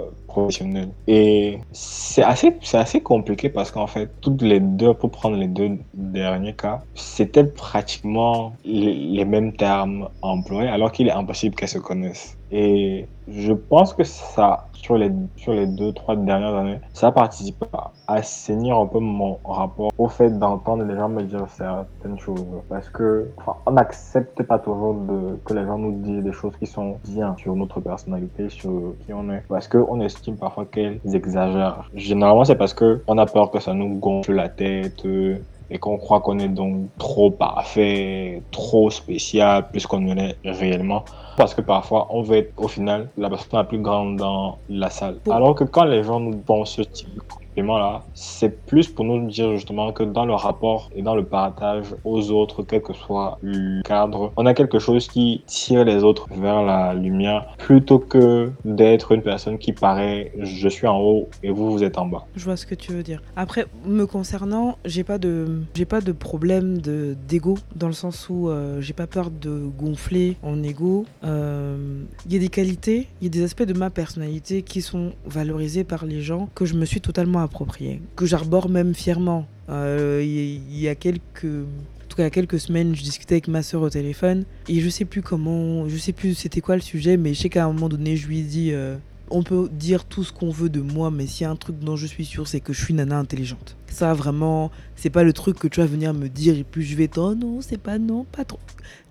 Et 1.06 1.58
c'est 1.72 2.22
assez, 2.22 2.56
c'est 2.62 2.78
assez 2.78 3.00
compliqué 3.00 3.48
parce 3.48 3.70
qu'en 3.70 3.86
fait, 3.86 4.10
toutes 4.20 4.42
les 4.42 4.60
deux, 4.60 4.94
pour 4.94 5.10
prendre 5.10 5.36
les 5.36 5.48
deux 5.48 5.78
derniers 5.94 6.54
cas, 6.54 6.82
c'était 6.94 7.44
pratiquement 7.44 8.52
les, 8.64 9.24
mêmes 9.24 9.54
termes 9.54 10.08
employés 10.22 10.68
alors 10.68 10.92
qu'il 10.92 11.08
est 11.08 11.12
impossible 11.12 11.54
qu'elles 11.54 11.68
se 11.68 11.78
connaissent. 11.78 12.37
Et 12.50 13.08
je 13.26 13.52
pense 13.52 13.94
que 13.94 14.04
ça, 14.04 14.68
sur 14.74 14.96
les, 14.96 15.10
sur 15.37 15.52
les 15.52 15.66
deux, 15.66 15.92
trois 15.92 16.14
dernières 16.14 16.54
années, 16.54 16.78
ça 16.92 17.10
participe 17.10 17.64
à 17.72 17.90
assainir 18.06 18.78
un 18.78 18.87
peu 18.87 18.98
mon 19.00 19.38
rapport 19.44 19.90
au 19.98 20.08
fait 20.08 20.30
d'entendre 20.38 20.85
les 20.85 20.94
gens 20.94 21.08
me 21.08 21.22
dire 21.22 21.44
certaines 21.48 22.18
choses. 22.18 22.44
Parce 22.68 22.88
que, 22.90 23.28
enfin, 23.38 23.56
on 23.66 23.72
n'accepte 23.72 24.42
pas 24.42 24.58
toujours 24.58 24.96
que 25.44 25.54
les 25.54 25.64
gens 25.64 25.78
nous 25.78 25.92
disent 26.00 26.22
des 26.22 26.32
choses 26.32 26.54
qui 26.56 26.66
sont 26.66 26.98
bien 27.08 27.35
sur 27.38 27.56
notre 27.56 27.80
personnalité, 27.80 28.48
sur 28.50 28.94
qui 29.04 29.12
on 29.12 29.30
est. 29.30 29.42
Parce 29.48 29.68
qu'on 29.68 30.00
estime 30.25 30.38
parfois 30.38 30.64
qu'elles 30.64 31.00
exagèrent. 31.12 31.88
Généralement, 31.94 32.44
c'est 32.44 32.56
parce 32.56 32.72
que 32.72 33.02
on 33.06 33.18
a 33.18 33.27
peur 33.27 33.50
que 33.50 33.60
ça 33.60 33.75
nous 33.75 33.98
gonfle 33.98 34.33
la 34.33 34.48
tête, 34.48 35.04
euh, 35.04 35.38
et 35.70 35.79
qu'on 35.79 35.98
croit 35.98 36.20
qu'on 36.20 36.38
est 36.38 36.48
donc 36.48 36.88
trop 36.98 37.31
parfait, 37.31 38.42
trop 38.50 38.90
spécial, 38.90 39.68
plus 39.70 39.87
qu'on 39.87 40.00
ne 40.00 40.14
l'est 40.14 40.37
réellement. 40.44 41.04
Parce 41.37 41.54
que 41.54 41.60
parfois, 41.60 42.06
on 42.10 42.22
veut 42.22 42.38
être 42.38 42.52
au 42.56 42.68
final 42.68 43.10
la 43.16 43.29
personne 43.29 43.58
la 43.58 43.64
plus 43.64 43.81
grande 43.81 44.16
dans 44.16 44.58
la 44.68 44.90
salle. 44.90 45.18
Alors 45.31 45.54
que 45.54 45.64
quand 45.64 45.85
les 45.85 46.02
gens 46.02 46.20
nous 46.20 46.37
pensent 46.37 46.72
ce 46.72 46.83
type 46.83 47.14
de 47.14 47.20
là, 47.63 48.02
c'est 48.15 48.67
plus 48.67 48.88
pour 48.88 49.05
nous 49.05 49.27
dire 49.29 49.55
justement 49.55 49.92
que 49.92 50.02
dans 50.02 50.27
le 50.27 50.35
rapport 50.35 50.90
et 50.94 51.02
dans 51.02 51.15
le 51.15 51.25
partage 51.25 51.87
aux 52.05 52.31
autres, 52.31 52.63
quel 52.63 52.83
que 52.83 52.92
soit 52.92 53.38
le 53.42 53.83
cadre, 53.83 54.33
on 54.37 54.46
a 54.46 54.55
quelque 54.55 54.79
chose 54.79 55.09
qui 55.09 55.42
tire 55.46 55.85
les 55.85 56.05
autres 56.05 56.27
vers 56.31 56.63
la 56.63 56.94
lumière 56.94 57.46
plutôt 57.59 57.98
que 57.98 58.50
d'être 58.65 59.13
une 59.13 59.23
personne 59.23 59.59
qui 59.59 59.73
paraît 59.73 60.33
je 60.38 60.69
suis 60.69 60.87
en 60.87 60.98
haut 61.00 61.29
et 61.42 61.50
vous 61.50 61.71
vous 61.71 61.85
êtes 61.85 61.98
en 61.98 62.07
bas. 62.07 62.27
Je 62.37 62.44
vois 62.44 62.57
ce 62.57 62.67
que 62.67 62.75
tu 62.75 62.92
veux 62.92 63.02
dire. 63.02 63.23
Après, 63.37 63.67
me 63.87 64.07
concernant, 64.07 64.79
j'ai 64.85 65.05
pas 65.05 65.19
de 65.19 65.63
j'ai 65.75 65.85
pas 65.85 66.00
de 66.00 66.13
problème 66.13 66.79
de 66.79 67.17
d'ego 67.29 67.57
dans 67.77 67.87
le 67.87 67.92
sens 67.92 68.29
où 68.29 68.48
euh, 68.48 68.81
j'ai 68.81 68.92
pas 68.92 69.07
peur 69.07 69.31
de 69.31 69.67
gonfler 69.79 70.37
en 70.42 70.63
ego. 70.63 71.07
Euh, 71.25 72.02
il 72.27 72.33
y 72.33 72.37
a 72.37 72.38
des 72.38 72.48
qualités, 72.48 73.09
il 73.21 73.25
y 73.25 73.27
a 73.27 73.31
des 73.31 73.44
aspects 73.44 73.63
de 73.63 73.75
ma 73.75 73.90
personnalité 73.90 74.63
qui 74.63 74.83
sont 74.83 75.13
valorisés 75.27 75.85
par 75.85 76.05
les 76.05 76.21
gens 76.21 76.48
que 76.55 76.65
je 76.65 76.75
me 76.75 76.85
suis 76.85 77.00
totalement 77.00 77.40
approprié, 77.44 78.00
que 78.16 78.26
j'arbore 78.26 78.68
même 78.68 78.94
fièrement. 78.94 79.46
Euh, 79.68 80.22
il 80.22 80.78
y, 80.78 80.88
a 80.88 80.94
quelques 80.94 81.44
en 81.44 82.06
tout 82.08 82.16
cas, 82.16 82.28
quelques 82.30 82.60
semaines, 82.60 82.94
je 82.94 83.02
discutais 83.02 83.36
avec 83.36 83.48
ma 83.48 83.62
soeur 83.62 83.82
au 83.82 83.90
téléphone 83.90 84.44
et 84.68 84.80
je 84.80 84.88
sais 84.88 85.04
plus 85.04 85.22
comment, 85.22 85.88
je 85.88 85.96
sais 85.96 86.12
plus 86.12 86.34
c'était 86.34 86.60
quoi 86.60 86.76
le 86.76 86.82
sujet, 86.82 87.16
mais 87.16 87.34
je 87.34 87.40
sais 87.40 87.48
qu'à 87.48 87.64
un 87.64 87.72
moment 87.72 87.88
donné, 87.88 88.16
je 88.16 88.28
lui 88.28 88.40
ai 88.40 88.42
dit 88.42 88.70
euh, 88.72 88.96
on 89.30 89.42
peut 89.42 89.68
dire 89.72 90.04
tout 90.04 90.22
ce 90.22 90.32
qu'on 90.32 90.50
veut 90.50 90.68
de 90.68 90.80
moi, 90.80 91.10
mais 91.10 91.26
s'il 91.26 91.44
y 91.44 91.46
a 91.46 91.50
un 91.50 91.56
truc 91.56 91.78
dont 91.78 91.96
je 91.96 92.06
suis 92.06 92.24
sûr, 92.24 92.46
c'est 92.46 92.60
que 92.60 92.72
je 92.72 92.84
suis 92.84 92.94
nana 92.94 93.18
intelligente. 93.18 93.76
Ça, 93.88 94.12
vraiment, 94.12 94.70
c'est 94.96 95.10
pas 95.10 95.24
le 95.24 95.32
truc 95.32 95.58
que 95.58 95.68
tu 95.68 95.80
vas 95.80 95.86
venir 95.86 96.12
me 96.14 96.28
dire 96.28 96.56
et 96.56 96.64
puis 96.64 96.84
je 96.84 96.96
vais 96.96 97.04
être 97.04 97.18
oh 97.18 97.34
non, 97.34 97.60
c'est 97.60 97.80
pas 97.80 97.98
non, 97.98 98.24
pas 98.24 98.44
trop. 98.44 98.60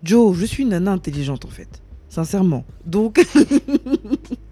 Joe, 0.03 0.37
je 0.37 0.45
suis 0.45 0.65
nana 0.65 0.91
intelligente 0.91 1.45
en 1.45 1.49
fait, 1.49 1.81
sincèrement. 2.09 2.63
Donc. 2.85 3.25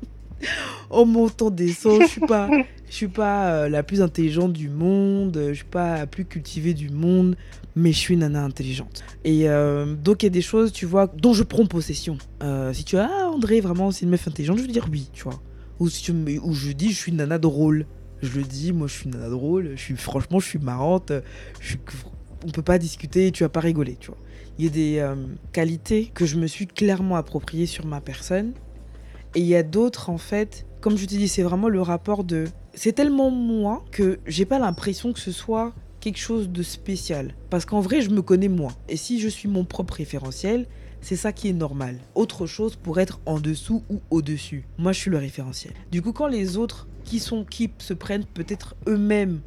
en 0.89 1.05
montant 1.05 1.49
des 1.49 1.71
sons, 1.73 1.99
je 2.01 2.07
suis 2.07 2.21
pas, 2.21 2.49
je 2.89 2.93
suis 2.93 3.07
pas 3.07 3.53
euh, 3.53 3.69
la 3.69 3.83
plus 3.83 4.01
intelligente 4.01 4.53
du 4.53 4.69
monde, 4.69 5.39
je 5.49 5.53
suis 5.53 5.63
pas 5.63 5.99
la 5.99 6.07
plus 6.07 6.25
cultivée 6.25 6.73
du 6.73 6.89
monde, 6.89 7.35
mais 7.75 7.91
je 7.91 7.97
suis 7.97 8.13
une 8.13 8.21
nana 8.21 8.43
intelligente. 8.43 9.03
Et 9.23 9.49
euh, 9.49 9.95
donc 9.95 10.23
il 10.23 10.25
y 10.25 10.27
a 10.27 10.31
des 10.31 10.41
choses, 10.41 10.71
tu 10.71 10.85
vois, 10.85 11.07
dont 11.07 11.33
je 11.33 11.43
prends 11.43 11.65
possession. 11.65 12.17
Euh, 12.43 12.73
si 12.73 12.83
tu 12.83 12.97
as 12.97 13.09
ah, 13.11 13.29
André, 13.29 13.61
vraiment, 13.61 13.91
c'est 13.91 14.03
une 14.05 14.11
meuf 14.11 14.27
intelligente, 14.27 14.57
je 14.57 14.63
veux 14.63 14.67
dire 14.67 14.87
oui, 14.91 15.09
tu 15.13 15.23
vois. 15.23 15.41
Ou 15.79 15.89
si 15.89 16.03
tu 16.03 16.11
ou 16.11 16.53
je 16.53 16.71
dis 16.71 16.91
je 16.91 16.97
suis 16.97 17.11
une 17.11 17.17
nana 17.17 17.37
drôle. 17.37 17.85
Je 18.21 18.37
le 18.37 18.43
dis, 18.43 18.71
moi 18.71 18.85
je 18.85 18.93
suis 18.93 19.05
une 19.05 19.11
nana 19.11 19.29
drôle, 19.29 19.71
je 19.75 19.81
suis 19.81 19.95
franchement 19.95 20.39
je 20.39 20.45
suis 20.45 20.59
marrante, 20.59 21.11
je 21.59 21.69
suis, 21.69 21.79
on 22.45 22.51
peut 22.51 22.61
pas 22.61 22.77
discuter, 22.77 23.31
tu 23.31 23.41
vas 23.41 23.49
pas 23.49 23.61
rigoler, 23.61 23.97
tu 23.99 24.07
vois. 24.07 24.17
Il 24.59 24.65
y 24.65 24.67
a 24.67 24.71
des 24.71 25.03
qualités 25.53 26.11
que 26.13 26.27
je 26.27 26.35
me 26.35 26.45
suis 26.45 26.67
clairement 26.67 27.15
appropriées 27.15 27.65
sur 27.65 27.87
ma 27.87 27.99
personne 27.99 28.53
et 29.35 29.39
il 29.39 29.45
y 29.45 29.55
a 29.55 29.63
d'autres, 29.63 30.09
en 30.09 30.17
fait, 30.17 30.65
comme 30.81 30.97
je 30.97 31.05
te 31.05 31.09
dis, 31.09 31.27
c'est 31.27 31.43
vraiment 31.43 31.69
le 31.69 31.81
rapport 31.81 32.23
de. 32.23 32.45
C'est 32.73 32.93
tellement 32.93 33.29
moi 33.29 33.83
que 33.91 34.19
j'ai 34.25 34.45
pas 34.45 34.59
l'impression 34.59 35.13
que 35.13 35.19
ce 35.19 35.31
soit 35.31 35.73
quelque 35.99 36.17
chose 36.17 36.49
de 36.49 36.63
spécial. 36.63 37.35
Parce 37.49 37.65
qu'en 37.65 37.79
vrai, 37.79 38.01
je 38.01 38.09
me 38.09 38.21
connais 38.21 38.47
moi. 38.47 38.71
Et 38.89 38.97
si 38.97 39.19
je 39.19 39.27
suis 39.27 39.47
mon 39.47 39.63
propre 39.63 39.95
référentiel, 39.95 40.65
c'est 41.01 41.15
ça 41.15 41.31
qui 41.31 41.49
est 41.49 41.53
normal. 41.53 41.97
Autre 42.15 42.45
chose 42.45 42.75
pour 42.75 42.99
être 42.99 43.19
en 43.25 43.39
dessous 43.39 43.83
ou 43.89 44.01
au-dessus. 44.09 44.65
Moi, 44.77 44.91
je 44.91 44.99
suis 44.99 45.11
le 45.11 45.17
référentiel. 45.17 45.73
Du 45.91 46.01
coup, 46.01 46.11
quand 46.11 46.27
les 46.27 46.57
autres 46.57 46.87
qui 47.03 47.19
sont 47.19 47.45
qui 47.45 47.71
se 47.79 47.93
prennent 47.93 48.25
peut-être 48.25 48.75
eux-mêmes 48.87 49.41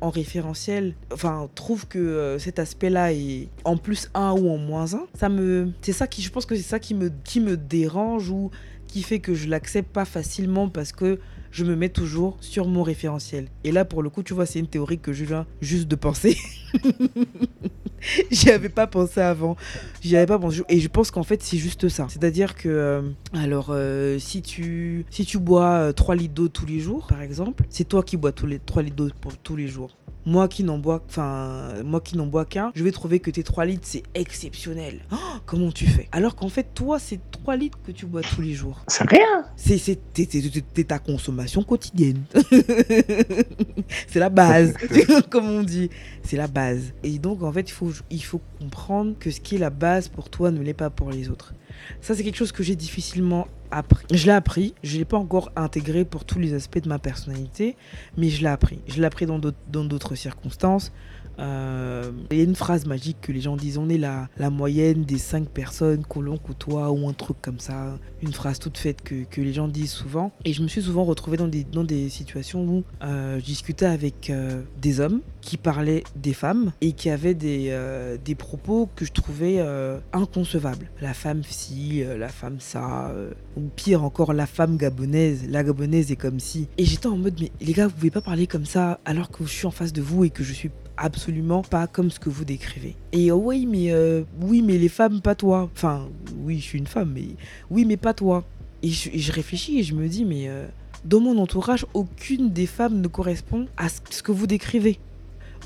en 0.00 0.10
référentiel, 0.10 0.94
enfin, 1.12 1.48
trouvent 1.54 1.86
que 1.86 1.98
euh, 1.98 2.38
cet 2.38 2.58
aspect-là 2.58 3.12
est 3.12 3.48
en 3.64 3.76
plus 3.76 4.08
1 4.14 4.32
ou 4.32 4.48
en 4.48 4.56
moins 4.56 4.94
1, 4.94 5.06
ça 5.14 5.28
me 5.28 5.72
c'est 5.82 5.92
ça 5.92 6.06
qui 6.06 6.22
je 6.22 6.30
pense 6.30 6.46
que 6.46 6.56
c'est 6.56 6.62
ça 6.62 6.78
qui 6.78 6.94
me 6.94 7.10
qui 7.24 7.40
me 7.40 7.56
dérange 7.56 8.30
ou 8.30 8.50
qui 8.90 9.02
fait 9.02 9.20
que 9.20 9.34
je 9.34 9.48
l'accepte 9.48 9.92
pas 9.92 10.04
facilement 10.04 10.68
parce 10.68 10.92
que 10.92 11.18
je 11.50 11.64
me 11.64 11.74
mets 11.74 11.88
toujours 11.88 12.36
sur 12.40 12.66
mon 12.66 12.82
référentiel. 12.82 13.48
Et 13.64 13.72
là, 13.72 13.84
pour 13.84 14.02
le 14.02 14.10
coup, 14.10 14.22
tu 14.22 14.34
vois, 14.34 14.46
c'est 14.46 14.58
une 14.58 14.68
théorie 14.68 14.98
que 14.98 15.12
je 15.12 15.24
viens 15.24 15.46
juste 15.60 15.88
de 15.88 15.96
penser. 15.96 16.36
J'y 18.30 18.50
avais 18.50 18.68
pas 18.68 18.86
pensé 18.86 19.20
avant. 19.20 19.56
J'y 20.00 20.16
avais 20.16 20.26
pas 20.26 20.38
pensé. 20.38 20.62
Et 20.68 20.80
je 20.80 20.88
pense 20.88 21.10
qu'en 21.10 21.22
fait, 21.22 21.42
c'est 21.42 21.58
juste 21.58 21.88
ça. 21.88 22.06
C'est-à-dire 22.08 22.54
que, 22.54 22.68
euh, 22.68 23.02
alors, 23.34 23.68
euh, 23.70 24.18
si, 24.18 24.42
tu, 24.42 25.04
si 25.10 25.26
tu 25.26 25.38
bois 25.38 25.92
3 25.92 26.14
euh, 26.14 26.18
litres 26.18 26.34
d'eau 26.34 26.48
tous 26.48 26.66
les 26.66 26.78
jours, 26.78 27.06
par 27.08 27.20
exemple, 27.20 27.64
c'est 27.68 27.88
toi 27.88 28.02
qui 28.02 28.16
bois 28.16 28.32
tous 28.32 28.46
les 28.46 28.58
3 28.58 28.82
litres 28.82 28.96
d'eau 28.96 29.10
tous 29.42 29.56
les 29.56 29.68
jours 29.68 29.96
moi 30.26 30.48
qui 30.48 30.64
n'en 30.64 30.78
bois 30.78 31.02
enfin 31.08 31.82
moi 31.84 32.00
qui 32.00 32.16
n'en 32.16 32.26
bois 32.26 32.44
qu'un 32.44 32.72
je 32.74 32.84
vais 32.84 32.92
trouver 32.92 33.20
que 33.20 33.30
tes 33.30 33.42
3 33.42 33.64
litres 33.64 33.86
c'est 33.86 34.02
exceptionnel. 34.14 35.00
Oh, 35.12 35.16
comment 35.46 35.72
tu 35.72 35.86
fais? 35.86 36.08
Alors 36.12 36.36
qu'en 36.36 36.48
fait 36.48 36.68
toi 36.74 36.98
c'est 36.98 37.20
3 37.30 37.56
litres 37.56 37.78
que 37.84 37.92
tu 37.92 38.06
bois 38.06 38.22
tous 38.22 38.42
les 38.42 38.52
jours. 38.52 38.84
C'est 38.88 39.08
rien. 39.08 39.44
C'est 39.56 40.86
ta 40.86 40.98
consommation 40.98 41.62
quotidienne. 41.62 42.22
C'est 44.06 44.20
la 44.20 44.28
base 44.28 44.74
comme 45.30 45.48
on 45.48 45.62
dit. 45.62 45.90
C'est 46.22 46.36
la 46.36 46.46
base. 46.46 46.92
Et 47.02 47.18
donc 47.18 47.42
en 47.42 47.52
fait 47.52 47.68
il 47.68 47.72
faut 47.72 47.92
il 48.10 48.22
faut 48.22 48.40
comprendre 48.58 49.14
que 49.18 49.30
ce 49.30 49.40
qui 49.40 49.56
est 49.56 49.58
la 49.58 49.70
base 49.70 50.08
pour 50.08 50.30
toi 50.30 50.50
ne 50.50 50.60
l'est 50.60 50.74
pas 50.74 50.90
pour 50.90 51.10
les 51.10 51.28
autres 51.28 51.54
ça 52.00 52.14
c'est 52.14 52.22
quelque 52.22 52.36
chose 52.36 52.52
que 52.52 52.62
j'ai 52.62 52.76
difficilement 52.76 53.46
je 54.12 54.26
l'ai 54.26 54.32
appris, 54.32 54.74
je 54.82 54.94
ne 54.94 54.98
l'ai 54.98 55.04
pas 55.04 55.16
encore 55.16 55.52
intégré 55.56 56.04
pour 56.04 56.24
tous 56.24 56.38
les 56.38 56.54
aspects 56.54 56.80
de 56.80 56.88
ma 56.88 56.98
personnalité, 56.98 57.76
mais 58.16 58.28
je 58.28 58.40
l'ai 58.40 58.48
appris. 58.48 58.80
Je 58.88 59.00
l'ai 59.00 59.06
appris 59.06 59.26
dans 59.26 59.38
d'autres 59.38 60.14
circonstances. 60.14 60.92
Euh, 61.40 62.10
il 62.30 62.38
y 62.38 62.40
a 62.40 62.44
une 62.44 62.54
phrase 62.54 62.86
magique 62.86 63.18
que 63.20 63.32
les 63.32 63.40
gens 63.40 63.56
disent 63.56 63.78
on 63.78 63.88
est 63.88 63.98
la, 63.98 64.28
moyenne 64.50 65.04
des 65.04 65.18
cinq 65.18 65.48
personnes 65.48 66.04
que 66.04 66.18
l'on 66.18 66.36
côtoie 66.36 66.90
ou 66.90 67.08
un 67.08 67.12
truc 67.12 67.36
comme 67.40 67.58
ça. 67.58 67.98
Une 68.22 68.32
phrase 68.32 68.58
toute 68.58 68.78
faite 68.78 69.02
que, 69.02 69.40
les 69.40 69.52
gens 69.52 69.68
disent 69.68 69.92
souvent. 69.92 70.32
Et 70.44 70.52
je 70.52 70.62
me 70.62 70.68
suis 70.68 70.82
souvent 70.82 71.04
retrouvée 71.04 71.36
dans 71.36 71.84
des, 71.84 72.08
situations 72.10 72.64
où 72.64 72.84
euh, 73.02 73.38
je 73.38 73.44
discutais 73.44 73.86
avec 73.86 74.30
euh, 74.30 74.62
des 74.80 75.00
hommes 75.00 75.20
qui 75.40 75.56
parlaient 75.56 76.04
des 76.16 76.34
femmes 76.34 76.72
et 76.80 76.92
qui 76.92 77.08
avaient 77.08 77.34
des, 77.34 77.74
des 78.22 78.34
propos 78.34 78.88
que 78.94 79.04
je 79.04 79.12
trouvais 79.12 79.64
inconcevables. 80.12 80.90
La 81.00 81.14
femme 81.14 81.42
ci, 81.44 82.02
la 82.18 82.28
femme 82.28 82.56
ça, 82.58 83.14
ou 83.56 83.62
pire 83.74 84.04
encore, 84.04 84.34
la 84.34 84.46
femme 84.46 84.76
gabonaise. 84.76 85.46
La 85.48 85.64
gabonaise 85.64 86.12
est 86.12 86.16
comme 86.16 86.40
si. 86.40 86.68
Et 86.76 86.84
j'étais 86.84 87.06
en 87.06 87.16
mode, 87.16 87.40
mais 87.40 87.50
les 87.60 87.72
gars, 87.72 87.86
vous 87.86 87.94
pouvez 87.94 88.10
pas 88.10 88.20
parler 88.20 88.46
comme 88.46 88.66
ça 88.66 89.00
alors 89.06 89.30
que 89.30 89.44
je 89.44 89.50
suis 89.50 89.66
en 89.66 89.70
face 89.70 89.94
de 89.94 90.02
vous 90.02 90.24
et 90.24 90.30
que 90.30 90.44
je 90.44 90.52
suis 90.52 90.70
absolument 91.00 91.62
pas 91.62 91.86
comme 91.86 92.10
ce 92.10 92.20
que 92.20 92.28
vous 92.28 92.44
décrivez. 92.44 92.94
Et 93.12 93.32
oh 93.32 93.40
oui, 93.42 93.66
mais 93.66 93.90
euh, 93.90 94.22
oui, 94.40 94.62
mais 94.62 94.78
les 94.78 94.88
femmes, 94.88 95.20
pas 95.20 95.34
toi. 95.34 95.68
Enfin, 95.74 96.08
oui, 96.38 96.58
je 96.58 96.64
suis 96.64 96.78
une 96.78 96.86
femme, 96.86 97.12
mais 97.14 97.28
oui, 97.70 97.84
mais 97.84 97.96
pas 97.96 98.14
toi. 98.14 98.44
Et 98.82 98.90
je, 98.90 99.32
réfléchis 99.32 99.80
et 99.80 99.82
je 99.82 99.94
me 99.94 100.08
dis, 100.08 100.24
mais 100.24 100.48
euh, 100.48 100.66
dans 101.04 101.20
mon 101.20 101.38
entourage, 101.38 101.86
aucune 101.94 102.50
des 102.52 102.66
femmes 102.66 103.00
ne 103.00 103.08
correspond 103.08 103.66
à 103.76 103.88
ce 103.88 104.22
que 104.22 104.32
vous 104.32 104.46
décrivez. 104.46 104.98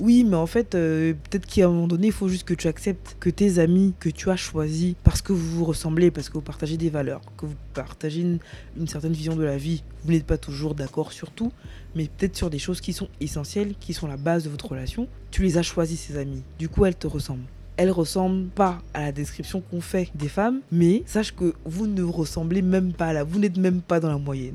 Oui, 0.00 0.24
mais 0.24 0.36
en 0.36 0.46
fait, 0.46 0.74
euh, 0.74 1.12
peut-être 1.12 1.46
qu'à 1.46 1.66
un 1.66 1.68
moment 1.68 1.86
donné, 1.86 2.08
il 2.08 2.12
faut 2.12 2.26
juste 2.26 2.44
que 2.44 2.54
tu 2.54 2.66
acceptes 2.66 3.16
que 3.20 3.30
tes 3.30 3.60
amis 3.60 3.94
que 4.00 4.08
tu 4.08 4.28
as 4.28 4.36
choisis 4.36 4.94
parce 5.04 5.22
que 5.22 5.32
vous 5.32 5.58
vous 5.58 5.64
ressemblez, 5.64 6.10
parce 6.10 6.28
que 6.28 6.34
vous 6.34 6.40
partagez 6.40 6.76
des 6.76 6.90
valeurs, 6.90 7.20
que 7.36 7.46
vous 7.46 7.54
partagez 7.74 8.22
une, 8.22 8.88
certaine 8.88 9.12
vision 9.12 9.36
de 9.36 9.44
la 9.44 9.56
vie. 9.56 9.84
Vous 10.04 10.12
n'êtes 10.12 10.26
pas 10.26 10.38
toujours 10.38 10.74
d'accord 10.74 11.12
sur 11.12 11.30
tout, 11.30 11.52
mais 11.94 12.08
peut-être 12.08 12.36
sur 12.36 12.50
des 12.50 12.58
choses 12.58 12.80
qui 12.80 12.92
sont 12.92 13.08
essentielles, 13.20 13.74
qui 13.78 13.94
sont 13.94 14.08
la 14.08 14.16
base 14.16 14.44
de 14.44 14.50
votre 14.50 14.68
relation. 14.68 15.06
Tu 15.30 15.42
les 15.42 15.58
as 15.58 15.62
choisis, 15.62 16.00
ces 16.00 16.16
amis. 16.16 16.42
Du 16.58 16.68
coup, 16.68 16.84
elles 16.84 16.96
te 16.96 17.06
ressemblent 17.06 17.46
elles 17.76 17.90
ressemblent 17.90 18.46
pas 18.50 18.80
à 18.94 19.00
la 19.00 19.10
description 19.10 19.60
qu'on 19.60 19.80
fait 19.80 20.08
des 20.14 20.28
femmes, 20.28 20.60
mais 20.70 21.02
sache 21.06 21.34
que 21.34 21.54
vous 21.64 21.88
ne 21.88 22.04
ressemblez 22.04 22.62
même 22.62 22.92
pas 22.92 23.12
là, 23.12 23.24
vous 23.24 23.40
n'êtes 23.40 23.56
même 23.56 23.80
pas 23.80 23.98
dans 23.98 24.10
la 24.10 24.18
moyenne 24.18 24.54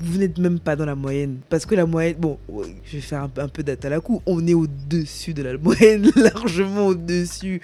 vous 0.00 0.18
n'êtes 0.18 0.38
même 0.38 0.58
pas 0.58 0.76
dans 0.76 0.84
la 0.84 0.94
moyenne. 0.94 1.38
Parce 1.48 1.66
que 1.66 1.74
la 1.74 1.86
moyenne, 1.86 2.16
bon, 2.18 2.38
je 2.84 2.96
vais 2.96 3.00
faire 3.00 3.22
un, 3.22 3.30
un 3.38 3.48
peu 3.48 3.62
date 3.62 3.84
à 3.84 3.88
la 3.88 4.00
coup, 4.00 4.22
on 4.26 4.46
est 4.46 4.54
au-dessus 4.54 5.34
de 5.34 5.42
la 5.42 5.56
moyenne, 5.58 6.10
largement 6.16 6.86
au-dessus. 6.86 7.60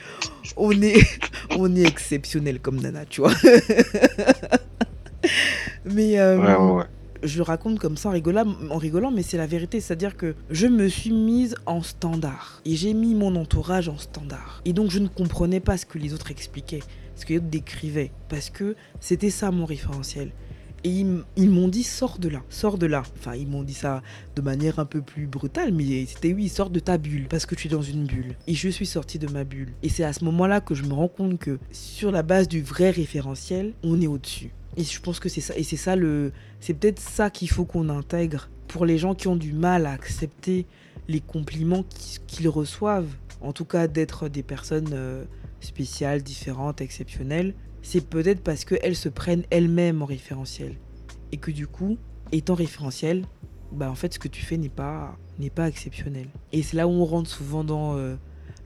On 0.57 0.73
est, 0.83 1.03
on 1.59 1.75
est 1.77 1.87
exceptionnel 1.87 2.61
comme 2.61 2.81
Nana, 2.81 3.05
tu 3.05 3.21
vois. 3.21 3.33
mais 5.85 6.19
euh, 6.19 6.83
je 7.23 7.37
le 7.37 7.43
raconte 7.43 7.79
comme 7.79 7.97
ça 7.97 8.09
en 8.09 8.13
rigolant, 8.13 8.57
en 8.71 8.79
rigolant 8.79 9.11
mais 9.11 9.23
c'est 9.23 9.37
la 9.37 9.47
vérité. 9.47 9.81
C'est-à-dire 9.81 10.17
que 10.17 10.35
je 10.51 10.67
me 10.67 10.89
suis 10.89 11.13
mise 11.13 11.55
en 11.67 11.83
standard. 11.83 12.63
Et 12.65 12.77
j'ai 12.77 12.95
mis 12.95 13.15
mon 13.15 13.37
entourage 13.37 13.89
en 13.89 13.99
standard. 13.99 14.63
Et 14.65 14.73
donc 14.73 14.91
je 14.91 14.99
ne 14.99 15.09
comprenais 15.09 15.61
pas 15.61 15.77
ce 15.77 15.87
que 15.87 15.99
les 15.99 16.15
autres 16.15 16.31
expliquaient, 16.31 16.83
ce 17.15 17.25
que 17.27 17.35
les 17.35 17.39
autres 17.39 17.49
décrivaient. 17.49 18.11
Parce 18.29 18.51
que 18.51 18.75
c'était 19.01 19.31
ça 19.31 19.51
mon 19.51 19.65
référentiel. 19.65 20.31
Et 20.85 21.05
ils, 21.37 21.51
m'ont 21.51 21.69
dit 21.69 21.85
sors 21.85 22.19
de 22.19 22.29
là, 22.29 22.43
sors 22.51 22.77
de 22.77 22.87
là. 22.87 23.03
Enfin, 23.19 23.37
ils 23.37 23.47
m'ont 23.47 23.63
dit 23.63 23.75
ça 23.75 24.03
de 24.35 24.43
manière 24.43 24.79
un 24.79 24.85
peu 24.85 25.01
plus 25.01 25.27
brutale, 25.27 25.73
mais 25.73 26.07
c'était 26.07 26.33
oui, 26.33 26.49
sors 26.49 26.71
de 26.71 26.81
ta 26.81 26.99
bulle 26.99 27.29
parce 27.29 27.47
que 27.47 27.55
tu 27.55 27.69
es 27.69 27.71
dans 27.71 27.83
une 27.83 28.05
bulle. 28.05 28.35
Et 28.49 28.55
je 28.55 28.69
suis 28.69 28.87
sortie 28.87 29.19
de 29.19 29.29
ma 29.29 29.45
bulle. 29.45 29.73
Et 29.83 29.89
c'est 29.89 30.05
à 30.05 30.13
ce 30.13 30.25
moment-là 30.25 30.61
que 30.61 30.75
je 30.75 30.83
me 30.83 30.93
rends 30.93 31.09
compte 31.09 31.39
que 31.39 31.59
sur 31.71 32.11
la 32.11 32.23
base 32.23 32.49
du 32.49 32.63
vrai 32.63 32.91
référentiel, 32.91 33.75
on 33.85 34.01
est 34.01 34.09
au-dessus. 34.09 34.51
Et 34.77 34.83
je 34.83 35.01
pense 35.01 35.21
que 35.21 35.29
c'est 35.29 35.41
ça. 35.41 35.57
Et 35.57 35.63
c'est 35.63 35.77
ça 35.77 35.95
le. 35.97 36.33
C'est 36.61 36.75
peut-être 36.75 37.01
ça 37.01 37.31
qu'il 37.31 37.49
faut 37.49 37.65
qu'on 37.65 37.89
intègre 37.89 38.49
pour 38.67 38.87
les 38.87 38.99
gens 38.99 39.15
qui 39.15 39.29
ont 39.29 39.37
du 39.37 39.53
mal 39.53 39.87
à 39.87 39.93
accepter 39.93 40.67
les 41.09 41.21
compliments 41.21 41.85
qu'ils 42.27 42.49
reçoivent 42.49 43.15
en 43.43 43.53
tout 43.53 43.65
cas 43.65 43.89
d'être 43.89 44.29
des 44.29 44.43
personnes 44.43 44.91
euh, 44.93 45.25
spéciales, 45.61 46.23
différentes, 46.23 46.81
exceptionnelles, 46.81 47.55
c'est 47.83 48.09
peut-être 48.09 48.43
parce 48.43 48.65
qu'elles 48.65 48.97
se 48.97 49.09
prennent 49.09 49.45
elles-mêmes 49.51 50.03
en 50.03 50.07
référentiel. 50.07 50.77
Et 51.33 51.37
que 51.37 51.51
du 51.51 51.67
coup, 51.67 51.99
étant 52.31 52.55
référentiel, 52.55 53.25
bah 53.73 53.91
en 53.91 53.95
fait 53.95 54.15
ce 54.15 54.19
que 54.19 54.29
tu 54.29 54.43
fais 54.43 54.57
n'est 54.57 54.69
pas, 54.69 55.17
n'est 55.39 55.51
pas 55.51 55.69
exceptionnel. 55.69 56.29
Et 56.53 56.63
c'est 56.63 56.77
là 56.77 56.87
où 56.87 56.91
on 56.91 57.05
rentre 57.05 57.31
souvent 57.31 57.65
dans 57.65 57.97
euh, 57.97 58.17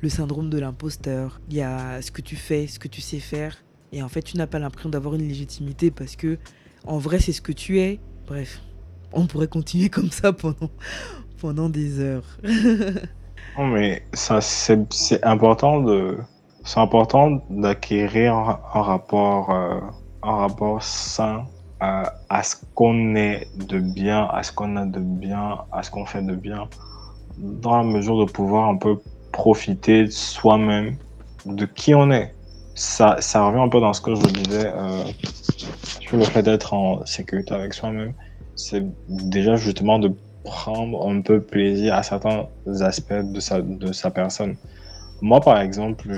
le 0.01 0.09
syndrome 0.09 0.51
de 0.51 0.59
l'imposteur. 0.59 1.41
Il 1.49 1.57
y 1.57 1.63
a 1.63 2.03
ce 2.03 2.11
que 2.11 2.23
tu 2.23 2.37
fais, 2.37 2.67
ce 2.67 2.79
que 2.79 2.89
tu 2.89 3.01
sais 3.01 3.21
faire. 3.21 3.57
Et 3.93 4.03
en 4.03 4.09
fait 4.09 4.23
tu 4.23 4.37
n'as 4.37 4.47
pas 4.47 4.59
l'impression 4.59 4.91
d'avoir 4.91 5.15
une 5.15 5.27
légitimité 5.27 5.91
parce 5.91 6.17
que 6.17 6.39
en 6.87 6.99
vrai 6.99 7.19
c'est 7.19 7.33
ce 7.33 7.41
que 7.43 7.53
tu 7.53 7.81
es. 7.81 8.01
Bref, 8.27 8.61
on 9.13 9.27
pourrait 9.27 9.49
continuer 9.49 9.89
comme 9.89 10.11
ça 10.11 10.33
pendant, 10.33 10.71
pendant 11.39 11.69
des 11.69 12.01
heures. 12.01 12.39
Non, 13.59 13.69
mais 13.69 14.03
ça, 14.13 14.43
c'est 14.43 14.93
c'est 14.93 15.25
important 15.25 15.81
de, 15.81 16.19
c'est 16.67 16.81
important 16.81 17.41
d'acquérir 17.49 18.35
un, 18.35 18.83
rapport, 18.83 19.51
euh, 19.51 19.81
un 20.25 20.37
rapport 20.37 20.83
sain 20.83 21.45
à, 21.79 22.13
à 22.29 22.43
ce 22.43 22.57
qu'on 22.75 23.15
est 23.15 23.47
de 23.57 23.79
bien, 23.79 24.27
à 24.33 24.43
ce 24.43 24.51
qu'on 24.51 24.75
a 24.77 24.85
de 24.85 24.99
bien, 24.99 25.59
à 25.73 25.85
ce 25.85 25.93
qu'on 25.93 26.05
fait 26.05 26.23
de 26.23 26.35
bien, 26.35 26.69
dans 27.39 27.77
la 27.77 27.85
mesure 27.85 28.19
de 28.19 28.31
pouvoir 28.31 28.69
un 28.69 28.77
peu 28.77 28.99
profiter 29.31 30.11
soi-même, 30.11 30.97
de 31.45 31.67
qui 31.67 31.95
on 31.95 32.11
est. 32.11 32.35
Ça, 32.75 33.17
ça 33.21 33.47
revient 33.47 33.61
un 33.61 33.69
peu 33.69 33.81
dans 33.81 33.93
ce 33.93 34.01
que 34.01 34.17
je 34.17 34.23
disais 34.23 34.73
euh, 34.75 35.05
sur 36.01 36.17
le 36.17 36.25
fait 36.25 36.43
d'être 36.43 36.75
en 36.75 37.07
sécurité 37.07 37.55
avec 37.55 37.75
soi-même. 37.75 38.13
C'est 38.57 38.85
déjà 39.09 39.55
justement 39.55 40.01
de 40.01 40.11
prendre 40.43 41.09
un 41.09 41.21
peu 41.21 41.41
plaisir 41.41 41.95
à 41.95 42.03
certains 42.03 42.47
aspects 42.81 43.13
de 43.13 43.93
sa 43.93 44.11
personne. 44.11 44.57
Moi, 45.21 45.41
par 45.41 45.61
exemple, 45.61 46.09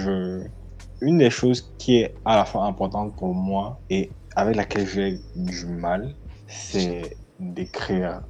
une 1.00 1.18
des 1.18 1.30
choses 1.30 1.74
qui 1.78 1.98
est 1.98 2.18
à 2.24 2.36
la 2.36 2.44
fois 2.44 2.64
importante 2.64 3.16
pour 3.16 3.34
moi 3.34 3.80
et 3.90 4.12
avec 4.34 4.56
laquelle 4.56 4.86
j'ai 4.86 5.20
du 5.34 5.66
mal, 5.66 6.16
c'est 6.46 7.16
d'écrire. 7.38 8.22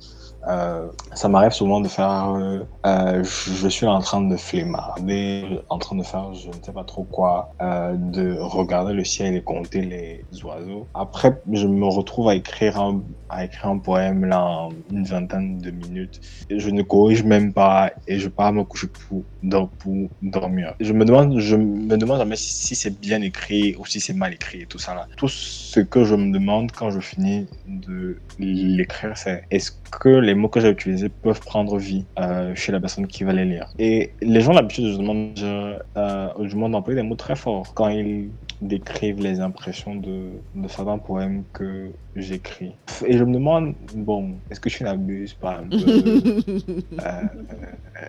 Euh, 0.46 0.90
ça 1.12 1.28
m'arrive 1.28 1.50
souvent 1.50 1.80
de 1.80 1.88
faire. 1.88 2.30
euh, 2.34 2.60
euh, 2.86 3.24
je 3.24 3.68
suis 3.68 3.86
en 3.86 3.98
train 4.00 4.20
de 4.22 4.36
flemmarder, 4.36 5.60
en 5.68 5.78
train 5.78 5.96
de 5.96 6.04
faire 6.04 6.32
je 6.34 6.50
ne 6.50 6.62
sais 6.62 6.72
pas 6.72 6.84
trop 6.84 7.04
quoi, 7.04 7.54
de 7.60 8.38
regarder 8.40 8.92
le 8.94 9.04
ciel 9.04 9.34
et 9.34 9.42
compter 9.42 9.82
les 9.82 10.26
oiseaux. 10.44 10.90
Après, 10.94 11.42
je 11.52 11.66
me 11.66 11.86
retrouve 11.86 12.28
à 12.28 12.34
écrire 12.36 12.78
un, 12.80 13.02
à 13.28 13.44
écrire 13.44 13.66
un 13.70 13.78
poème 13.78 14.24
là 14.24 14.40
en 14.44 14.76
une 14.90 15.04
vingtaine 15.04 15.58
de 15.58 15.70
minutes. 15.72 16.20
Je 16.50 16.70
ne 16.70 16.82
corrige 16.82 17.24
même 17.24 17.52
pas 17.52 17.92
et 18.06 18.18
je 18.18 18.28
pars 18.28 18.52
me 18.52 18.64
coucher 18.64 18.86
pour, 19.08 19.24
dor- 19.42 19.72
pour 19.78 20.10
dormir. 20.22 20.74
Je 20.80 20.92
me 20.92 21.04
demande, 21.04 21.38
je 21.40 21.56
me 21.56 21.96
demande 21.96 22.18
jamais 22.18 22.36
si, 22.36 22.52
si 22.66 22.76
c'est 22.76 22.98
bien 23.00 23.20
écrit 23.22 23.74
ou 23.78 23.86
si 23.86 24.00
c'est 24.00 24.14
mal 24.14 24.34
écrit 24.34 24.62
et 24.62 24.66
tout 24.66 24.78
ça 24.78 24.94
là. 24.94 25.08
Tout 25.16 25.28
ce 25.28 25.80
que 25.80 26.04
je 26.04 26.14
me 26.14 26.32
demande 26.32 26.72
quand 26.72 26.90
je 26.90 27.00
finis 27.00 27.48
de 27.66 28.22
l'écrire, 28.38 29.16
c'est 29.16 29.44
est-ce 29.50 29.72
que 29.90 30.08
les 30.08 30.34
mots 30.34 30.48
que 30.48 30.60
j'ai 30.60 30.70
utilisés 30.70 31.08
peuvent 31.08 31.40
prendre 31.40 31.78
vie 31.78 32.04
euh, 32.18 32.54
chez 32.54 32.72
la 32.72 32.80
personne 32.80 33.06
qui 33.06 33.24
va 33.24 33.32
les 33.32 33.44
lire. 33.44 33.66
Et 33.78 34.12
les 34.20 34.40
gens, 34.40 34.54
d'habitude, 34.54 34.92
je 34.92 34.98
demande, 34.98 35.32
je, 35.36 35.78
euh, 35.96 36.48
demande 36.48 36.72
d'employer 36.72 37.00
des 37.00 37.06
mots 37.06 37.16
très 37.16 37.36
forts 37.36 37.72
quand 37.74 37.88
ils 37.88 38.30
décrivent 38.60 39.20
les 39.20 39.40
impressions 39.40 39.94
de, 39.94 40.30
de 40.54 40.68
certains 40.68 40.98
poèmes 40.98 41.44
que 41.52 41.90
j'écris. 42.16 42.72
Et 43.06 43.16
je 43.16 43.24
me 43.24 43.32
demande, 43.32 43.74
bon, 43.94 44.40
est-ce 44.50 44.60
que 44.60 44.68
je 44.68 44.82
n'abuse 44.82 45.34
pas 45.34 45.58
un 45.58 45.68
peu 45.68 45.78
Euh, 46.98 47.22
euh, 48.02 48.06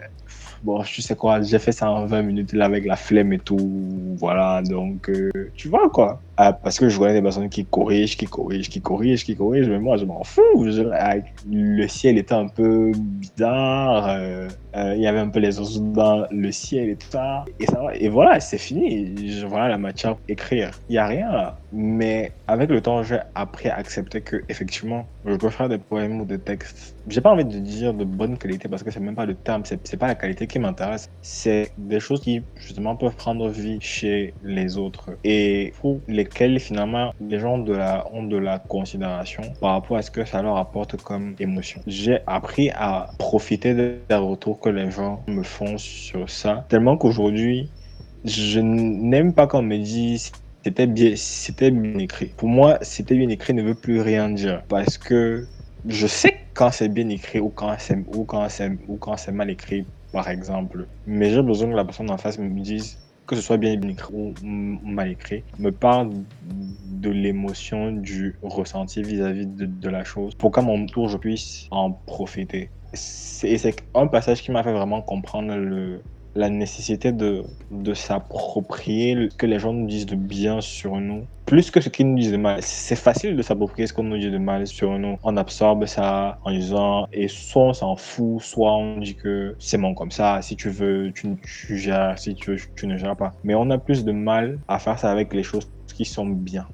Bon, 0.64 0.84
tu 0.84 1.01
sais 1.01 1.16
quoi, 1.16 1.41
j'ai 1.41 1.60
fait 1.60 1.72
ça 1.72 1.89
en 1.89 2.05
20 2.05 2.22
minutes 2.22 2.53
là 2.53 2.66
avec 2.66 2.86
la 2.86 2.97
flemme 2.97 3.32
et 3.32 3.39
tout, 3.39 4.16
voilà, 4.18 4.62
donc 4.62 5.10
euh, 5.10 5.30
tu 5.55 5.70
vois 5.70 5.89
quoi. 5.89 6.22
Ah, 6.36 6.53
parce 6.53 6.80
que 6.80 6.88
je 6.88 6.97
connais 6.97 7.14
des 7.14 7.22
personnes 7.22 7.49
qui 7.49 7.66
corrigent, 7.66 8.16
qui 8.18 8.26
corrigent, 8.26 8.70
qui 8.70 8.82
corrigent, 8.82 9.26
qui 9.26 9.36
corrigent, 9.36 9.70
mais 9.70 9.80
moi 9.80 9.97
je 9.97 10.05
m'en 10.05 10.24
fous. 10.24 10.41
Le 10.64 11.88
ciel 11.88 12.18
était 12.18 12.34
un 12.34 12.47
peu 12.47 12.91
bizarre, 12.95 14.07
euh, 14.10 14.47
euh, 14.76 14.95
il 14.95 15.01
y 15.01 15.07
avait 15.07 15.20
un 15.20 15.30
peu 15.30 15.39
les 15.39 15.60
oiseaux 15.60 15.82
dans 15.82 16.26
le 16.32 16.51
ciel 16.51 16.89
et 16.89 16.95
tout 16.95 17.07
ça, 17.10 17.43
et 17.60 17.66
ça. 17.66 17.82
Et 17.93 18.07
voilà, 18.07 18.39
c'est 18.39 18.57
fini. 18.57 19.28
Je, 19.28 19.45
voilà 19.45 19.68
la 19.68 19.78
matière 19.78 20.16
écrire. 20.30 20.72
Il 20.88 20.93
n'y 20.93 20.97
a 20.97 21.07
rien 21.07 21.32
là. 21.32 21.57
Mais 21.72 22.32
avec 22.47 22.70
le 22.70 22.82
temps, 22.82 23.03
j'ai 23.03 23.20
appris 23.36 23.70
à 23.70 23.76
accepter 23.76 24.22
que 24.22 24.43
effectivement, 24.49 25.05
je 25.26 25.36
peux 25.36 25.49
faire 25.49 25.70
des 25.70 25.78
poèmes 25.78 26.22
ou 26.22 26.26
des 26.26 26.39
textes. 26.39 26.95
J'ai 27.07 27.22
pas 27.22 27.32
envie 27.32 27.45
de 27.45 27.59
dire 27.59 27.93
de 27.93 28.05
bonne 28.05 28.38
qualité 28.38 28.67
parce 28.67 28.84
que 28.84 28.91
c'est 28.91 28.99
même 28.99 29.15
pas 29.15 29.26
le 29.26 29.36
terme, 29.36 29.63
c'est 29.65 29.97
pas 29.97 30.07
la 30.07 30.15
qualité 30.15 30.47
qui 30.47 30.59
m'intéresse. 30.59 31.09
C'est 31.22 31.72
des 31.78 31.99
choses 31.99 32.22
qui 32.22 32.41
justement 32.55 32.95
peuvent 32.95 33.15
prendre 33.15 33.49
vie 33.49 33.78
chez 33.82 34.34
les 34.43 34.78
autres 34.78 35.11
et 35.24 35.74
pour 35.80 36.01
lesquelles 36.07 36.59
finalement 36.59 37.13
les 37.20 37.39
gens 37.39 37.59
ont 37.59 38.24
de 38.24 38.38
la 38.38 38.59
considération 38.59 39.43
par 39.61 39.72
rapport 39.72 39.97
à 39.97 40.01
ce 40.01 40.11
que 40.11 40.26
ça 40.26 40.41
leur 40.41 40.57
apporte 40.57 41.01
comme 41.01 41.36
émotion. 41.39 41.82
J'ai 41.88 42.20
appris 42.28 42.70
à 42.72 43.09
profiter 43.17 43.74
des 43.74 44.15
retours 44.15 44.59
que 44.59 44.70
les 44.70 44.91
gens 44.91 45.24
me 45.28 45.43
font 45.43 45.78
sur 45.78 46.30
ça 46.30 46.65
tellement 46.70 46.97
qu'aujourd'hui 46.97 47.72
je 48.26 48.59
n'aime 48.59 49.34
pas 49.34 49.47
qu'on 49.47 49.61
me 49.61 49.78
dise 49.78 50.32
c'était 50.64 50.88
bien, 50.88 51.14
c'était 51.16 51.72
bien 51.72 51.97
écrit. 51.99 52.34
Pour 52.38 52.49
moi, 52.49 52.78
c'était 52.82 53.16
bien 53.16 53.30
écrit 53.30 53.53
ne 53.53 53.64
veut 53.64 53.76
plus 53.76 54.01
rien 54.01 54.30
dire 54.30 54.64
parce 54.68 54.97
que 54.97 55.49
je 55.86 56.07
sais 56.07 56.34
quand 56.53 56.72
c'est 56.72 56.89
bien 56.89 57.07
écrit 57.10 57.39
ou 57.39 57.49
quand 57.51 57.76
c'est 57.80 57.97
ou 58.07 58.26
quand 58.26 58.47
c'est 58.49 58.72
ou 58.88 58.97
quand 58.97 59.18
c'est 59.18 59.32
mal 59.32 59.49
écrit, 59.49 59.89
par 60.12 60.30
exemple. 60.30 60.89
Mais 61.05 61.32
j'ai 61.32 61.41
besoin 61.41 61.70
que 61.70 61.76
la 61.76 61.86
personne 61.86 62.12
en 62.12 62.18
face 62.18 62.38
me 62.39 62.62
dise 62.62 62.99
que 63.28 63.36
ce 63.36 63.41
soit 63.41 63.57
bien 63.57 63.80
écrit 63.82 64.14
ou 64.14 64.34
mal 64.43 65.12
écrit, 65.12 65.45
me 65.60 65.72
parle 65.72 66.12
de 66.41 67.10
l'émotion, 67.12 67.91
du 67.91 68.38
ressenti 68.41 69.03
vis-à-vis 69.03 69.45
de, 69.47 69.66
de 69.68 69.89
la 69.89 70.03
chose, 70.03 70.34
pour 70.36 70.51
qu'à 70.51 70.62
mon 70.62 70.86
tour 70.88 71.10
je 71.10 71.18
puisse 71.18 71.68
en 71.72 71.91
profiter. 71.93 72.74
Et 73.43 73.57
c'est 73.57 73.76
un 73.93 74.07
passage 74.07 74.41
qui 74.41 74.51
m'a 74.51 74.64
fait 74.64 74.74
vraiment 74.74 75.01
comprendre 75.03 75.55
le, 75.55 76.05
la 76.36 76.49
nécessité 76.49 77.11
de, 77.11 77.43
de 77.71 77.93
s'approprier 77.93 79.30
ce 79.30 79.36
que 79.36 79.45
les 79.45 79.59
gens 79.59 79.73
nous 79.73 79.88
disent 79.88 80.05
de 80.05 80.15
bien 80.15 80.61
sur 80.61 80.97
nous, 80.97 81.25
plus 81.45 81.71
que 81.71 81.82
ce 81.82 81.89
qu'ils 81.89 82.07
nous 82.07 82.17
disent 82.17 82.32
de 82.32 82.38
mal. 82.38 82.61
C'est 82.61 82.95
facile 82.95 83.36
de 83.36 83.41
s'approprier 83.41 83.88
ce 83.88 83.93
qu'on 83.93 84.03
nous 84.03 84.17
dit 84.17 84.30
de 84.30 84.38
mal 84.38 84.67
sur 84.67 84.97
nous. 84.99 85.17
On 85.23 85.38
absorbe 85.38 85.86
ça 85.86 86.39
en 86.43 86.51
disant, 86.51 87.07
et 87.11 87.27
soit 87.27 87.63
on 87.63 87.73
s'en 87.73 87.95
fout, 87.95 88.41
soit 88.41 88.75
on 88.75 88.99
dit 88.99 89.15
que 89.15 89.55
c'est 89.59 89.77
bon 89.77 89.93
comme 89.95 90.11
ça, 90.11 90.41
si 90.41 90.55
tu 90.55 90.69
veux, 90.69 91.11
tu, 91.13 91.77
gères, 91.77 92.17
si 92.19 92.36
tu 92.36 92.51
veux, 92.51 92.57
tu 92.75 92.88
ne 92.88 92.97
gères 92.97 93.15
pas. 93.15 93.34
Mais 93.43 93.55
on 93.55 93.69
a 93.71 93.77
plus 93.77 94.05
de 94.05 94.11
mal 94.11 94.59
à 94.67 94.80
faire 94.80 94.99
ça 94.99 95.11
avec 95.11 95.34
les 95.34 95.43
choses 95.43 95.67
qui 95.95 96.05
sont 96.05 96.27
bien. 96.27 96.67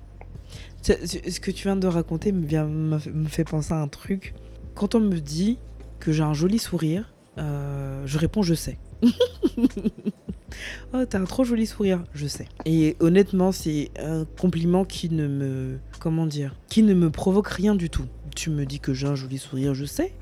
Ce 0.81 1.39
que 1.39 1.49
tu 1.49 1.63
viens 1.63 1.77
de 1.77 1.87
raconter 1.87 2.31
me, 2.31 2.45
vient, 2.45 2.65
me 2.65 3.27
fait 3.27 3.45
penser 3.45 3.73
à 3.73 3.77
un 3.77 3.87
truc. 3.87 4.35
Quand 4.75 4.93
on 4.93 4.99
me 4.99 5.17
dit 5.19 5.57
que 5.99 6.11
j'ai 6.11 6.21
un 6.21 6.33
joli 6.33 6.59
sourire, 6.59 7.11
euh, 7.37 8.03
je 8.05 8.17
réponds 8.17 8.43
je 8.43 8.53
sais. 8.53 8.77
oh, 10.93 11.05
t'as 11.09 11.19
un 11.19 11.25
trop 11.25 11.43
joli 11.43 11.65
sourire, 11.65 12.03
je 12.13 12.27
sais. 12.27 12.47
Et 12.65 12.95
honnêtement, 12.99 13.51
c'est 13.51 13.91
un 13.99 14.25
compliment 14.39 14.85
qui 14.85 15.09
ne 15.09 15.27
me. 15.27 15.79
Comment 15.99 16.25
dire 16.25 16.55
Qui 16.69 16.83
ne 16.83 16.93
me 16.93 17.09
provoque 17.09 17.47
rien 17.49 17.75
du 17.75 17.89
tout. 17.89 18.05
Tu 18.35 18.49
me 18.49 18.65
dis 18.65 18.79
que 18.79 18.93
j'ai 18.93 19.07
un 19.07 19.15
joli 19.15 19.37
sourire, 19.37 19.73
je 19.73 19.85
sais. 19.85 20.13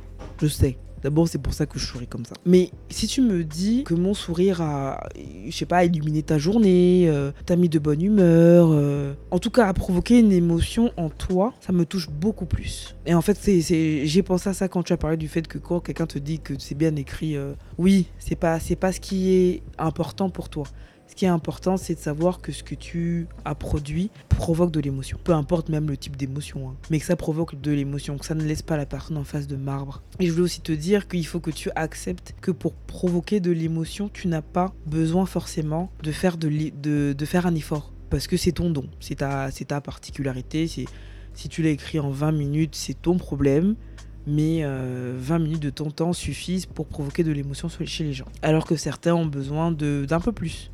Je 0.42 0.48
sais. 0.48 0.78
D'abord, 1.04 1.28
c'est 1.28 1.38
pour 1.38 1.54
ça 1.54 1.66
que 1.66 1.78
je 1.78 1.86
souris 1.86 2.08
comme 2.08 2.26
ça. 2.26 2.34
Mais 2.46 2.72
si 2.90 3.08
tu 3.08 3.22
me 3.22 3.44
dis 3.44 3.84
que 3.84 3.94
mon 3.94 4.14
sourire 4.14 4.62
a, 4.62 5.08
je 5.46 5.52
sais 5.56 5.66
pas, 5.66 5.84
illuminé 5.84 6.24
ta 6.24 6.38
journée, 6.38 7.06
euh, 7.08 7.32
t'a 7.46 7.56
mis 7.56 7.70
de 7.70 7.80
bonne 7.80 8.02
humeur, 8.02 8.70
euh, 8.72 9.14
en 9.32 9.40
tout 9.40 9.50
cas 9.50 9.68
a 9.68 9.74
provoqué 9.74 10.20
une 10.20 10.32
émotion 10.32 10.92
en 10.98 11.10
toi, 11.10 11.54
ça 11.60 11.74
me 11.74 11.86
touche 11.86 12.10
beaucoup 12.10 12.46
plus. 12.46 12.96
Et 13.06 13.14
en 13.14 13.22
fait, 13.22 13.38
c'est, 13.40 14.06
j'ai 14.06 14.24
pensé 14.24 14.50
à 14.50 14.54
ça 14.54 14.68
quand 14.68 14.84
tu 14.84 14.94
as 14.94 14.98
parlé 14.98 15.18
du 15.18 15.28
fait 15.28 15.48
que 15.48 15.58
quand 15.58 15.82
quelqu'un 15.82 16.08
te 16.08 16.20
dit 16.20 16.40
que 16.40 16.54
c'est 16.58 16.76
bien 16.76 16.96
écrit, 16.96 17.36
euh, 17.36 17.54
oui, 17.78 18.08
c'est 18.18 18.36
pas, 18.36 18.60
c'est 18.60 18.76
pas 18.76 18.92
ce 18.92 19.00
qui 19.00 19.34
est 19.34 19.62
important 19.78 20.30
pour 20.30 20.50
toi. 20.50 20.66
Ce 21.08 21.16
qui 21.16 21.26
est 21.26 21.30
important, 21.30 21.78
c'est 21.78 21.96
de 21.96 22.00
savoir 22.00 22.42
que 22.42 22.52
ce 22.52 22.64
que 22.64 22.76
tu 22.76 23.28
as 23.46 23.56
produit 23.56 24.10
provoque 24.30 24.72
de 24.72 24.80
l'émotion. 24.80 25.20
Peu 25.24 25.34
importe 25.34 25.70
même 25.70 25.88
le 25.88 25.98
type 25.98 26.18
d'émotion, 26.18 26.70
hein. 26.70 26.76
mais 26.90 27.00
que 27.00 27.06
ça 27.06 27.16
provoque 27.16 27.60
de 27.60 27.72
l'émotion, 27.72 28.18
que 28.18 28.26
ça 28.26 28.36
ne 28.36 28.44
laisse 28.44 28.62
pas 28.62 28.78
la 28.78 28.86
personne 28.86 29.18
en 29.18 29.24
face 29.24 29.48
de 29.48 29.56
marbre. 29.56 30.02
Et 30.20 30.26
je 30.26 30.32
voulais 30.32 30.46
aussi 30.46 30.62
te 30.62 30.72
dire 30.72 31.08
qu'il 31.08 31.26
faut 31.28 31.40
que 31.40 31.52
tu 31.52 31.70
acceptes 31.76 32.34
que 32.42 32.52
pour 32.52 32.74
provoquer 32.74 33.40
de 33.40 33.52
l'émotion, 33.52 34.10
tu 34.12 34.28
n'as 34.28 34.42
pas 34.42 34.74
besoin 34.86 35.26
forcément 35.26 35.92
de 36.02 36.12
faire, 36.12 36.38
de, 36.38 36.50
de, 36.50 37.16
un 37.46 37.56
effort. 37.56 37.92
Parce 38.10 38.28
que 38.28 38.38
c'est 38.38 38.54
ton 38.54 38.70
don, 38.70 38.90
c'est 39.00 39.16
ta, 39.16 39.82
particularité. 39.82 40.68
Si 40.68 41.50
tu 41.50 41.64
l'as 41.64 41.72
écrit 41.72 42.00
en 42.00 42.12
20 42.12 42.32
minutes, 42.32 42.76
c'est 42.76 43.00
ton 43.00 43.18
problème 43.18 43.76
mais 44.26 44.60
euh, 44.64 45.16
20 45.18 45.40
minutes 45.40 45.62
de 45.62 45.70
ton 45.70 45.92
temps 45.92 46.14
suffisent 46.14 46.66
pour 46.66 46.88
provoquer 46.88 47.24
de 47.24 47.32
l'émotion 47.32 47.68
chez 47.68 48.04
les 48.04 48.14
gens. 48.14 48.28
Alors 48.42 48.66
que 48.66 48.76
certains 48.76 49.14
ont 49.14 49.26
besoin 49.26 49.72
d'un 49.72 50.20
peu 50.20 50.32
plus, 50.32 50.72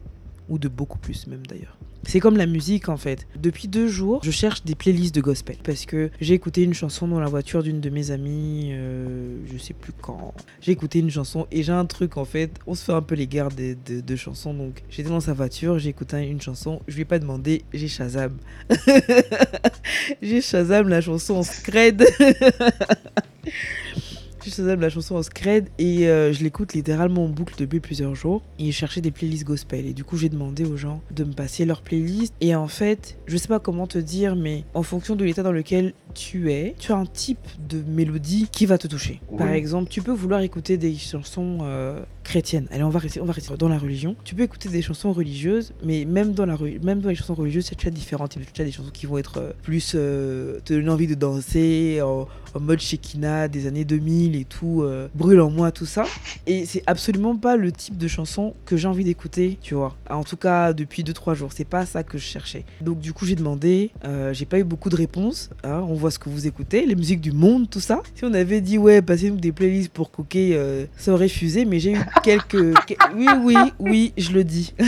ou 0.50 0.58
de 0.58 0.68
beaucoup 0.68 1.00
plus 1.00 1.28
même 1.28 1.46
d'ailleurs. 1.48 1.78
C'est 2.04 2.20
comme 2.20 2.38
la 2.38 2.46
musique 2.46 2.90
en 2.90 2.98
fait. 2.98 3.28
Depuis 3.36 3.68
deux 3.68 3.88
jours, 3.88 4.22
je 4.24 4.32
cherche 4.32 4.64
des 4.64 4.76
playlists 4.76 5.14
de 5.14 5.22
gospel 5.22 5.58
parce 5.64 5.86
que 5.86 6.10
j'ai 6.22 6.34
écouté 6.34 6.64
une 6.64 6.74
chanson 6.74 7.08
dans 7.08 7.20
la 7.20 7.28
voiture 7.28 7.62
d'une 7.62 7.82
de 7.82 7.90
mes 7.90 8.12
amies, 8.12 8.70
euh, 8.72 9.38
je 9.52 9.58
sais 9.58 9.74
plus 9.74 9.92
quand. 9.92 10.34
J'ai 10.62 10.72
écouté 10.72 11.00
une 11.00 11.12
chanson 11.12 11.46
et 11.52 11.62
j'ai 11.62 11.74
un 11.74 11.86
truc 11.86 12.18
en 12.18 12.26
fait, 12.26 12.52
on 12.68 12.74
se 12.74 12.84
fait 12.86 12.94
un 12.94 13.02
peu 13.02 13.16
les 13.16 13.28
de, 13.28 14.02
de, 14.02 14.16
chansons. 14.16 14.54
Donc 14.54 14.82
j'étais 14.90 15.10
dans 15.10 15.20
sa 15.20 15.34
voiture, 15.34 15.78
j'ai 15.78 15.90
écouté 15.90 16.18
une 16.28 16.42
chanson, 16.42 16.82
je 16.88 16.96
lui 16.96 17.02
ai 17.04 17.06
pas 17.06 17.20
demandé, 17.20 17.64
j'ai 17.74 17.88
Shazam. 17.88 18.36
j'ai 20.22 20.42
Shazam 20.42 20.90
la 20.90 21.02
chanson 21.02 21.36
en 21.36 21.44
scred. 21.44 22.06
Je 24.50 24.56
faisais 24.56 24.76
la 24.76 24.90
chanson 24.90 25.16
en 25.16 25.22
scred 25.22 25.70
et 25.78 26.08
euh, 26.08 26.34
je 26.34 26.44
l'écoute 26.44 26.74
littéralement 26.74 27.26
en 27.26 27.30
boucle 27.30 27.54
depuis 27.58 27.80
plusieurs 27.80 28.16
jours. 28.16 28.42
Et 28.58 28.72
je 28.72 28.78
cherchais 28.78 29.00
des 29.00 29.12
playlists 29.12 29.46
gospel. 29.46 29.86
Et 29.86 29.94
du 29.94 30.04
coup, 30.04 30.18
j'ai 30.18 30.30
demandé 30.30 30.66
aux 30.66 30.76
gens 30.76 31.02
de 31.12 31.24
me 31.24 31.34
passer 31.34 31.66
leurs 31.66 31.84
playlists. 31.84 32.34
Et 32.42 32.56
en 32.56 32.68
fait, 32.68 33.20
je 33.28 33.38
sais 33.38 33.48
pas 33.48 33.60
comment 33.60 33.86
te 33.86 34.00
dire, 34.00 34.36
mais 34.36 34.64
en 34.74 34.82
fonction 34.82 35.16
de 35.16 35.24
l'état 35.24 35.44
dans 35.44 35.52
lequel 35.52 35.94
tu 36.16 36.52
es, 36.52 36.74
tu 36.80 36.92
as 36.92 36.98
un 36.98 37.06
type 37.06 37.48
de 37.70 37.84
mélodie 37.88 38.48
qui 38.52 38.66
va 38.66 38.80
te 38.80 38.88
toucher. 38.88 39.22
Par 39.38 39.50
exemple, 39.50 39.90
tu 39.90 40.02
peux 40.02 40.12
vouloir 40.12 40.42
écouter 40.42 40.78
des 40.78 40.96
chansons 40.96 41.60
euh, 41.62 42.04
chrétiennes. 42.30 42.68
Allez, 42.72 42.84
on 42.84 42.90
va, 42.90 43.00
rester, 43.00 43.20
on 43.22 43.26
va 43.26 43.34
rester 43.34 43.56
dans 43.58 43.68
la 43.68 43.78
religion. 43.78 44.16
Tu 44.24 44.36
peux 44.36 44.44
écouter 44.44 44.70
des 44.70 44.82
chansons 44.82 45.12
religieuses, 45.12 45.74
mais 45.84 46.06
même 46.06 46.34
dans, 46.34 46.46
la, 46.46 46.58
même 46.84 47.02
dans 47.02 47.10
les 47.10 47.16
chansons 47.16 47.34
religieuses, 47.34 47.66
c'est 47.66 47.76
déjà 47.76 47.90
différent. 47.90 48.28
Tu 48.28 48.40
as 48.40 48.64
des 48.64 48.72
chansons 48.72 48.92
qui 48.92 49.06
vont 49.06 49.18
être 49.18 49.40
euh, 49.40 49.52
plus 49.64 49.92
te 49.92 50.74
donner 50.74 50.90
envie 50.90 51.08
de 51.08 51.16
danser, 51.16 52.02
en, 52.02 52.28
mode 52.60 52.80
Shekina 52.80 53.48
des 53.48 53.68
années 53.68 53.86
2000 53.86 54.36
et 54.36 54.46
tout, 54.46 54.82
euh, 54.82 55.08
brûle 55.16 55.42
en 55.42 55.50
moi, 55.50 55.72
tout 55.72 55.86
ça. 55.86 56.06
Et 56.48 56.66
c'est 56.66 56.84
absolument 56.88 57.36
pas 57.36 57.58
le 57.58 57.72
type 57.72 57.98
de 57.98 58.08
chanson 58.08 58.54
que 58.66 58.78
j'ai 58.78 58.88
envie 58.88 59.04
d'écouter, 59.04 59.58
tu 59.62 59.76
vois. 59.76 59.96
En 60.10 60.24
tout 60.24 60.38
cas, 60.38 60.74
depuis 60.74 61.04
2-3 61.04 61.36
jours, 61.36 61.52
c'est 61.54 61.66
pas 61.66 61.86
ça 61.86 62.04
que 62.04 62.18
je 62.18 62.24
cherchais. 62.24 62.66
Donc, 62.82 63.00
du 63.00 63.14
coup, 63.14 63.26
j'ai 63.26 63.36
demandé, 63.36 63.92
euh, 64.04 64.34
j'ai 64.34 64.46
pas 64.46 64.60
eu 64.60 64.64
beaucoup 64.64 64.90
de 64.90 64.96
réponses. 64.96 65.50
Hein. 65.64 65.84
on 65.88 65.94
voit 65.94 66.12
ce 66.12 66.20
que 66.20 66.30
vous 66.30 66.48
écoutez, 66.48 66.86
les 66.86 66.96
musiques 66.96 67.22
du 67.22 67.32
monde, 67.32 67.70
tout 67.70 67.80
ça. 67.80 68.02
Si 68.16 68.26
on 68.26 68.34
avait 68.34 68.62
dit, 68.62 68.78
ouais, 68.78 69.02
passez-nous 69.02 69.38
des 69.38 69.52
playlists 69.52 69.92
pour 69.92 70.12
euh, 70.36 70.86
ça 70.98 71.14
aurait 71.14 71.30
fusé, 71.30 71.66
mais 71.66 71.80
j'ai 71.80 71.94
eu 71.94 72.00
quelques. 72.24 72.76
oui, 73.16 73.28
oui, 73.42 73.56
oui, 73.80 74.14
je 74.18 74.32
le 74.32 74.44
dis. 74.44 74.74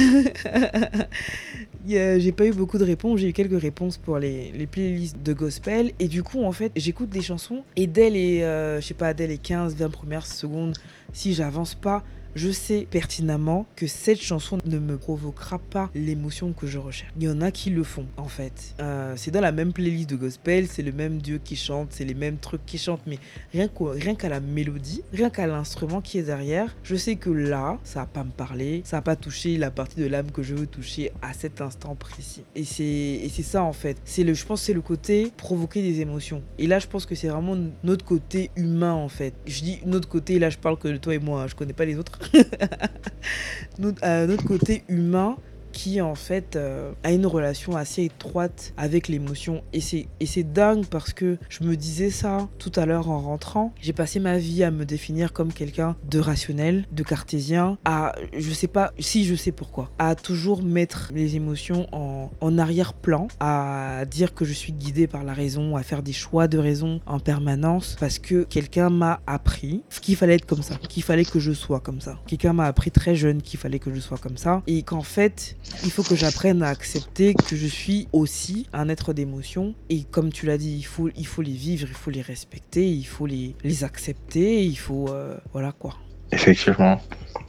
j'ai 1.88 2.32
pas 2.32 2.46
eu 2.46 2.54
beaucoup 2.54 2.78
de 2.78 2.84
réponses, 2.84 3.20
j'ai 3.20 3.30
eu 3.30 3.34
quelques 3.34 3.60
réponses 3.62 3.98
pour 3.98 4.20
les, 4.20 4.68
playlists 4.72 5.22
de 5.22 5.34
gospel. 5.34 5.92
Et 6.00 6.08
du 6.08 6.24
coup, 6.24 6.44
en 6.44 6.52
fait, 6.52 6.72
j'écoute 6.76 7.10
des 7.10 7.22
chansons 7.22 7.64
et 7.76 7.88
dès 7.88 8.10
les, 8.10 8.42
euh, 8.42 8.80
je 8.82 8.88
sais 8.88 8.94
pas, 8.94 9.14
dès 9.14 9.28
les 9.28 9.38
15, 9.38 9.76
20 9.76 9.90
premières 9.90 10.26
secondes, 10.26 10.78
si 11.14 11.34
j'avance 11.34 11.76
pas, 11.76 12.04
je 12.36 12.50
sais 12.52 12.88
pertinemment 12.90 13.66
que 13.76 13.88
cette 13.88 14.22
chanson 14.22 14.58
ne 14.66 14.80
me 14.80 14.98
provoquera 14.98 15.60
pas 15.60 15.90
l'émotion 15.96 16.54
que 16.54 16.68
je 16.68 16.78
recherche. 16.78 17.12
Il 17.18 17.24
y 17.24 17.30
en 17.30 17.42
a 17.42 17.52
qui 17.52 17.70
le 17.70 17.84
font, 17.84 18.06
en 18.18 18.28
fait. 18.28 18.76
Euh, 18.80 19.14
c'est 19.18 19.32
dans 19.32 19.42
la 19.42 19.52
même 19.52 19.74
playlist 19.74 20.10
de 20.10 20.16
gospel, 20.16 20.68
c'est 20.68 20.82
le 20.82 20.92
même 20.92 21.20
Dieu 21.20 21.40
qui 21.44 21.56
chante, 21.56 21.90
c'est 21.92 22.06
les 22.06 22.14
mêmes 22.14 22.38
trucs 22.38 22.66
qui 22.66 22.78
chantent, 22.78 23.06
mais 23.08 23.20
rien 23.54 23.68
qu'à 24.16 24.30
la 24.30 24.40
mélodie, 24.40 25.04
rien 25.14 25.30
qu'à 25.30 25.48
l'instrument 25.48 26.02
qui 26.02 26.18
est 26.18 26.24
derrière, 26.24 26.76
je 26.84 26.96
sais 26.96 27.16
que 27.16 27.30
là, 27.30 27.80
ça 27.84 28.02
va 28.02 28.06
pas 28.06 28.24
me 28.24 28.32
parler, 28.32 28.82
ça 28.86 28.98
va 28.98 29.02
pas 29.02 29.16
toucher 29.16 29.58
la 29.58 29.72
partie 29.72 30.00
de 30.00 30.08
l'âme 30.08 30.32
que 30.32 30.44
je 30.44 30.56
veux 30.56 30.68
toucher 30.68 31.12
à 31.22 31.34
cet 31.34 31.62
instant 31.62 31.96
précis. 31.96 32.44
Et 32.56 32.64
c'est 32.64 33.44
ça, 33.44 33.64
en 33.64 33.74
fait. 33.74 33.98
C'est 34.06 34.24
le, 34.24 34.34
je 34.34 34.46
pense 34.46 34.62
c'est 34.62 34.74
le 34.74 34.82
côté 34.82 35.32
provoquer 35.38 35.82
des 35.82 36.02
émotions. 36.02 36.44
Et 36.58 36.68
là, 36.68 36.80
je 36.80 36.88
pense 36.88 37.06
que 37.06 37.16
c'est 37.16 37.28
vraiment 37.28 37.58
notre 37.84 38.06
côté 38.06 38.52
humain, 38.56 38.94
en 38.94 39.10
fait. 39.10 39.34
Je 39.46 39.62
dis 39.62 39.80
notre 39.86 40.08
côté, 40.08 40.40
là, 40.40 40.50
je 40.50 40.58
parle 40.58 40.78
que 40.78 40.88
de 40.88 40.98
toi 40.98 41.16
et 41.16 41.20
moi, 41.20 41.48
je 41.48 41.56
connais 41.56 41.74
pas 41.74 41.86
les 41.86 41.98
autres. 41.98 42.20
notre, 43.80 44.04
euh, 44.04 44.28
notre 44.28 44.46
côté 44.46 44.84
humain 44.88 45.38
qui 45.72 46.02
en 46.02 46.16
fait 46.16 46.56
euh, 46.56 46.92
a 47.04 47.12
une 47.12 47.26
relation 47.26 47.76
assez 47.76 48.04
étroite 48.04 48.74
avec 48.78 49.08
l'émotion. 49.08 49.64
Et 49.74 49.82
c'est, 49.82 50.08
dingue 50.44 50.86
parce 50.86 51.14
que 51.14 51.38
je 51.50 51.64
me 51.64 51.76
disais 51.76 52.10
ça 52.10 52.50
tout 52.58 52.72
à 52.76 52.86
l'heure 52.86 53.10
en 53.10 53.20
rentrant. 53.20 53.74
J'ai 53.80 53.94
passé 53.94 54.20
ma 54.20 54.38
vie 54.38 54.64
à 54.64 54.72
me 54.72 54.86
définir 54.86 55.34
comme 55.34 55.54
quelqu'un 55.54 55.96
de 56.10 56.20
rationnel, 56.20 56.86
de 56.92 57.04
cartésien, 57.04 57.78
à, 57.86 58.14
je 58.38 58.52
sais 58.52 58.68
pas, 58.68 58.92
si 59.00 59.26
je 59.26 59.36
sais 59.36 59.52
pourquoi, 59.52 59.92
à 60.00 60.16
toujours 60.16 60.64
mettre 60.64 61.12
les 61.14 61.36
émotions 61.36 61.88
en, 61.92 62.32
en 62.42 62.58
arrière-plan, 62.58 63.28
à 63.40 64.04
dire 64.10 64.34
que 64.34 64.46
je 64.46 64.54
suis 64.54 64.74
guidé 64.74 65.08
par 65.08 65.24
la 65.24 65.34
raison, 65.34 65.76
à 65.76 65.84
faire 65.84 66.02
des 66.02 66.14
choix 66.14 66.48
de 66.48 66.58
raison 66.58 67.02
en 67.06 67.20
permanence 67.20 67.96
parce 68.00 68.20
que 68.20 68.44
quelqu'un 68.44 68.90
m'a 68.90 69.22
appris 69.28 69.84
qu'il 70.02 70.16
fallait 70.16 70.36
être 70.36 70.46
comme 70.46 70.64
ça, 70.64 70.76
qu'il 70.90 71.04
fallait 71.04 71.26
que 71.26 71.40
je 71.40 71.52
sois 71.52 71.80
comme 71.80 72.02
ça. 72.02 72.20
Quelqu'un 72.28 72.54
m'a 72.54 72.66
appris 72.66 72.92
très 72.92 73.16
jeune 73.16 73.42
qu'il 73.42 73.60
fallait 73.60 73.80
que 73.80 73.94
je 73.94 74.00
sois 74.00 74.18
comme 74.18 74.38
ça 74.38 74.62
et 74.68 74.84
qu'en 74.84 75.02
fait, 75.02 75.56
il 75.84 75.92
faut 75.92 76.04
que 76.04 76.16
j'apprenne 76.16 76.64
à 76.64 76.70
accepter 76.70 77.34
que 77.34 77.56
je 77.56 77.68
suis 77.68 78.08
aussi 78.12 78.68
un 78.74 78.90
être 78.90 79.14
d'émotion. 79.14 79.74
Et 79.90 80.04
comme 80.04 80.32
tu 80.32 80.46
l'as 80.46 80.58
dit, 80.58 80.76
il 80.78 80.86
faut, 80.86 81.10
il 81.16 81.28
faut 81.28 81.42
les 81.42 81.52
vivre, 81.52 81.88
il 81.90 81.96
faut 81.96 82.12
les 82.12 82.22
respecter, 82.22 82.88
il 82.88 83.06
faut 83.06 83.26
les, 83.26 83.56
les 83.64 83.84
accepter, 83.84 84.64
il 84.64 84.78
faut... 84.78 85.10
Euh, 85.10 85.38
voilà 85.52 85.72
quoi. 85.72 85.96
Effectivement. 86.32 87.02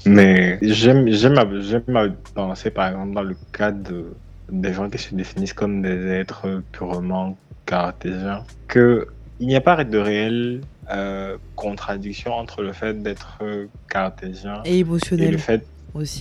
Mais 0.05 0.59
j'aime, 0.63 1.09
j'aime 1.11 1.87
penser, 2.35 2.71
par 2.71 2.89
exemple, 2.89 3.15
dans 3.15 3.23
le 3.23 3.37
cas 3.53 3.71
de, 3.71 4.07
des 4.51 4.73
gens 4.73 4.91
qui 4.91 4.99
se 4.99 5.15
définissent 5.15 5.53
comme 5.53 5.83
des 5.83 6.09
êtres 6.09 6.63
purement 6.73 7.37
cartésiens, 7.65 8.45
qu'il 8.71 9.07
n'y 9.41 9.55
a 9.55 9.61
pas 9.61 9.85
de 9.85 9.99
réelle 9.99 10.63
euh, 10.91 11.37
contradiction 11.55 12.33
entre 12.33 12.63
le 12.63 12.73
fait 12.73 13.01
d'être 13.03 13.39
cartésien 13.89 14.63
et 14.65 14.81
émotionnel. 14.81 15.29
Et 15.29 15.31
le 15.31 15.39
fait 15.39 15.65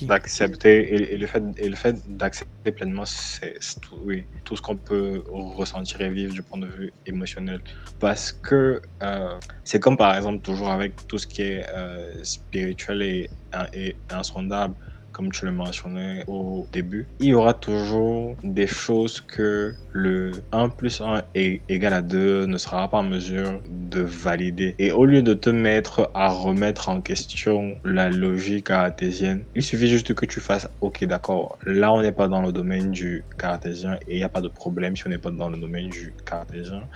D'accepter 0.07 1.13
et, 1.13 1.17
le 1.17 1.27
fait, 1.27 1.43
et 1.57 1.69
le 1.69 1.75
fait 1.77 1.95
d'accepter 2.05 2.73
pleinement 2.73 3.05
c'est 3.05 3.57
tout, 3.81 3.99
oui, 4.03 4.27
tout 4.43 4.57
ce 4.57 4.61
qu'on 4.61 4.77
peut 4.77 5.23
ressentir 5.29 6.01
et 6.01 6.09
vivre 6.11 6.33
du 6.33 6.43
point 6.43 6.59
de 6.59 6.67
vue 6.67 6.93
émotionnel. 7.05 7.61
Parce 7.99 8.33
que 8.33 8.81
euh, 9.01 9.39
c'est 9.63 9.79
comme 9.79 9.95
par 9.97 10.15
exemple 10.15 10.41
toujours 10.41 10.69
avec 10.69 11.07
tout 11.07 11.17
ce 11.17 11.25
qui 11.27 11.43
est 11.43 11.65
euh, 11.73 12.21
spirituel 12.23 13.01
et, 13.01 13.29
et 13.73 14.01
insondable 14.09 14.75
comme 15.11 15.31
tu 15.31 15.45
le 15.45 15.51
mentionnais 15.51 16.23
au 16.27 16.67
début, 16.71 17.07
il 17.19 17.27
y 17.27 17.33
aura 17.33 17.53
toujours 17.53 18.35
des 18.43 18.67
choses 18.67 19.21
que 19.21 19.73
le 19.93 20.31
1 20.51 20.69
plus 20.69 21.01
1 21.01 21.23
est 21.35 21.61
égal 21.69 21.93
à 21.93 22.01
2 22.01 22.45
ne 22.45 22.57
sera 22.57 22.89
pas 22.89 22.99
en 22.99 23.03
mesure 23.03 23.61
de 23.69 24.01
valider. 24.01 24.75
Et 24.79 24.91
au 24.91 25.05
lieu 25.05 25.21
de 25.21 25.33
te 25.33 25.49
mettre 25.49 26.09
à 26.13 26.29
remettre 26.29 26.89
en 26.89 27.01
question 27.01 27.75
la 27.83 28.09
logique 28.09 28.67
cartésienne, 28.67 29.45
il 29.55 29.63
suffit 29.63 29.87
juste 29.87 30.13
que 30.13 30.25
tu 30.25 30.39
fasses 30.39 30.69
OK, 30.81 31.03
d'accord, 31.05 31.57
là 31.65 31.91
on 31.91 32.01
n'est 32.01 32.11
pas 32.11 32.27
dans 32.27 32.41
le 32.41 32.51
domaine 32.51 32.91
du 32.91 33.25
cartésien 33.37 33.95
et 34.07 34.15
il 34.15 34.17
n'y 34.17 34.23
a 34.23 34.29
pas 34.29 34.41
de 34.41 34.47
problème 34.47 34.95
si 34.95 35.07
on 35.07 35.09
n'est 35.09 35.17
pas 35.17 35.31
dans 35.31 35.49
le 35.49 35.57
domaine 35.57 35.89
du 35.89 36.15
cartésien 36.25 36.87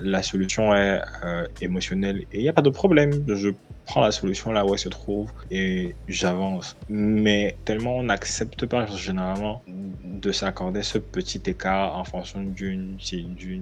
la 0.00 0.22
solution 0.22 0.74
est 0.74 1.00
euh, 1.24 1.46
émotionnelle 1.60 2.24
et 2.32 2.38
il 2.38 2.42
n'y 2.42 2.48
a 2.48 2.52
pas 2.52 2.62
de 2.62 2.70
problème. 2.70 3.12
Je 3.28 3.50
prends 3.86 4.00
la 4.00 4.12
solution 4.12 4.52
là 4.52 4.64
où 4.64 4.72
elle 4.72 4.78
se 4.78 4.88
trouve 4.88 5.30
et 5.50 5.94
j'avance. 6.08 6.76
Mais 6.88 7.56
tellement 7.64 7.98
on 7.98 8.04
n'accepte 8.04 8.66
pas 8.66 8.86
généralement 8.86 9.62
de 10.04 10.32
s'accorder 10.32 10.82
ce 10.82 10.98
petit 10.98 11.42
écart 11.46 11.96
en 11.98 12.04
fonction 12.04 12.42
d'une 12.42 12.98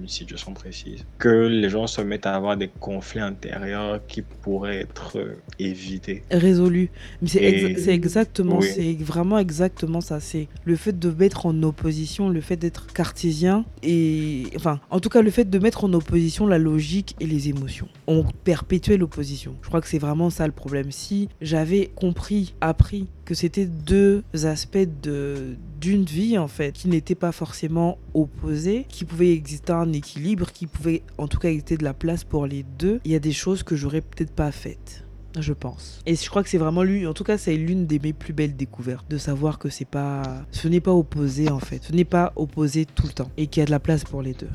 situation 0.07 0.53
précise 0.53 1.05
que 1.17 1.47
les 1.47 1.69
gens 1.69 1.87
se 1.87 2.01
mettent 2.01 2.25
à 2.25 2.35
avoir 2.35 2.57
des 2.57 2.69
conflits 2.79 3.19
intérieurs 3.19 3.99
qui 4.07 4.21
pourraient 4.21 4.81
être 4.81 5.17
évités. 5.59 6.23
Résolus. 6.31 6.89
c'est 7.25 7.87
exactement, 7.89 8.61
c'est 8.61 8.93
vraiment 8.93 9.39
exactement 9.39 10.01
ça. 10.01 10.19
C'est 10.19 10.47
le 10.63 10.75
fait 10.75 10.97
de 10.97 11.09
mettre 11.09 11.45
en 11.45 11.63
opposition, 11.63 12.29
le 12.29 12.41
fait 12.41 12.57
d'être 12.57 12.87
cartésien 12.87 13.65
et 13.81 14.43
enfin, 14.55 14.79
en 14.89 14.99
tout 14.99 15.09
cas, 15.09 15.21
le 15.21 15.31
fait 15.31 15.49
de 15.49 15.59
mettre 15.59 15.83
en 15.83 15.93
opposition 15.93 16.47
la 16.47 16.57
logique 16.57 17.15
et 17.19 17.25
les 17.25 17.49
émotions. 17.49 17.87
On 18.07 18.23
perpétuait 18.43 18.97
l'opposition. 18.97 19.55
Je 19.61 19.67
crois 19.67 19.81
que 19.81 19.87
c'est 19.87 19.99
vraiment 19.99 20.12
ça 20.29 20.47
le 20.47 20.53
problème. 20.53 20.91
Si 20.91 21.29
j'avais 21.41 21.91
compris, 21.95 22.55
appris 22.61 23.07
que 23.25 23.33
c'était 23.33 23.65
deux 23.65 24.23
aspects 24.43 24.87
de 25.01 25.55
d'une 25.79 26.05
vie 26.05 26.37
en 26.37 26.47
fait 26.47 26.71
qui 26.71 26.87
n'étaient 26.87 27.15
pas 27.15 27.33
forcément 27.33 27.97
opposés, 28.13 28.85
qui 28.87 29.03
pouvaient 29.03 29.33
exister 29.33 29.73
un 29.73 29.91
équilibre, 29.91 30.51
qui 30.51 30.67
pouvait 30.67 31.03
en 31.17 31.27
tout 31.27 31.39
cas 31.39 31.49
exister 31.49 31.77
de 31.77 31.83
la 31.83 31.93
place 31.93 32.23
pour 32.23 32.45
les 32.45 32.63
deux, 32.79 33.01
il 33.03 33.11
y 33.11 33.15
a 33.15 33.19
des 33.19 33.33
choses 33.33 33.63
que 33.63 33.75
j'aurais 33.75 34.01
peut-être 34.01 34.31
pas 34.31 34.51
faites 34.51 35.03
je 35.39 35.53
pense. 35.53 36.01
Et 36.05 36.15
je 36.15 36.29
crois 36.29 36.43
que 36.43 36.49
c'est 36.49 36.57
vraiment 36.57 36.83
lui, 36.83 37.07
en 37.07 37.13
tout 37.13 37.23
cas, 37.23 37.37
c'est 37.37 37.55
l'une 37.55 37.87
des 37.87 37.99
mes 37.99 38.13
plus 38.13 38.33
belles 38.33 38.55
découvertes 38.55 39.09
de 39.09 39.17
savoir 39.17 39.57
que 39.57 39.69
c'est 39.69 39.85
pas, 39.85 40.45
ce 40.51 40.67
n'est 40.67 40.79
pas 40.79 40.93
opposé 40.93 41.49
en 41.49 41.59
fait, 41.59 41.83
ce 41.83 41.91
n'est 41.91 42.05
pas 42.05 42.33
opposé 42.35 42.85
tout 42.85 43.07
le 43.07 43.13
temps 43.13 43.31
et 43.37 43.47
qu'il 43.47 43.61
y 43.61 43.63
a 43.63 43.65
de 43.65 43.71
la 43.71 43.79
place 43.79 44.03
pour 44.03 44.21
les 44.21 44.33
deux 44.33 44.49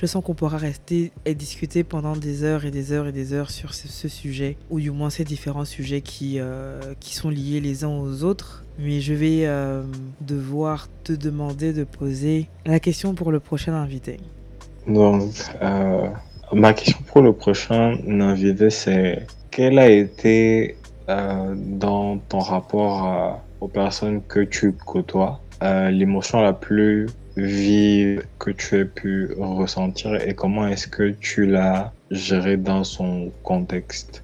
je 0.00 0.06
sens 0.06 0.24
qu'on 0.24 0.32
pourra 0.32 0.56
rester 0.56 1.12
et 1.26 1.34
discuter 1.34 1.84
pendant 1.84 2.16
des 2.16 2.42
heures 2.42 2.64
et 2.64 2.70
des 2.70 2.92
heures 2.92 3.06
et 3.06 3.12
des 3.12 3.34
heures 3.34 3.50
sur 3.50 3.74
ce, 3.74 4.08
sujet, 4.08 4.56
ou 4.70 4.80
du 4.80 4.90
moins 4.90 5.10
ces 5.10 5.24
différents 5.24 5.66
sujets 5.66 6.00
qui, 6.00 6.36
euh, 6.38 6.80
qui 7.00 7.14
sont 7.14 7.28
liés 7.28 7.60
les 7.60 7.84
uns 7.84 7.90
aux 7.90 8.24
autres. 8.24 8.64
Mais 8.78 9.00
je 9.00 9.12
vais 9.12 9.42
euh, 9.42 9.82
devoir 10.22 10.88
te 11.04 11.12
demander 11.12 11.74
de 11.74 11.84
poser 11.84 12.48
la 12.64 12.80
question 12.80 13.14
pour 13.14 13.30
le 13.30 13.40
prochain 13.40 13.74
invité. 13.74 14.16
Donc, 14.86 15.34
euh, 15.60 16.08
ma 16.50 16.72
question 16.72 17.00
pour 17.06 17.20
le 17.20 17.34
prochain 17.34 17.98
invité, 18.08 18.70
c'est 18.70 19.26
quel 19.50 19.78
a 19.78 19.90
été 19.90 20.76
dans 21.08 22.18
ton 22.28 22.38
rapport 22.38 23.42
aux 23.60 23.66
personnes 23.66 24.22
que 24.28 24.40
tu 24.40 24.72
côtoies 24.72 25.40
l'émotion 25.90 26.40
la 26.40 26.52
plus 26.52 27.08
vive 27.44 28.24
que 28.38 28.50
tu 28.50 28.78
aies 28.78 28.84
pu 28.84 29.34
ressentir 29.38 30.14
et 30.14 30.34
comment 30.34 30.66
est-ce 30.66 30.86
que 30.86 31.10
tu 31.10 31.46
l'as 31.46 31.92
gérée 32.10 32.56
dans 32.56 32.84
son 32.84 33.32
contexte? 33.42 34.22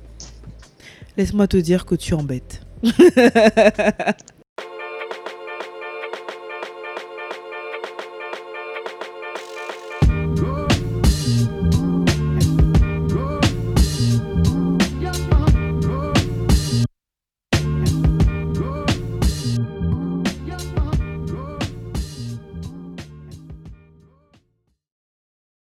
Laisse-moi 1.16 1.48
te 1.48 1.56
dire 1.56 1.86
que 1.86 1.94
tu 1.94 2.14
embêtes. 2.14 2.60